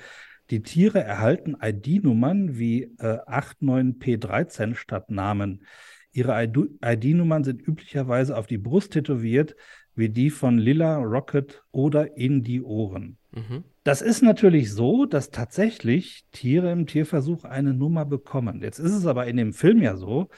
die 0.51 0.63
Tiere 0.63 1.03
erhalten 1.03 1.57
ID-Nummern 1.61 2.57
wie 2.57 2.85
äh, 2.99 3.19
89P13 3.27 4.75
statt 4.75 5.11
Namen. 5.11 5.65
Ihre 6.13 6.43
ID-Nummern 6.43 7.45
sind 7.45 7.67
üblicherweise 7.67 8.37
auf 8.37 8.47
die 8.47 8.59
Brust 8.59 8.93
tätowiert, 8.93 9.57
wie 9.97 10.09
die 10.09 10.31
von 10.31 10.59
Lilla, 10.59 10.99
Rocket 10.99 11.63
oder 11.73 12.17
in 12.17 12.43
die 12.43 12.63
Ohren. 12.63 13.19
Mhm. 13.33 13.65
Das 13.83 14.03
ist 14.03 14.23
natürlich 14.23 14.73
so, 14.73 15.07
dass 15.07 15.31
tatsächlich 15.31 16.25
Tiere 16.33 16.71
im 16.71 16.87
Tierversuch 16.87 17.45
eine 17.45 17.75
Nummer 17.75 18.05
bekommen. 18.05 18.63
Jetzt 18.63 18.79
ist 18.79 18.93
es 18.93 19.07
aber 19.07 19.27
in 19.27 19.37
dem 19.37 19.53
Film 19.53 19.83
ja 19.83 19.97
so, 19.97 20.29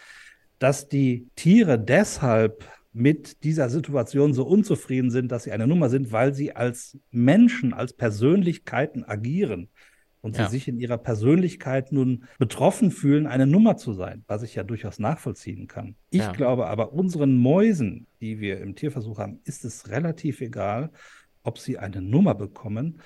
dass 0.58 0.88
die 0.88 1.28
Tiere 1.36 1.78
deshalb 1.78 2.64
mit 2.98 3.44
dieser 3.44 3.68
Situation 3.68 4.34
so 4.34 4.44
unzufrieden 4.44 5.10
sind, 5.10 5.30
dass 5.30 5.44
sie 5.44 5.52
eine 5.52 5.68
Nummer 5.68 5.88
sind, 5.88 6.10
weil 6.10 6.34
sie 6.34 6.56
als 6.56 6.98
Menschen, 7.10 7.72
als 7.72 7.92
Persönlichkeiten 7.92 9.04
agieren 9.04 9.68
und 10.20 10.36
ja. 10.36 10.44
sie 10.44 10.56
sich 10.56 10.66
in 10.66 10.78
ihrer 10.80 10.98
Persönlichkeit 10.98 11.92
nun 11.92 12.24
betroffen 12.38 12.90
fühlen, 12.90 13.28
eine 13.28 13.46
Nummer 13.46 13.76
zu 13.76 13.92
sein, 13.92 14.24
was 14.26 14.42
ich 14.42 14.56
ja 14.56 14.64
durchaus 14.64 14.98
nachvollziehen 14.98 15.68
kann. 15.68 15.94
Ich 16.10 16.22
ja. 16.22 16.32
glaube 16.32 16.66
aber, 16.66 16.92
unseren 16.92 17.38
Mäusen, 17.38 18.08
die 18.20 18.40
wir 18.40 18.60
im 18.60 18.74
Tierversuch 18.74 19.18
haben, 19.18 19.38
ist 19.44 19.64
es 19.64 19.90
relativ 19.90 20.40
egal, 20.40 20.90
ob 21.44 21.58
sie 21.58 21.78
eine 21.78 22.02
Nummer 22.02 22.34
bekommen 22.34 23.00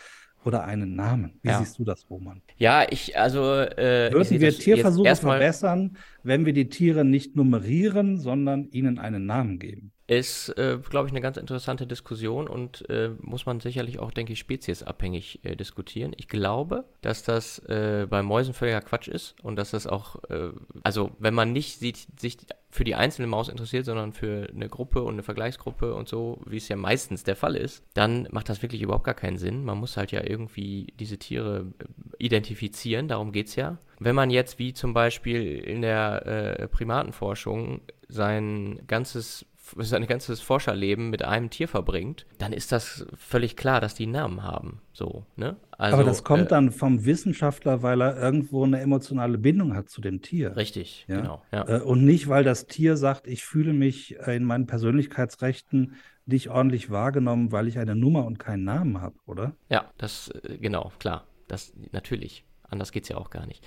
oder 0.45 0.65
einen 0.65 0.95
Namen. 0.95 1.39
Wie 1.43 1.49
ja. 1.49 1.59
siehst 1.59 1.79
du 1.79 1.85
das, 1.85 2.09
Roman? 2.11 2.43
Ja, 2.57 2.87
ich, 2.89 3.19
also. 3.19 3.55
Äh, 3.55 4.11
Würden 4.13 4.41
wir 4.41 4.53
Tierversuche 4.53 5.17
verbessern, 5.17 5.97
wenn 6.23 6.47
wir 6.47 6.53
die 6.53 6.69
Tiere 6.69 7.05
nicht 7.05 7.37
nummerieren, 7.37 8.19
sondern 8.19 8.69
ihnen 8.71 8.99
einen 8.99 9.27
Namen 9.27 9.59
geben? 9.59 9.93
Ist, 10.19 10.51
äh, 10.59 10.79
glaube 10.91 11.09
ich, 11.09 11.13
eine 11.13 11.23
ganz 11.23 11.39
interessante 11.39 11.87
Diskussion 11.87 12.47
und 12.47 12.89
äh, 12.91 13.11
muss 13.21 13.47
man 13.47 13.61
sicherlich 13.61 13.99
auch, 13.99 14.11
denke 14.11 14.35
ich, 14.35 14.39
speziesabhängig 14.41 15.41
äh, 15.43 15.57
diskutieren. 15.57 16.13
Ich 16.19 16.29
glaube, 16.29 16.85
dass 17.01 17.23
das 17.23 17.61
äh, 17.61 18.07
bei 18.11 18.23
Mäusen 18.23 18.53
völliger 18.53 18.83
Quatsch 18.83 19.09
ist 19.09 19.35
und 19.43 19.57
dass 19.57 19.71
das 19.71 19.87
auch, 19.87 20.23
äh, 20.29 20.51
also 20.83 21.13
wenn 21.19 21.33
man 21.33 21.53
nicht 21.53 21.79
sieht, 21.79 22.21
sich 22.21 22.37
für 22.69 22.85
die 22.85 22.95
einzelne 22.95 23.27
Maus 23.27 23.49
interessiert, 23.49 23.87
sondern 23.87 24.13
für 24.13 24.51
eine 24.55 24.69
Gruppe 24.69 25.03
und 25.03 25.15
eine 25.15 25.23
Vergleichsgruppe 25.23 25.95
und 25.95 26.09
so, 26.09 26.41
wie 26.47 26.59
es 26.59 26.69
ja 26.69 26.77
meistens 26.77 27.25
der 27.25 27.37
Fall 27.37 27.57
ist, 27.57 27.83
dann 27.95 28.29
macht 28.31 28.51
das 28.51 28.61
wirklich 28.61 28.83
überhaupt 28.83 29.05
gar 29.05 29.15
keinen 29.15 29.39
Sinn. 29.39 29.65
Man 29.65 29.79
muss 29.79 29.97
halt 29.97 30.13
ja 30.13 30.23
irgendwie 30.23 30.93
diese 31.01 31.19
Tiere 31.19 31.73
äh, 31.79 31.85
identifizieren, 32.19 33.09
darum 33.09 33.33
geht 33.33 33.49
es 33.49 33.57
ja. 33.57 33.79
Wenn 33.99 34.15
man 34.15 34.31
jetzt 34.31 34.59
wie 34.59 34.75
zum 34.75 34.93
Beispiel 34.95 35.59
in 35.59 35.81
der 35.81 36.69
Primatenforschung 36.73 37.83
sein 38.09 38.83
ganzes 38.89 39.47
sein 39.79 40.07
ganzes 40.07 40.41
Forscherleben 40.41 41.11
mit 41.11 41.23
einem 41.23 41.51
Tier 41.51 41.69
verbringt, 41.69 42.27
dann 42.39 42.53
ist 42.53 42.73
das 42.73 43.07
völlig 43.17 43.57
klar, 43.57 43.81
dass 43.81 43.95
die 43.95 44.05
einen 44.05 44.13
Namen 44.13 44.43
haben. 44.43 44.81
So, 44.93 45.25
ne? 45.37 45.57
Also, 45.79 45.97
Aber 45.97 46.05
das 46.05 46.25
kommt 46.25 46.45
äh, 46.45 46.49
dann 46.49 46.71
vom 46.71 47.05
Wissenschaftler, 47.05 47.83
weil 47.83 48.03
er 48.03 48.17
irgendwo 48.17 48.65
eine 48.65 48.81
emotionale 48.81 49.39
Bindung 49.39 49.75
hat 49.75 49.89
zu 49.89 50.01
dem 50.01 50.23
Tier. 50.23 50.57
Richtig, 50.57 51.07
ja? 51.09 51.21
genau. 51.21 51.43
Ja. 51.53 51.69
Äh, 51.69 51.81
und 51.81 52.05
nicht, 52.05 52.29
weil 52.29 52.45
das 52.45 52.67
Tier 52.67 52.97
sagt, 52.97 53.27
ich 53.27 53.45
fühle 53.45 53.73
mich 53.73 54.19
äh, 54.21 54.37
in 54.37 54.45
meinen 54.45 54.67
Persönlichkeitsrechten 54.67 55.97
nicht 56.27 56.51
ordentlich 56.51 56.91
wahrgenommen, 56.91 57.53
weil 57.53 57.69
ich 57.69 57.79
eine 57.79 57.97
Nummer 57.97 58.27
und 58.27 58.39
keinen 58.39 58.65
Namen 58.65 59.01
habe, 59.01 59.17
oder? 59.27 59.57
Ja, 59.69 59.91
das, 59.99 60.29
äh, 60.29 60.59
genau, 60.59 60.93
klar. 60.99 61.27
Das 61.49 61.73
natürlich. 61.91 62.45
Anders 62.69 62.93
geht 62.93 63.03
es 63.03 63.11
ja 63.11 63.17
auch 63.17 63.31
gar 63.31 63.47
nicht. 63.47 63.65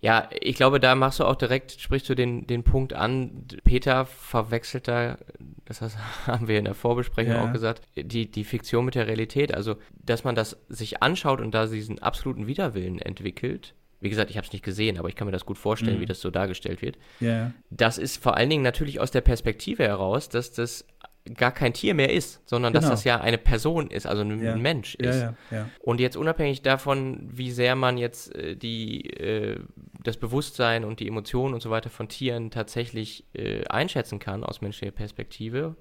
Ja, 0.00 0.28
ich 0.40 0.56
glaube, 0.56 0.78
da 0.78 0.94
machst 0.94 1.20
du 1.20 1.24
auch 1.24 1.36
direkt, 1.36 1.72
sprichst 1.80 2.08
du 2.08 2.14
den, 2.14 2.46
den 2.46 2.64
Punkt 2.64 2.92
an. 2.92 3.46
Peter 3.64 4.04
verwechselt 4.04 4.88
da, 4.88 5.16
das 5.64 5.80
haben 6.26 6.48
wir 6.48 6.58
in 6.58 6.64
der 6.64 6.74
Vorbesprechung 6.74 7.34
ja. 7.34 7.44
auch 7.44 7.52
gesagt, 7.52 7.82
die, 7.96 8.30
die 8.30 8.44
Fiktion 8.44 8.84
mit 8.84 8.94
der 8.94 9.06
Realität. 9.06 9.54
Also, 9.54 9.76
dass 9.94 10.24
man 10.24 10.34
das 10.34 10.58
sich 10.68 11.02
anschaut 11.02 11.40
und 11.40 11.52
da 11.52 11.66
diesen 11.66 12.00
absoluten 12.00 12.46
Widerwillen 12.46 12.98
entwickelt. 12.98 13.74
Wie 13.98 14.10
gesagt, 14.10 14.30
ich 14.30 14.36
habe 14.36 14.46
es 14.46 14.52
nicht 14.52 14.64
gesehen, 14.64 14.98
aber 14.98 15.08
ich 15.08 15.16
kann 15.16 15.26
mir 15.26 15.32
das 15.32 15.46
gut 15.46 15.56
vorstellen, 15.56 15.96
mhm. 15.96 16.02
wie 16.02 16.06
das 16.06 16.20
so 16.20 16.30
dargestellt 16.30 16.82
wird. 16.82 16.98
Ja. 17.18 17.52
Das 17.70 17.96
ist 17.96 18.22
vor 18.22 18.36
allen 18.36 18.50
Dingen 18.50 18.62
natürlich 18.62 19.00
aus 19.00 19.10
der 19.10 19.22
Perspektive 19.22 19.84
heraus, 19.84 20.28
dass 20.28 20.52
das 20.52 20.86
gar 21.34 21.52
kein 21.52 21.72
Tier 21.72 21.94
mehr 21.94 22.12
ist, 22.12 22.40
sondern 22.48 22.72
genau. 22.72 22.82
dass 22.82 22.90
das 22.90 23.04
ja 23.04 23.20
eine 23.20 23.38
Person 23.38 23.90
ist, 23.90 24.06
also 24.06 24.22
ein, 24.22 24.42
ja. 24.42 24.56
Mensch 24.56 24.94
ist. 24.94 25.20
Ja, 25.20 25.34
ja, 25.50 25.68
und 25.80 26.00
jetzt 26.00 26.16
unabhängig 26.16 26.62
davon, 26.62 27.28
wie 27.30 27.50
sehr 27.50 27.74
man 27.76 27.98
jetzt 27.98 28.34
äh, 28.34 28.56
die, 28.56 29.10
äh, 29.10 29.58
das 30.02 30.16
Bewusstsein 30.16 30.84
und 30.84 31.00
die 31.00 31.08
Emotionen 31.08 31.54
und 31.54 31.62
so 31.62 31.70
weiter 31.70 31.90
von 31.90 32.08
Tieren 32.08 32.50
tatsächlich 32.50 33.24
äh, 33.34 33.64
einschätzen 33.66 34.18
kann 34.18 34.44
aus 34.44 34.60
menschlicher 34.60 34.92
Perspektive 34.92 35.76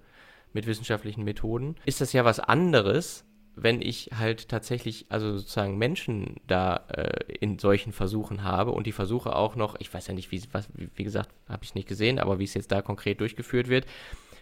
mit 0.54 0.68
wissenschaftlichen 0.68 1.24
Methoden, 1.24 1.76
ist 1.86 2.02
das 2.02 2.14
ja 2.14 2.24
was 2.24 2.40
anderes, 2.40 3.26
wenn 3.56 3.82
ich 3.82 4.12
halt 4.18 4.50
tatsächlich, 4.50 5.06
also 5.10 5.38
sozusagen 5.38 5.78
Menschen 5.78 6.38
da 6.48 6.86
äh, 6.90 7.34
in 7.40 7.58
solchen 7.58 7.94
Versuchen 7.94 8.44
habe 8.44 8.72
und 8.72 8.86
die 8.86 8.92
Versuche 8.92 9.36
auch 9.36 9.56
noch, 9.56 9.80
ich 9.80 9.94
weiß 9.94 10.08
ja 10.08 10.14
nicht, 10.14 10.32
wie, 10.32 10.42
was, 10.52 10.68
wie, 10.74 10.90
wie 10.96 11.04
gesagt, 11.04 11.30
habe 11.48 11.64
ich 11.64 11.76
nicht 11.76 11.88
gesehen, 11.88 12.20
aber 12.20 12.40
wie 12.40 12.44
es 12.44 12.54
jetzt 12.54 12.72
da 12.72 12.82
konkret 12.82 13.22
durchgeführt 13.22 13.70
wird, 13.70 13.86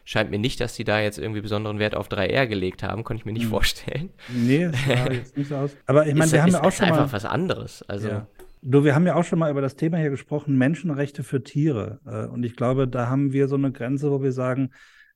scheint 0.04 0.32
mir 0.32 0.40
nicht, 0.40 0.60
dass 0.60 0.76
die 0.76 0.84
da 0.84 1.00
jetzt 1.00 1.18
irgendwie 1.18 1.42
besonderen 1.42 1.80
Wert 1.80 1.96
auf 1.96 2.10
3R 2.10 2.48
gelegt 2.48 2.84
haben, 2.84 3.04
konnte 3.04 3.22
ich 3.22 3.26
mir 3.26 3.34
nicht 3.34 3.44
hm. 3.44 3.50
vorstellen. 3.50 4.10
Nee, 4.30 4.66
das 4.66 4.86
sah 4.86 5.12
jetzt 5.12 5.38
nicht 5.38 5.50
so 5.50 5.56
aus. 5.56 5.78
Aber 5.86 6.08
ich 6.08 6.16
meine, 6.16 6.32
wir 6.32 6.42
haben 6.42 6.52
ja 6.52 6.64
auch 6.64 6.72
schon 6.72 6.90
mal 6.90 7.00
einfach 7.00 7.14
was 7.14 7.26
anderes. 7.26 7.84
Also 7.84 8.10
ja. 8.10 8.28
Du, 8.66 8.86
wir 8.86 8.96
haben 8.96 9.06
ja 9.06 9.16
auch 9.16 9.26
schon 9.26 9.40
mal 9.40 9.52
über 9.52 9.62
das 9.62 9.76
Thema 9.76 9.98
hier 9.98 10.10
gesprochen, 10.10 10.58
Menschenrechte 10.58 11.24
für 11.24 11.44
Tiere. 11.44 12.00
Äh, 12.06 12.28
und 12.28 12.44
ich 12.44 12.56
glaube, 12.56 12.88
da 12.88 13.10
haben 13.10 13.34
wir 13.34 13.50
so 13.50 13.56
eine 13.56 13.74
Grenze, 13.74 14.10
wo 14.10 14.24
wir 14.24 14.32
sagen, 14.32 14.72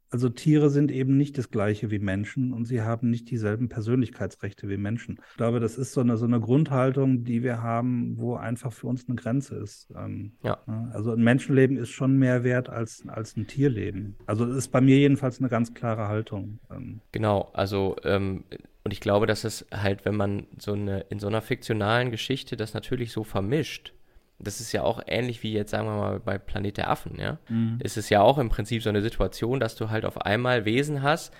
also 0.09 0.29
Tiere 0.29 0.69
sind 0.69 0.91
eben 0.91 1.17
nicht 1.17 1.37
das 1.37 1.49
gleiche 1.49 1.91
wie 1.91 1.99
Menschen 1.99 2.53
und 2.53 2.65
sie 2.65 2.81
haben 2.81 3.09
nicht 3.09 3.29
dieselben 3.29 3.69
Persönlichkeitsrechte 3.69 4.69
wie 4.69 4.77
Menschen. 4.77 5.19
Ich 5.31 5.37
glaube, 5.37 5.59
das 5.59 5.77
ist 5.77 5.93
so 5.93 6.01
eine, 6.01 6.17
so 6.17 6.25
eine 6.25 6.39
Grundhaltung, 6.39 7.23
die 7.23 7.43
wir 7.43 7.61
haben, 7.61 8.17
wo 8.17 8.35
einfach 8.35 8.71
für 8.71 8.87
uns 8.87 9.07
eine 9.07 9.15
Grenze 9.15 9.55
ist. 9.55 9.89
Ähm, 9.95 10.33
ja. 10.43 10.59
Also 10.93 11.11
ein 11.11 11.23
Menschenleben 11.23 11.77
ist 11.77 11.89
schon 11.89 12.17
mehr 12.17 12.43
wert 12.43 12.69
als, 12.69 13.03
als 13.07 13.35
ein 13.35 13.47
Tierleben. 13.47 14.15
Also 14.25 14.45
das 14.45 14.57
ist 14.57 14.69
bei 14.69 14.81
mir 14.81 14.97
jedenfalls 14.97 15.39
eine 15.39 15.49
ganz 15.49 15.73
klare 15.73 16.07
Haltung. 16.07 16.59
Ähm. 16.71 17.01
Genau, 17.11 17.49
also 17.53 17.95
ähm, 18.03 18.43
und 18.83 18.93
ich 18.93 19.01
glaube, 19.01 19.25
dass 19.25 19.43
es 19.43 19.65
halt, 19.73 20.05
wenn 20.05 20.15
man 20.15 20.47
so 20.57 20.71
eine 20.71 21.01
in 21.09 21.19
so 21.19 21.27
einer 21.27 21.41
fiktionalen 21.41 22.09
Geschichte 22.09 22.55
das 22.55 22.73
natürlich 22.73 23.11
so 23.11 23.25
vermischt, 23.25 23.93
das 24.39 24.61
ist 24.61 24.71
ja 24.71 24.83
auch 24.83 25.01
ähnlich 25.07 25.41
wie 25.43 25.53
jetzt, 25.53 25.71
sagen 25.71 25.87
wir 25.87 25.95
mal, 25.95 26.19
bei 26.19 26.37
Planet 26.37 26.77
der 26.77 26.89
Affen, 26.89 27.19
ja. 27.19 27.39
Mhm. 27.49 27.79
Ist 27.81 28.09
ja 28.09 28.21
auch 28.21 28.37
im 28.37 28.49
Prinzip 28.49 28.83
so 28.83 28.89
eine 28.89 29.01
Situation, 29.01 29.59
dass 29.59 29.75
du 29.75 29.89
halt 29.89 30.05
auf 30.05 30.21
einmal 30.21 30.65
Wesen 30.65 31.01
hast, 31.01 31.33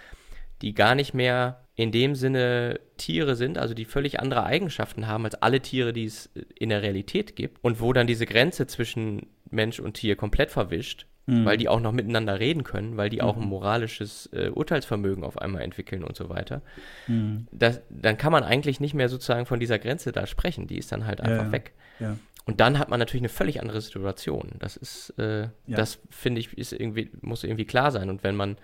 die 0.61 0.73
gar 0.73 0.95
nicht 0.95 1.13
mehr 1.13 1.63
in 1.75 1.91
dem 1.91 2.15
Sinne 2.15 2.79
Tiere 2.97 3.35
sind, 3.35 3.59
also 3.59 3.75
die 3.75 3.85
völlig 3.85 4.19
andere 4.19 4.43
Eigenschaften 4.43 5.07
haben 5.07 5.25
als 5.25 5.35
alle 5.35 5.61
Tiere, 5.61 5.93
die 5.93 6.05
es 6.05 6.31
in 6.57 6.69
der 6.69 6.81
Realität 6.81 7.35
gibt 7.35 7.63
und 7.63 7.79
wo 7.79 7.93
dann 7.93 8.07
diese 8.07 8.25
Grenze 8.25 8.65
zwischen 8.65 9.27
Mensch 9.51 9.79
und 9.79 9.93
Tier 9.93 10.15
komplett 10.15 10.49
verwischt, 10.49 11.05
mhm. 11.27 11.45
weil 11.45 11.57
die 11.57 11.69
auch 11.69 11.79
noch 11.79 11.91
miteinander 11.91 12.39
reden 12.39 12.63
können, 12.63 12.97
weil 12.97 13.11
die 13.11 13.17
mhm. 13.17 13.23
auch 13.23 13.37
ein 13.37 13.47
moralisches 13.47 14.27
äh, 14.33 14.49
Urteilsvermögen 14.49 15.23
auf 15.23 15.39
einmal 15.39 15.61
entwickeln 15.61 16.03
und 16.03 16.15
so 16.15 16.29
weiter. 16.29 16.63
Mhm. 17.05 17.47
Das, 17.51 17.81
dann 17.91 18.17
kann 18.17 18.31
man 18.31 18.43
eigentlich 18.43 18.79
nicht 18.79 18.95
mehr 18.95 19.07
sozusagen 19.07 19.45
von 19.45 19.59
dieser 19.59 19.77
Grenze 19.77 20.11
da 20.11 20.25
sprechen, 20.25 20.65
die 20.65 20.79
ist 20.79 20.91
dann 20.91 21.05
halt 21.05 21.21
einfach 21.21 21.45
ja, 21.45 21.51
weg. 21.51 21.73
Ja. 21.99 22.17
Und 22.47 22.61
dann 22.61 22.79
hat 22.79 22.89
man 22.89 22.99
natürlich 22.99 23.21
eine 23.21 23.29
völlig 23.29 23.61
andere 23.61 23.81
Situation. 23.81 24.53
Das 24.59 24.77
ist, 24.77 25.13
äh, 25.19 25.41
ja. 25.41 25.49
das 25.67 25.99
finde 26.09 26.39
ich, 26.39 26.57
ist 26.57 26.71
irgendwie, 26.71 27.11
muss 27.21 27.43
irgendwie 27.43 27.65
klar 27.65 27.91
sein. 27.91 28.09
Und 28.09 28.23
wenn 28.23 28.35
man 28.35 28.57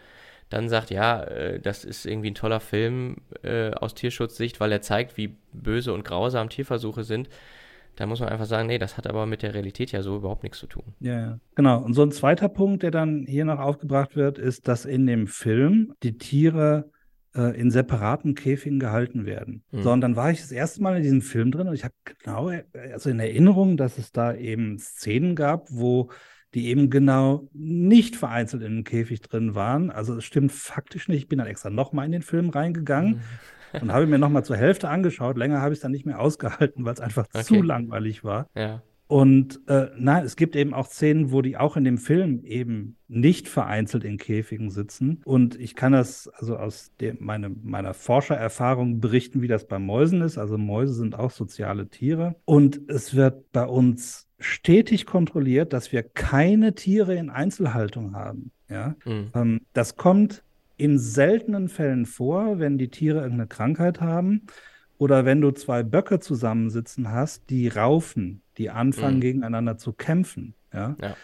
dann 0.49 0.69
sagt, 0.69 0.89
ja, 0.89 1.21
äh, 1.23 1.59
das 1.59 1.83
ist 1.83 2.05
irgendwie 2.05 2.31
ein 2.31 2.35
toller 2.35 2.61
Film 2.61 3.17
äh, 3.43 3.71
aus 3.71 3.93
Tierschutzsicht, 3.93 4.59
weil 4.59 4.71
er 4.71 4.81
zeigt, 4.81 5.17
wie 5.17 5.35
böse 5.51 5.93
und 5.93 6.05
grausam 6.05 6.49
Tierversuche 6.49 7.03
sind, 7.03 7.27
da 7.95 8.05
muss 8.05 8.21
man 8.21 8.29
einfach 8.29 8.45
sagen, 8.45 8.67
nee, 8.67 8.79
das 8.79 8.97
hat 8.97 9.05
aber 9.05 9.25
mit 9.25 9.43
der 9.43 9.53
Realität 9.53 9.91
ja 9.91 10.01
so 10.01 10.15
überhaupt 10.15 10.43
nichts 10.43 10.59
zu 10.59 10.67
tun. 10.67 10.95
Ja, 10.99 11.19
ja. 11.19 11.39
Genau. 11.55 11.83
Und 11.83 11.93
so 11.93 12.01
ein 12.01 12.11
zweiter 12.11 12.49
Punkt, 12.49 12.83
der 12.83 12.91
dann 12.91 13.25
hier 13.27 13.45
noch 13.45 13.59
aufgebracht 13.59 14.15
wird, 14.15 14.39
ist, 14.39 14.67
dass 14.67 14.85
in 14.85 15.05
dem 15.05 15.27
Film 15.27 15.93
die 16.01 16.17
Tiere 16.17 16.89
äh, 17.35 17.59
in 17.59 17.71
separaten 17.71 18.35
Käfigen 18.35 18.79
gehalten 18.79 19.25
werden. 19.25 19.63
Mhm. 19.71 19.83
So, 19.83 19.91
und 19.91 20.01
dann 20.01 20.15
war 20.15 20.31
ich 20.31 20.41
das 20.41 20.51
erste 20.51 20.81
Mal 20.81 20.97
in 20.97 21.03
diesem 21.03 21.21
Film 21.21 21.51
drin 21.51 21.67
und 21.67 21.73
ich 21.73 21.83
habe 21.83 21.93
genau, 22.23 22.51
also 22.91 23.09
in 23.09 23.19
Erinnerung, 23.19 23.77
dass 23.77 23.97
es 23.97 24.11
da 24.11 24.33
eben 24.33 24.77
Szenen 24.79 25.35
gab, 25.35 25.67
wo 25.71 26.09
die 26.53 26.67
eben 26.67 26.89
genau 26.89 27.49
nicht 27.53 28.15
vereinzelt 28.15 28.61
in 28.61 28.73
einem 28.73 28.83
Käfig 28.83 29.21
drin 29.21 29.55
waren. 29.55 29.89
Also 29.89 30.15
es 30.15 30.23
stimmt 30.23 30.51
faktisch 30.51 31.07
nicht. 31.07 31.23
Ich 31.23 31.27
bin 31.27 31.39
dann 31.39 31.47
extra 31.47 31.71
nochmal 31.71 32.05
in 32.05 32.11
den 32.11 32.21
Film 32.21 32.49
reingegangen. 32.49 33.15
Mhm 33.15 33.21
und 33.81 33.91
habe 33.91 34.05
mir 34.05 34.19
nochmal 34.19 34.45
zur 34.45 34.57
Hälfte 34.57 34.89
angeschaut. 34.89 35.37
Länger 35.37 35.61
habe 35.61 35.73
ich 35.73 35.77
es 35.77 35.81
dann 35.81 35.91
nicht 35.91 36.05
mehr 36.05 36.19
ausgehalten, 36.19 36.85
weil 36.85 36.93
es 36.93 36.99
einfach 36.99 37.25
okay. 37.33 37.43
zu 37.43 37.61
langweilig 37.61 38.23
war. 38.23 38.47
Ja. 38.55 38.83
Und 39.13 39.59
äh, 39.67 39.91
nein, 39.95 40.25
es 40.25 40.35
gibt 40.35 40.55
eben 40.55 40.73
auch 40.73 40.87
Szenen, 40.87 41.31
wo 41.31 41.43
die 41.43 41.55
auch 41.55 41.77
in 41.77 41.83
dem 41.83 41.99
Film 41.99 42.43
eben 42.45 42.97
nicht 43.07 43.47
vereinzelt 43.47 44.05
in 44.05 44.17
Käfigen 44.17 44.71
sitzen. 44.71 45.21
Und 45.23 45.55
ich 45.59 45.75
kann 45.75 45.91
das 45.91 46.27
also 46.29 46.57
aus 46.57 46.93
dem, 46.99 47.17
meine, 47.19 47.49
meiner 47.49 47.93
Forschererfahrung 47.93 49.01
berichten, 49.01 49.43
wie 49.43 49.47
das 49.47 49.67
bei 49.67 49.77
Mäusen 49.77 50.21
ist. 50.21 50.39
Also 50.39 50.57
Mäuse 50.57 50.95
sind 50.95 51.13
auch 51.13 51.29
soziale 51.29 51.89
Tiere. 51.89 52.37
Und 52.45 52.89
es 52.89 53.13
wird 53.13 53.51
bei 53.51 53.67
uns 53.67 54.27
stetig 54.39 55.05
kontrolliert, 55.05 55.73
dass 55.73 55.91
wir 55.91 56.01
keine 56.01 56.73
Tiere 56.73 57.13
in 57.13 57.29
Einzelhaltung 57.29 58.15
haben. 58.15 58.49
Ja? 58.67 58.95
Mhm. 59.05 59.29
Ähm, 59.35 59.61
das 59.73 59.95
kommt 59.95 60.41
in 60.75 60.97
seltenen 60.97 61.69
Fällen 61.69 62.07
vor, 62.07 62.57
wenn 62.57 62.79
die 62.79 62.89
Tiere 62.89 63.19
irgendeine 63.19 63.45
Krankheit 63.45 64.01
haben 64.01 64.47
oder 64.97 65.23
wenn 65.23 65.39
du 65.39 65.51
zwei 65.51 65.83
Böcke 65.83 66.19
zusammensitzen 66.19 67.11
hast, 67.11 67.51
die 67.51 67.67
raufen, 67.67 68.42
die 68.57 68.69
anfangen 68.69 69.17
mhm. 69.17 69.21
gegeneinander 69.21 69.77
zu 69.77 69.93
kämpfen. 69.93 70.55
Ja? 70.73 70.95
ja? 71.01 71.15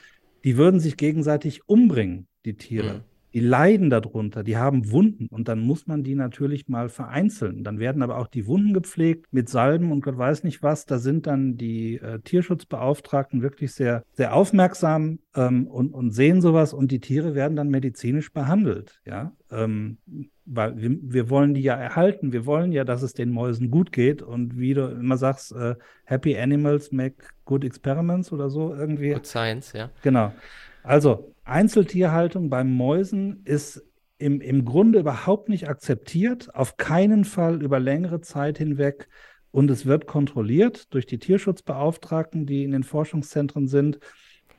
Die 0.44 0.58
würden 0.58 0.80
sich 0.80 0.98
gegenseitig 0.98 1.68
umbringen, 1.68 2.28
die 2.46 2.56
Tiere. 2.56 2.94
Mhm 2.94 3.09
die 3.34 3.40
leiden 3.40 3.90
darunter, 3.90 4.44
die 4.44 4.58
haben 4.58 4.92
Wunden 4.92 5.28
und 5.28 5.48
dann 5.48 5.60
muss 5.60 5.86
man 5.88 6.04
die 6.04 6.16
natürlich 6.16 6.68
mal 6.68 6.90
vereinzeln. 6.90 7.64
Dann 7.64 7.80
werden 7.80 8.02
aber 8.02 8.18
auch 8.18 8.28
die 8.28 8.48
Wunden 8.48 8.74
gepflegt 8.74 9.28
mit 9.32 9.50
Salben 9.50 9.92
und 9.92 10.02
Gott 10.02 10.18
weiß 10.18 10.44
nicht 10.44 10.64
was. 10.64 10.86
Da 10.86 10.98
sind 10.98 11.28
dann 11.28 11.58
die 11.58 11.98
äh, 11.98 12.20
Tierschutzbeauftragten 12.20 13.42
wirklich 13.42 13.74
sehr, 13.74 14.04
sehr 14.14 14.34
aufmerksam 14.34 15.20
ähm, 15.36 15.68
und, 15.68 15.94
und 15.94 16.12
sehen 16.12 16.42
sowas 16.42 16.74
und 16.74 16.92
die 16.92 17.00
Tiere 17.00 17.36
werden 17.36 17.56
dann 17.56 17.70
medizinisch 17.70 18.34
behandelt. 18.34 19.00
Ja, 19.06 19.34
ähm, 19.52 19.98
weil 20.46 20.78
wir, 20.78 20.98
wir 21.02 21.30
wollen 21.30 21.54
die 21.54 21.62
ja 21.62 21.76
erhalten. 21.76 22.34
Wir 22.34 22.48
wollen 22.48 22.72
ja, 22.72 22.84
dass 22.84 23.04
es 23.04 23.14
den 23.14 23.32
Mäusen 23.32 23.70
gut 23.70 23.92
geht 23.92 24.24
und 24.24 24.58
wie 24.58 24.74
du 24.74 24.88
immer 24.88 25.18
sagst, 25.18 25.52
äh, 25.52 25.76
Happy 26.06 26.36
Animals 26.36 26.92
make 26.92 27.18
good 27.46 27.64
experiments 27.64 28.32
oder 28.32 28.50
so 28.50 28.74
irgendwie. 28.74 29.14
Good 29.14 29.28
Science, 29.28 29.74
ja. 29.74 29.92
Genau. 30.02 30.34
Also 30.82 31.36
Einzeltierhaltung 31.50 32.50
bei 32.50 32.64
Mäusen 32.64 33.42
ist 33.46 33.84
im, 34.18 34.42
im 34.42 34.66
Grunde 34.66 35.00
überhaupt 35.00 35.50
nicht 35.50 35.70
akzeptiert, 35.70 36.54
auf 36.54 36.78
keinen 36.78 37.26
Fall 37.26 37.62
über 37.64 37.80
längere 37.80 38.22
Zeit 38.22 38.58
hinweg. 38.58 39.08
Und 39.52 39.72
es 39.72 39.86
wird 39.86 40.06
kontrolliert 40.06 40.94
durch 40.94 41.06
die 41.06 41.18
Tierschutzbeauftragten, 41.18 42.46
die 42.46 42.64
in 42.64 42.72
den 42.72 42.84
Forschungszentren 42.84 43.68
sind. 43.68 44.00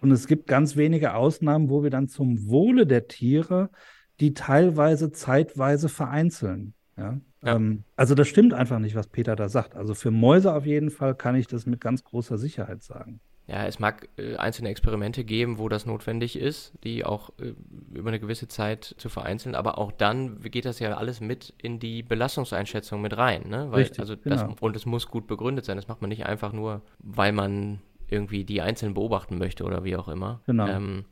Und 0.01 0.11
es 0.11 0.27
gibt 0.27 0.47
ganz 0.47 0.77
wenige 0.77 1.15
Ausnahmen, 1.15 1.69
wo 1.69 1.83
wir 1.83 1.91
dann 1.91 2.09
zum 2.09 2.49
Wohle 2.49 2.87
der 2.87 3.07
Tiere 3.07 3.71
die 4.19 4.35
teilweise 4.35 5.13
zeitweise 5.13 5.89
vereinzeln. 5.89 6.75
Ja? 6.97 7.21
Ja. 7.43 7.57
Ähm, 7.57 7.85
also 7.97 8.15
das 8.15 8.29
stimmt 8.29 8.53
einfach 8.53 8.79
nicht, 8.79 8.95
was 8.95 9.07
Peter 9.07 9.37
da 9.37 9.49
sagt. 9.49 9.77
Also 9.77 9.95
für 9.95 10.11
Mäuse 10.11 10.53
auf 10.53 10.67
jeden 10.67 10.91
Fall 10.91 11.15
kann 11.15 11.37
ich 11.37 11.47
das 11.47 11.67
mit 11.67 11.81
ganz 11.81 12.03
großer 12.03 12.37
Sicherheit 12.37 12.83
sagen 12.83 13.21
ja, 13.51 13.67
es 13.67 13.81
mag 13.81 14.09
äh, 14.17 14.37
einzelne 14.37 14.69
Experimente 14.69 15.25
geben, 15.25 15.59
wo 15.59 15.69
das 15.69 15.85
notwendig 15.85 16.39
ist, 16.39 16.73
die 16.85 17.05
auch 17.05 17.31
äh, 17.41 17.55
über 17.93 18.11
eine 18.11 18.21
gewisse 18.21 18.47
Zeit 18.47 18.95
zu 18.97 19.09
vereinzeln, 19.09 19.57
aber 19.57 19.79
auch 19.79 19.91
dann 19.91 20.41
geht 20.41 20.65
das 20.65 20.79
ja 20.79 20.97
alles 20.97 21.21
mit 21.21 21.53
in 21.61 21.81
die 21.81 22.05
Belastungseinschätzung 22.05 23.01
mit 23.01 23.17
rein, 23.17 23.49
ne? 23.49 23.67
Weil, 23.71 23.81
Richtig, 23.81 23.99
also 23.99 24.15
das, 24.15 24.43
genau. 24.43 24.55
und 24.61 24.77
es 24.77 24.87
muss 24.87 25.09
gut 25.09 25.27
begründet 25.27 25.65
sein. 25.65 25.77
Das 25.77 25.89
macht 25.89 26.01
man 26.01 26.11
nicht 26.11 26.27
einfach 26.27 26.53
nur, 26.53 26.83
weil 27.01 27.33
man 27.33 27.81
irgendwie 28.09 28.45
die 28.45 28.61
Einzelnen 28.61 28.95
beobachten 28.95 29.37
möchte 29.37 29.65
oder 29.65 29.83
wie 29.83 29.97
auch 29.97 30.09
immer. 30.09 30.41
Genau. 30.47 30.69
Ähm, 30.69 31.05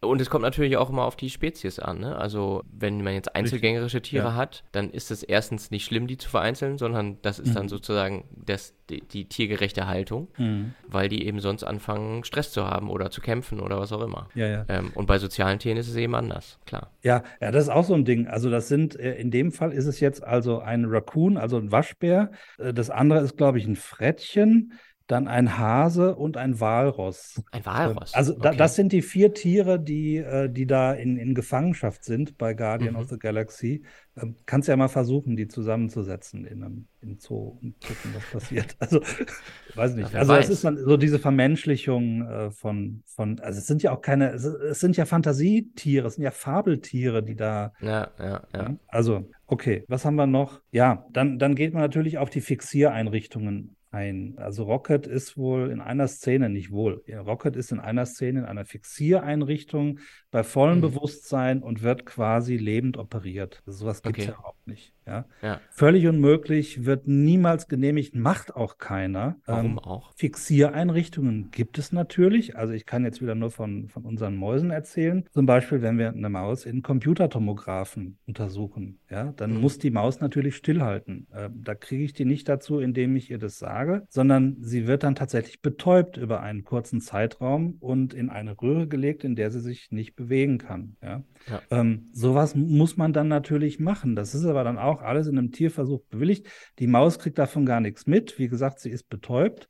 und 0.00 0.20
es 0.20 0.30
kommt 0.30 0.42
natürlich 0.42 0.76
auch 0.76 0.90
immer 0.90 1.04
auf 1.04 1.16
die 1.16 1.30
Spezies 1.30 1.78
an. 1.78 2.00
Ne? 2.00 2.16
Also 2.16 2.62
wenn 2.70 3.02
man 3.02 3.14
jetzt 3.14 3.34
einzelgängerische 3.34 4.02
Tiere 4.02 4.28
ja. 4.28 4.34
hat, 4.34 4.64
dann 4.72 4.90
ist 4.90 5.10
es 5.10 5.22
erstens 5.22 5.70
nicht 5.70 5.84
schlimm, 5.84 6.06
die 6.06 6.18
zu 6.18 6.28
vereinzeln, 6.28 6.78
sondern 6.78 7.18
das 7.22 7.38
ist 7.38 7.50
mhm. 7.50 7.54
dann 7.54 7.68
sozusagen 7.68 8.24
das, 8.30 8.74
die, 8.90 9.00
die 9.00 9.26
tiergerechte 9.26 9.86
Haltung, 9.86 10.28
mhm. 10.36 10.74
weil 10.86 11.08
die 11.08 11.26
eben 11.26 11.40
sonst 11.40 11.64
anfangen, 11.64 12.24
Stress 12.24 12.52
zu 12.52 12.66
haben 12.66 12.90
oder 12.90 13.10
zu 13.10 13.20
kämpfen 13.20 13.60
oder 13.60 13.78
was 13.78 13.92
auch 13.92 14.02
immer. 14.02 14.28
Ja, 14.34 14.46
ja. 14.46 14.64
Ähm, 14.68 14.92
und 14.94 15.06
bei 15.06 15.18
sozialen 15.18 15.58
Tieren 15.58 15.78
ist 15.78 15.88
es 15.88 15.96
eben 15.96 16.14
anders, 16.14 16.58
klar. 16.66 16.90
Ja, 17.02 17.22
ja, 17.40 17.50
das 17.50 17.64
ist 17.64 17.70
auch 17.70 17.84
so 17.84 17.94
ein 17.94 18.04
Ding. 18.04 18.26
Also 18.26 18.50
das 18.50 18.68
sind, 18.68 18.98
äh, 18.98 19.14
in 19.14 19.30
dem 19.30 19.50
Fall 19.50 19.72
ist 19.72 19.86
es 19.86 20.00
jetzt 20.00 20.22
also 20.22 20.60
ein 20.60 20.84
Raccoon, 20.84 21.36
also 21.36 21.56
ein 21.56 21.72
Waschbär. 21.72 22.30
Äh, 22.58 22.74
das 22.74 22.90
andere 22.90 23.20
ist, 23.20 23.36
glaube 23.36 23.58
ich, 23.58 23.66
ein 23.66 23.76
Frettchen 23.76 24.72
dann 25.06 25.28
ein 25.28 25.56
Hase 25.56 26.16
und 26.16 26.36
ein 26.36 26.58
Walross. 26.60 27.42
Ein 27.52 27.64
Walross. 27.64 28.12
Also 28.14 28.32
okay. 28.32 28.42
da, 28.42 28.52
das 28.52 28.74
sind 28.74 28.92
die 28.92 29.02
vier 29.02 29.34
Tiere, 29.34 29.78
die, 29.78 30.16
äh, 30.16 30.50
die 30.50 30.66
da 30.66 30.92
in, 30.92 31.16
in 31.16 31.34
Gefangenschaft 31.34 32.04
sind 32.04 32.36
bei 32.38 32.54
Guardian 32.54 32.94
mhm. 32.94 33.00
of 33.00 33.08
the 33.08 33.18
Galaxy. 33.18 33.84
Ähm, 34.16 34.34
kannst 34.46 34.68
ja 34.68 34.76
mal 34.76 34.88
versuchen, 34.88 35.36
die 35.36 35.46
zusammenzusetzen 35.46 36.44
in 36.44 36.62
einem 36.62 36.88
im 37.02 37.18
Zoo 37.20 37.58
und 37.62 37.80
gucken, 37.80 38.14
was 38.14 38.24
passiert. 38.32 38.76
Also, 38.80 39.00
weiß 39.74 39.94
nicht. 39.94 40.12
Ja, 40.12 40.20
also 40.20 40.34
es 40.34 40.48
ist 40.48 40.64
dann 40.64 40.76
so 40.76 40.96
diese 40.96 41.18
Vermenschlichung 41.18 42.26
äh, 42.26 42.50
von, 42.50 43.02
von, 43.06 43.38
also 43.40 43.58
es 43.58 43.66
sind 43.66 43.82
ja 43.82 43.92
auch 43.92 44.00
keine, 44.00 44.32
es, 44.32 44.44
es, 44.44 44.80
sind 44.80 44.96
ja 44.96 45.04
Fantasietiere, 45.04 46.08
es 46.08 46.14
sind 46.14 46.24
ja 46.24 46.30
Fabeltiere, 46.30 47.22
die 47.22 47.36
da. 47.36 47.72
Ja, 47.80 48.10
ja, 48.18 48.42
ja. 48.54 48.76
Also, 48.88 49.30
okay, 49.46 49.84
was 49.88 50.04
haben 50.04 50.16
wir 50.16 50.26
noch? 50.26 50.60
Ja, 50.72 51.06
dann, 51.12 51.38
dann 51.38 51.54
geht 51.54 51.74
man 51.74 51.82
natürlich 51.82 52.18
auf 52.18 52.30
die 52.30 52.40
Fixiereinrichtungen 52.40 53.75
ein. 53.96 54.34
Also 54.36 54.64
Rocket 54.64 55.06
ist 55.06 55.36
wohl 55.36 55.70
in 55.70 55.80
einer 55.80 56.06
Szene, 56.06 56.50
nicht 56.50 56.70
wohl, 56.70 57.02
Rocket 57.08 57.56
ist 57.56 57.72
in 57.72 57.80
einer 57.80 58.04
Szene 58.04 58.40
in 58.40 58.44
einer 58.44 58.64
Fixiereinrichtung 58.64 60.00
bei 60.36 60.44
vollem 60.44 60.76
mhm. 60.76 60.82
Bewusstsein 60.82 61.62
und 61.62 61.82
wird 61.82 62.04
quasi 62.04 62.58
lebend 62.58 62.98
operiert. 62.98 63.62
Sowas 63.64 64.02
gibt 64.02 64.18
es 64.18 64.24
okay. 64.24 64.34
ja 64.38 64.44
auch 64.44 64.66
nicht. 64.66 64.92
Ja? 65.06 65.24
ja? 65.40 65.60
Völlig 65.70 66.06
unmöglich, 66.06 66.84
wird 66.84 67.06
niemals 67.06 67.68
genehmigt, 67.68 68.14
macht 68.14 68.54
auch 68.54 68.78
keiner. 68.78 69.36
Warum 69.46 69.72
ähm, 69.72 69.78
auch? 69.78 70.12
Fixiereinrichtungen 70.16 71.50
gibt 71.52 71.78
es 71.78 71.92
natürlich. 71.92 72.56
Also 72.56 72.74
ich 72.74 72.86
kann 72.86 73.04
jetzt 73.04 73.22
wieder 73.22 73.34
nur 73.34 73.50
von, 73.50 73.88
von 73.88 74.04
unseren 74.04 74.36
Mäusen 74.36 74.70
erzählen. 74.70 75.24
Zum 75.32 75.46
Beispiel, 75.46 75.80
wenn 75.82 75.98
wir 75.98 76.08
eine 76.08 76.28
Maus 76.28 76.66
in 76.66 76.82
Computertomographen 76.82 78.18
untersuchen, 78.26 78.98
ja, 79.08 79.32
dann 79.36 79.54
mhm. 79.54 79.60
muss 79.60 79.78
die 79.78 79.90
Maus 79.90 80.20
natürlich 80.20 80.56
stillhalten. 80.56 81.28
Äh, 81.32 81.50
da 81.54 81.74
kriege 81.74 82.04
ich 82.04 82.12
die 82.12 82.24
nicht 82.24 82.48
dazu, 82.48 82.80
indem 82.80 83.14
ich 83.16 83.30
ihr 83.30 83.38
das 83.38 83.58
sage, 83.58 84.06
sondern 84.10 84.56
sie 84.60 84.86
wird 84.86 85.04
dann 85.04 85.14
tatsächlich 85.14 85.62
betäubt 85.62 86.16
über 86.16 86.40
einen 86.40 86.64
kurzen 86.64 87.00
Zeitraum 87.00 87.76
und 87.78 88.12
in 88.12 88.28
eine 88.28 88.60
Röhre 88.60 88.88
gelegt, 88.88 89.22
in 89.22 89.36
der 89.36 89.50
sie 89.50 89.60
sich 89.60 89.90
nicht 89.90 90.16
bewegen 90.26 90.58
kann. 90.58 90.96
Ja? 91.02 91.22
Ja. 91.48 91.62
Ähm, 91.70 92.08
sowas 92.12 92.54
muss 92.54 92.96
man 92.96 93.12
dann 93.12 93.28
natürlich 93.28 93.80
machen. 93.80 94.16
Das 94.16 94.34
ist 94.34 94.44
aber 94.44 94.64
dann 94.64 94.78
auch 94.78 95.02
alles 95.02 95.26
in 95.26 95.38
einem 95.38 95.52
Tierversuch 95.52 96.02
bewilligt. 96.10 96.46
Die 96.78 96.86
Maus 96.86 97.18
kriegt 97.18 97.38
davon 97.38 97.66
gar 97.66 97.80
nichts 97.80 98.06
mit. 98.06 98.38
Wie 98.38 98.48
gesagt, 98.48 98.80
sie 98.80 98.90
ist 98.90 99.08
betäubt 99.08 99.68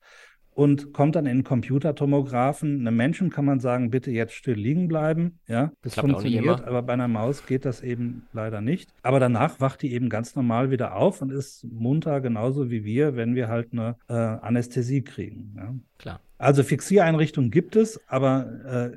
und 0.57 0.95
kommt 0.95 1.15
dann 1.15 1.27
in 1.27 1.39
den 1.39 1.45
Computertomographen. 1.45 2.81
Einem 2.81 2.97
Menschen 2.97 3.29
kann 3.29 3.45
man 3.45 3.61
sagen, 3.61 3.91
bitte 3.91 4.11
jetzt 4.11 4.33
still 4.33 4.55
liegen 4.55 4.89
bleiben. 4.89 5.39
Ja, 5.47 5.71
das 5.83 5.93
Klappt 5.93 6.09
funktioniert, 6.09 6.65
aber 6.65 6.83
bei 6.83 6.95
einer 6.95 7.09
Maus 7.09 7.45
geht 7.45 7.67
das 7.67 7.83
eben 7.83 8.27
leider 8.33 8.63
nicht. 8.63 8.91
Aber 9.03 9.21
danach 9.21 9.61
wacht 9.61 9.83
die 9.83 9.93
eben 9.93 10.09
ganz 10.09 10.35
normal 10.35 10.71
wieder 10.71 10.97
auf 10.97 11.21
und 11.21 11.31
ist 11.31 11.65
munter, 11.65 12.23
genauso 12.23 12.71
wie 12.71 12.85
wir, 12.85 13.17
wenn 13.17 13.35
wir 13.35 13.49
halt 13.49 13.73
eine 13.73 13.97
äh, 14.09 14.15
Anästhesie 14.15 15.03
kriegen. 15.03 15.55
Ja. 15.59 15.75
Klar. 15.99 16.21
Also 16.39 16.63
Fixiereinrichtungen 16.63 17.51
gibt 17.51 17.77
es, 17.77 18.01
aber 18.09 18.47
äh, 18.65 18.97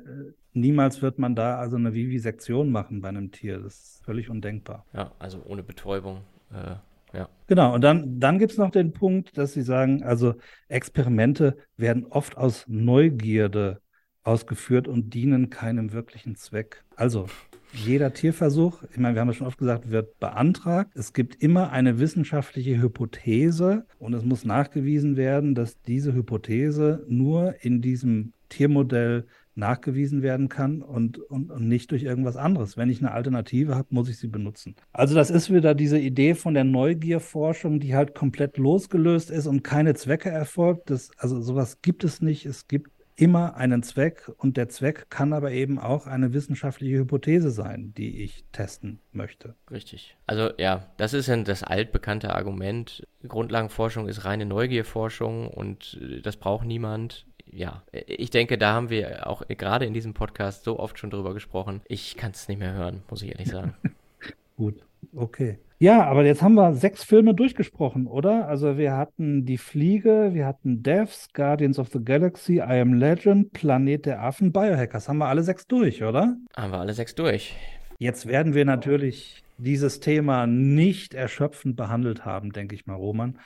niemals 0.52 1.02
wird 1.02 1.18
man 1.18 1.34
da 1.34 1.56
also 1.58 1.76
eine 1.76 1.94
Vivisektion 1.94 2.70
machen 2.70 3.00
bei 3.00 3.08
einem 3.08 3.30
Tier. 3.32 3.58
Das 3.58 3.74
ist 3.74 4.04
völlig 4.04 4.30
undenkbar. 4.30 4.84
Ja, 4.92 5.12
also 5.18 5.42
ohne 5.46 5.62
Betäubung 5.62 6.22
äh, 6.52 7.16
Ja. 7.16 7.28
Genau, 7.46 7.74
und 7.74 7.82
dann, 7.82 8.20
dann 8.20 8.38
gibt 8.38 8.52
es 8.52 8.58
noch 8.58 8.70
den 8.70 8.92
Punkt, 8.92 9.36
dass 9.36 9.52
Sie 9.52 9.62
sagen, 9.62 10.02
also 10.02 10.34
Experimente 10.68 11.56
werden 11.76 12.06
oft 12.06 12.36
aus 12.36 12.64
Neugierde 12.68 13.80
ausgeführt 14.22 14.86
und 14.86 15.14
dienen 15.14 15.50
keinem 15.50 15.92
wirklichen 15.92 16.36
Zweck. 16.36 16.84
Also 16.94 17.26
jeder 17.72 18.12
Tierversuch, 18.12 18.82
ich 18.90 18.98
meine, 18.98 19.14
wir 19.14 19.20
haben 19.20 19.28
es 19.28 19.36
schon 19.36 19.46
oft 19.46 19.58
gesagt, 19.58 19.90
wird 19.90 20.18
beantragt. 20.18 20.90
Es 20.94 21.12
gibt 21.12 21.40
immer 21.42 21.70
eine 21.70 21.98
wissenschaftliche 21.98 22.80
Hypothese 22.80 23.86
und 23.98 24.12
es 24.14 24.24
muss 24.24 24.44
nachgewiesen 24.44 25.16
werden, 25.16 25.54
dass 25.54 25.80
diese 25.82 26.12
Hypothese 26.12 27.04
nur 27.08 27.54
in 27.60 27.80
diesem 27.80 28.32
Tiermodell 28.48 29.26
nachgewiesen 29.60 30.22
werden 30.22 30.48
kann 30.48 30.82
und, 30.82 31.18
und, 31.18 31.52
und 31.52 31.68
nicht 31.68 31.92
durch 31.92 32.02
irgendwas 32.02 32.36
anderes. 32.36 32.76
Wenn 32.76 32.90
ich 32.90 33.00
eine 33.00 33.12
Alternative 33.12 33.76
habe, 33.76 33.86
muss 33.90 34.08
ich 34.08 34.18
sie 34.18 34.26
benutzen. 34.26 34.74
Also 34.92 35.14
das 35.14 35.30
ist 35.30 35.52
wieder 35.52 35.76
diese 35.76 35.98
Idee 35.98 36.34
von 36.34 36.54
der 36.54 36.64
Neugierforschung, 36.64 37.78
die 37.78 37.94
halt 37.94 38.16
komplett 38.16 38.58
losgelöst 38.58 39.30
ist 39.30 39.46
und 39.46 39.62
keine 39.62 39.94
Zwecke 39.94 40.30
erfolgt. 40.30 40.90
Das, 40.90 41.10
also 41.16 41.40
sowas 41.40 41.82
gibt 41.82 42.02
es 42.02 42.20
nicht. 42.20 42.46
Es 42.46 42.66
gibt 42.66 42.90
immer 43.20 43.56
einen 43.56 43.82
Zweck 43.82 44.30
und 44.38 44.56
der 44.56 44.70
Zweck 44.70 45.10
kann 45.10 45.34
aber 45.34 45.52
eben 45.52 45.78
auch 45.78 46.06
eine 46.06 46.32
wissenschaftliche 46.32 46.98
Hypothese 46.98 47.50
sein, 47.50 47.92
die 47.94 48.22
ich 48.22 48.44
testen 48.50 49.00
möchte. 49.12 49.54
Richtig. 49.70 50.16
Also 50.26 50.50
ja, 50.56 50.86
das 50.96 51.12
ist 51.12 51.26
ja 51.26 51.36
das 51.36 51.62
altbekannte 51.62 52.34
Argument. 52.34 53.02
Grundlagenforschung 53.28 54.08
ist 54.08 54.24
reine 54.24 54.46
Neugierforschung 54.46 55.48
und 55.48 56.00
das 56.22 56.38
braucht 56.38 56.66
niemand. 56.66 57.26
Ja, 57.52 57.82
ich 57.92 58.30
denke, 58.30 58.58
da 58.58 58.72
haben 58.74 58.90
wir 58.90 59.26
auch 59.26 59.42
gerade 59.48 59.84
in 59.84 59.94
diesem 59.94 60.14
Podcast 60.14 60.64
so 60.64 60.78
oft 60.78 60.98
schon 60.98 61.10
drüber 61.10 61.34
gesprochen. 61.34 61.80
Ich 61.88 62.16
kann 62.16 62.30
es 62.32 62.48
nicht 62.48 62.58
mehr 62.58 62.74
hören, 62.74 63.02
muss 63.10 63.22
ich 63.22 63.30
ehrlich 63.32 63.48
sagen. 63.48 63.74
Gut, 64.56 64.76
okay. 65.14 65.58
Ja, 65.78 66.04
aber 66.04 66.26
jetzt 66.26 66.42
haben 66.42 66.54
wir 66.54 66.74
sechs 66.74 67.02
Filme 67.02 67.34
durchgesprochen, 67.34 68.06
oder? 68.06 68.46
Also 68.46 68.76
wir 68.76 68.96
hatten 68.96 69.46
Die 69.46 69.56
Fliege, 69.56 70.30
wir 70.34 70.44
hatten 70.44 70.82
Devs, 70.82 71.28
Guardians 71.32 71.78
of 71.78 71.88
the 71.88 72.04
Galaxy, 72.04 72.56
I 72.56 72.80
Am 72.80 72.92
Legend, 72.92 73.52
Planet 73.54 74.04
der 74.04 74.22
Affen, 74.22 74.52
Biohackers. 74.52 75.08
Haben 75.08 75.18
wir 75.18 75.28
alle 75.28 75.42
sechs 75.42 75.66
durch, 75.66 76.02
oder? 76.04 76.36
Haben 76.54 76.72
wir 76.72 76.80
alle 76.80 76.92
sechs 76.92 77.14
durch. 77.14 77.56
Jetzt 77.98 78.26
werden 78.26 78.52
wir 78.52 78.66
natürlich 78.66 79.42
dieses 79.56 80.00
Thema 80.00 80.46
nicht 80.46 81.14
erschöpfend 81.14 81.76
behandelt 81.76 82.26
haben, 82.26 82.52
denke 82.52 82.74
ich 82.74 82.86
mal, 82.86 82.94
Roman. 82.94 83.38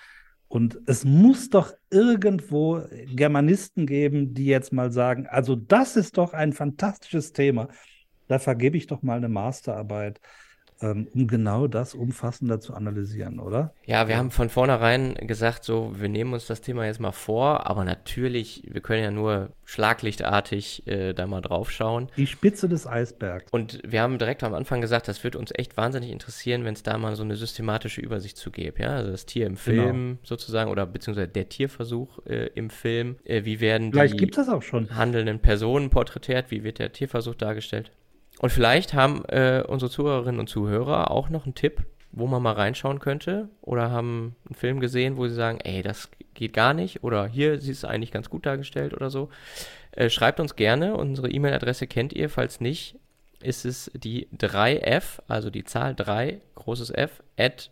Und 0.55 0.79
es 0.87 1.05
muss 1.05 1.51
doch 1.51 1.73
irgendwo 1.91 2.83
Germanisten 3.09 3.87
geben, 3.87 4.35
die 4.35 4.45
jetzt 4.45 4.73
mal 4.73 4.93
sagen, 4.93 5.27
also 5.27 5.57
das 5.57 5.97
ist 5.97 6.17
doch 6.17 6.33
ein 6.33 6.53
fantastisches 6.53 7.33
Thema. 7.33 7.67
Da 8.29 8.39
vergebe 8.39 8.77
ich 8.77 8.87
doch 8.87 9.03
mal 9.03 9.17
eine 9.17 9.29
Masterarbeit 9.29 10.21
um 10.81 11.27
genau 11.27 11.67
das 11.67 11.95
umfassender 11.95 12.61
zu 12.61 12.75
analysieren, 12.75 13.39
oder? 13.39 13.73
Ja, 13.87 14.09
wir 14.09 14.17
haben 14.17 14.31
von 14.31 14.49
vornherein 14.49 15.15
gesagt, 15.15 15.65
so, 15.65 15.93
wir 15.97 16.09
nehmen 16.09 16.33
uns 16.33 16.47
das 16.47 16.61
Thema 16.61 16.85
jetzt 16.87 17.01
mal 17.01 17.13
vor, 17.13 17.67
aber 17.67 17.85
natürlich, 17.85 18.63
wir 18.69 18.81
können 18.81 19.03
ja 19.03 19.11
nur 19.11 19.51
schlaglichtartig 19.65 20.87
äh, 20.87 21.13
da 21.15 21.27
mal 21.27 21.41
drauf 21.41 21.71
schauen. 21.71 22.09
Die 22.17 22.27
Spitze 22.27 22.69
des 22.69 22.87
Eisbergs. 22.87 23.51
Und 23.51 23.81
wir 23.87 24.03
haben 24.03 24.19
direkt 24.19 24.43
am 24.43 24.55
Anfang 24.55 24.81
gesagt, 24.81 25.09
das 25.09 25.25
wird 25.25 25.37
uns 25.37 25.53
echt 25.55 25.77
wahnsinnig 25.77 26.11
interessieren, 26.11 26.65
wenn 26.65 26.75
es 26.75 26.83
da 26.83 26.99
mal 26.99 27.17
so 27.17 27.23
eine 27.23 27.37
systematische 27.37 28.01
Übersicht 28.01 28.37
zu 28.37 28.51
gäbe, 28.51 28.83
ja, 28.83 28.97
also 28.97 29.11
das 29.11 29.27
Tier 29.27 29.47
im 29.47 29.57
Film 29.57 30.09
genau. 30.09 30.19
sozusagen 30.23 30.71
oder 30.71 30.87
beziehungsweise 30.87 31.29
der 31.29 31.49
Tierversuch 31.49 32.19
äh, 32.27 32.51
im 32.55 32.71
Film, 32.71 33.17
äh, 33.25 33.45
wie 33.45 33.61
werden 33.61 33.93
die 33.93 34.35
auch 34.49 34.63
schon. 34.63 34.95
handelnden 34.95 35.39
Personen 35.39 35.91
porträtiert, 35.91 36.51
wie 36.51 36.65
wird 36.65 36.79
der 36.79 36.93
Tierversuch 36.93 37.35
dargestellt? 37.35 37.91
Und 38.41 38.51
vielleicht 38.51 38.95
haben 38.95 39.25
äh, 39.27 39.63
unsere 39.67 39.91
Zuhörerinnen 39.91 40.41
und 40.41 40.49
Zuhörer 40.49 41.11
auch 41.11 41.29
noch 41.29 41.45
einen 41.45 41.55
Tipp, 41.55 41.85
wo 42.13 42.27
man 42.27 42.43
mal 42.43 42.53
reinschauen 42.53 43.01
könnte 43.01 43.49
oder 43.61 43.91
haben 43.91 44.37
einen 44.47 44.55
Film 44.55 44.81
gesehen, 44.81 45.17
wo 45.17 45.27
sie 45.27 45.35
sagen, 45.35 45.59
ey, 45.63 45.83
das 45.83 46.09
geht 46.35 46.53
gar 46.53 46.75
nicht 46.75 47.03
oder 47.03 47.27
hier 47.27 47.55
ist 47.55 47.85
eigentlich 47.85 48.13
ganz 48.13 48.31
gut 48.31 48.47
dargestellt 48.47 48.95
oder 48.95 49.11
so. 49.11 49.31
Äh, 49.93 50.11
schreibt 50.11 50.41
uns 50.41 50.57
gerne, 50.57 50.97
unsere 50.97 51.31
E-Mail-Adresse 51.31 51.87
kennt 51.87 52.13
ihr, 52.13 52.29
falls 52.29 52.61
nicht, 52.61 52.97
ist 53.41 53.65
es 53.65 53.91
die 53.95 54.29
3F, 54.37 55.21
also 55.29 55.51
die 55.51 55.63
Zahl 55.65 55.95
3, 55.95 56.41
großes 56.55 56.91
F, 56.91 57.23
at 57.39 57.71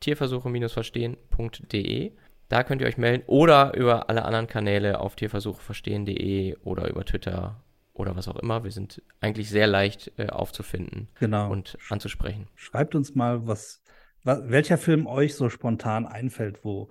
tierversuche-verstehen.de. 0.00 2.12
Da 2.48 2.62
könnt 2.62 2.80
ihr 2.80 2.88
euch 2.88 2.98
melden 2.98 3.24
oder 3.26 3.74
über 3.74 4.08
alle 4.08 4.24
anderen 4.24 4.46
Kanäle 4.46 5.00
auf 5.00 5.16
tierversucheverstehen.de 5.16 6.56
oder 6.64 6.88
über 6.88 7.04
Twitter 7.04 7.56
oder 7.98 8.16
was 8.16 8.28
auch 8.28 8.36
immer. 8.36 8.64
Wir 8.64 8.70
sind 8.70 9.02
eigentlich 9.20 9.50
sehr 9.50 9.66
leicht 9.66 10.12
äh, 10.16 10.28
aufzufinden 10.28 11.08
genau. 11.18 11.50
und 11.50 11.76
anzusprechen. 11.90 12.46
Schreibt 12.54 12.94
uns 12.94 13.14
mal, 13.14 13.46
was, 13.46 13.82
was, 14.24 14.42
welcher 14.48 14.78
Film 14.78 15.06
euch 15.06 15.34
so 15.34 15.48
spontan 15.50 16.06
einfällt, 16.06 16.64
wo, 16.64 16.88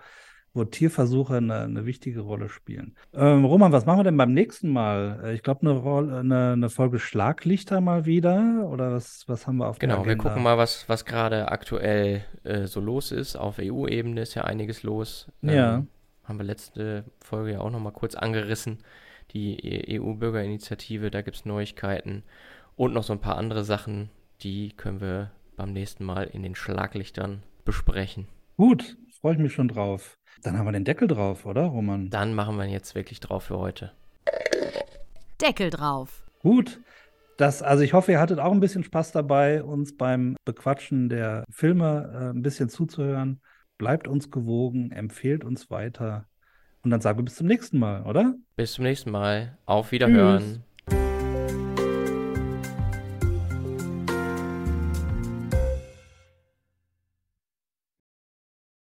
wo 0.54 0.66
Tierversuche 0.66 1.38
eine, 1.38 1.62
eine 1.62 1.86
wichtige 1.86 2.22
Rolle 2.22 2.50
spielen. 2.50 2.96
Ähm, 3.14 3.46
Roman, 3.46 3.72
was 3.72 3.86
machen 3.86 4.00
wir 4.00 4.04
denn 4.04 4.18
beim 4.18 4.34
nächsten 4.34 4.70
Mal? 4.70 5.22
Äh, 5.24 5.34
ich 5.36 5.44
glaube, 5.44 5.62
eine, 5.62 6.20
eine, 6.20 6.52
eine, 6.54 6.70
Folge 6.70 7.00
Schlaglichter 7.00 7.80
mal 7.80 8.06
wieder 8.06 8.68
oder 8.70 8.92
was, 8.92 9.24
was 9.28 9.48
haben 9.48 9.58
wir 9.58 9.68
auf 9.68 9.80
genau, 9.80 10.04
der? 10.04 10.04
Genau, 10.04 10.24
wir 10.24 10.30
gucken 10.30 10.44
mal, 10.44 10.58
was, 10.58 10.90
was 10.90 11.06
gerade 11.06 11.50
aktuell 11.52 12.26
äh, 12.44 12.68
so 12.68 12.82
los 12.82 13.12
ist. 13.12 13.38
Auf 13.38 13.60
EU-Ebene 13.60 14.22
ist 14.22 14.36
ja 14.36 14.44
einiges 14.44 14.84
los. 14.84 15.32
Ähm, 15.42 15.50
ja. 15.50 15.86
Haben 16.26 16.40
wir 16.40 16.46
letzte 16.46 17.06
Folge 17.24 17.54
ja 17.54 17.60
auch 17.62 17.72
noch 17.72 17.80
mal 17.80 17.92
kurz 17.92 18.16
angerissen 18.16 18.80
die 19.34 20.00
EU-Bürgerinitiative, 20.00 21.12
da 21.12 21.22
gibt 21.22 21.38
es 21.38 21.46
Neuigkeiten 21.46 22.24
und 22.76 22.94
noch 22.94 23.04
so 23.04 23.14
ein 23.14 23.22
paar 23.22 23.38
andere 23.38 23.64
Sachen, 23.64 24.10
die 24.42 24.70
können 24.70 25.02
wir 25.02 25.32
beim 25.56 25.74
nächsten 25.74 26.06
Mal 26.06 26.24
in 26.24 26.44
den 26.44 26.56
Schlaglichtern 26.56 27.44
besprechen. 27.66 28.28
Gut, 28.56 28.98
freue 29.20 29.34
ich 29.34 29.40
mich 29.40 29.54
schon 29.54 29.68
drauf. 29.68 30.18
Dann 30.44 30.58
haben 30.58 30.66
wir 30.66 30.72
den 30.72 30.86
Deckel 30.86 31.08
drauf, 31.08 31.46
oder, 31.46 31.64
Roman? 31.64 32.10
Dann 32.10 32.34
machen 32.34 32.58
wir 32.58 32.66
jetzt 32.66 32.96
wirklich 32.96 33.20
drauf 33.20 33.46
für 33.46 33.58
heute. 33.58 33.92
Deckel 35.42 35.70
drauf. 35.70 36.24
Gut. 36.40 36.80
Das, 37.38 37.62
also 37.62 37.84
ich 37.84 37.94
hoffe, 37.94 38.12
ihr 38.12 38.20
hattet 38.20 38.40
auch 38.40 38.52
ein 38.52 38.60
bisschen 38.60 38.84
Spaß 38.84 39.12
dabei, 39.12 39.64
uns 39.64 39.96
beim 39.96 40.38
Bequatschen 40.44 41.10
der 41.10 41.44
Filme 41.52 42.12
äh, 42.14 42.36
ein 42.36 42.42
bisschen 42.42 42.70
zuzuhören. 42.70 43.42
Bleibt 43.78 44.08
uns 44.08 44.32
gewogen, 44.32 44.92
empfehlt 44.92 45.44
uns 45.44 45.70
weiter. 45.70 46.26
Und 46.88 46.92
dann 46.92 47.02
sagen 47.02 47.20
wir 47.20 47.26
bis 47.26 47.36
zum 47.36 47.48
nächsten 47.48 47.80
Mal, 47.80 48.04
oder? 48.04 48.36
Bis 48.56 48.72
zum 48.72 48.86
nächsten 48.86 49.12
Mal. 49.12 49.58
Auf 49.66 49.92
Wiederhören. 49.92 50.40
Tschüss. 50.40 50.60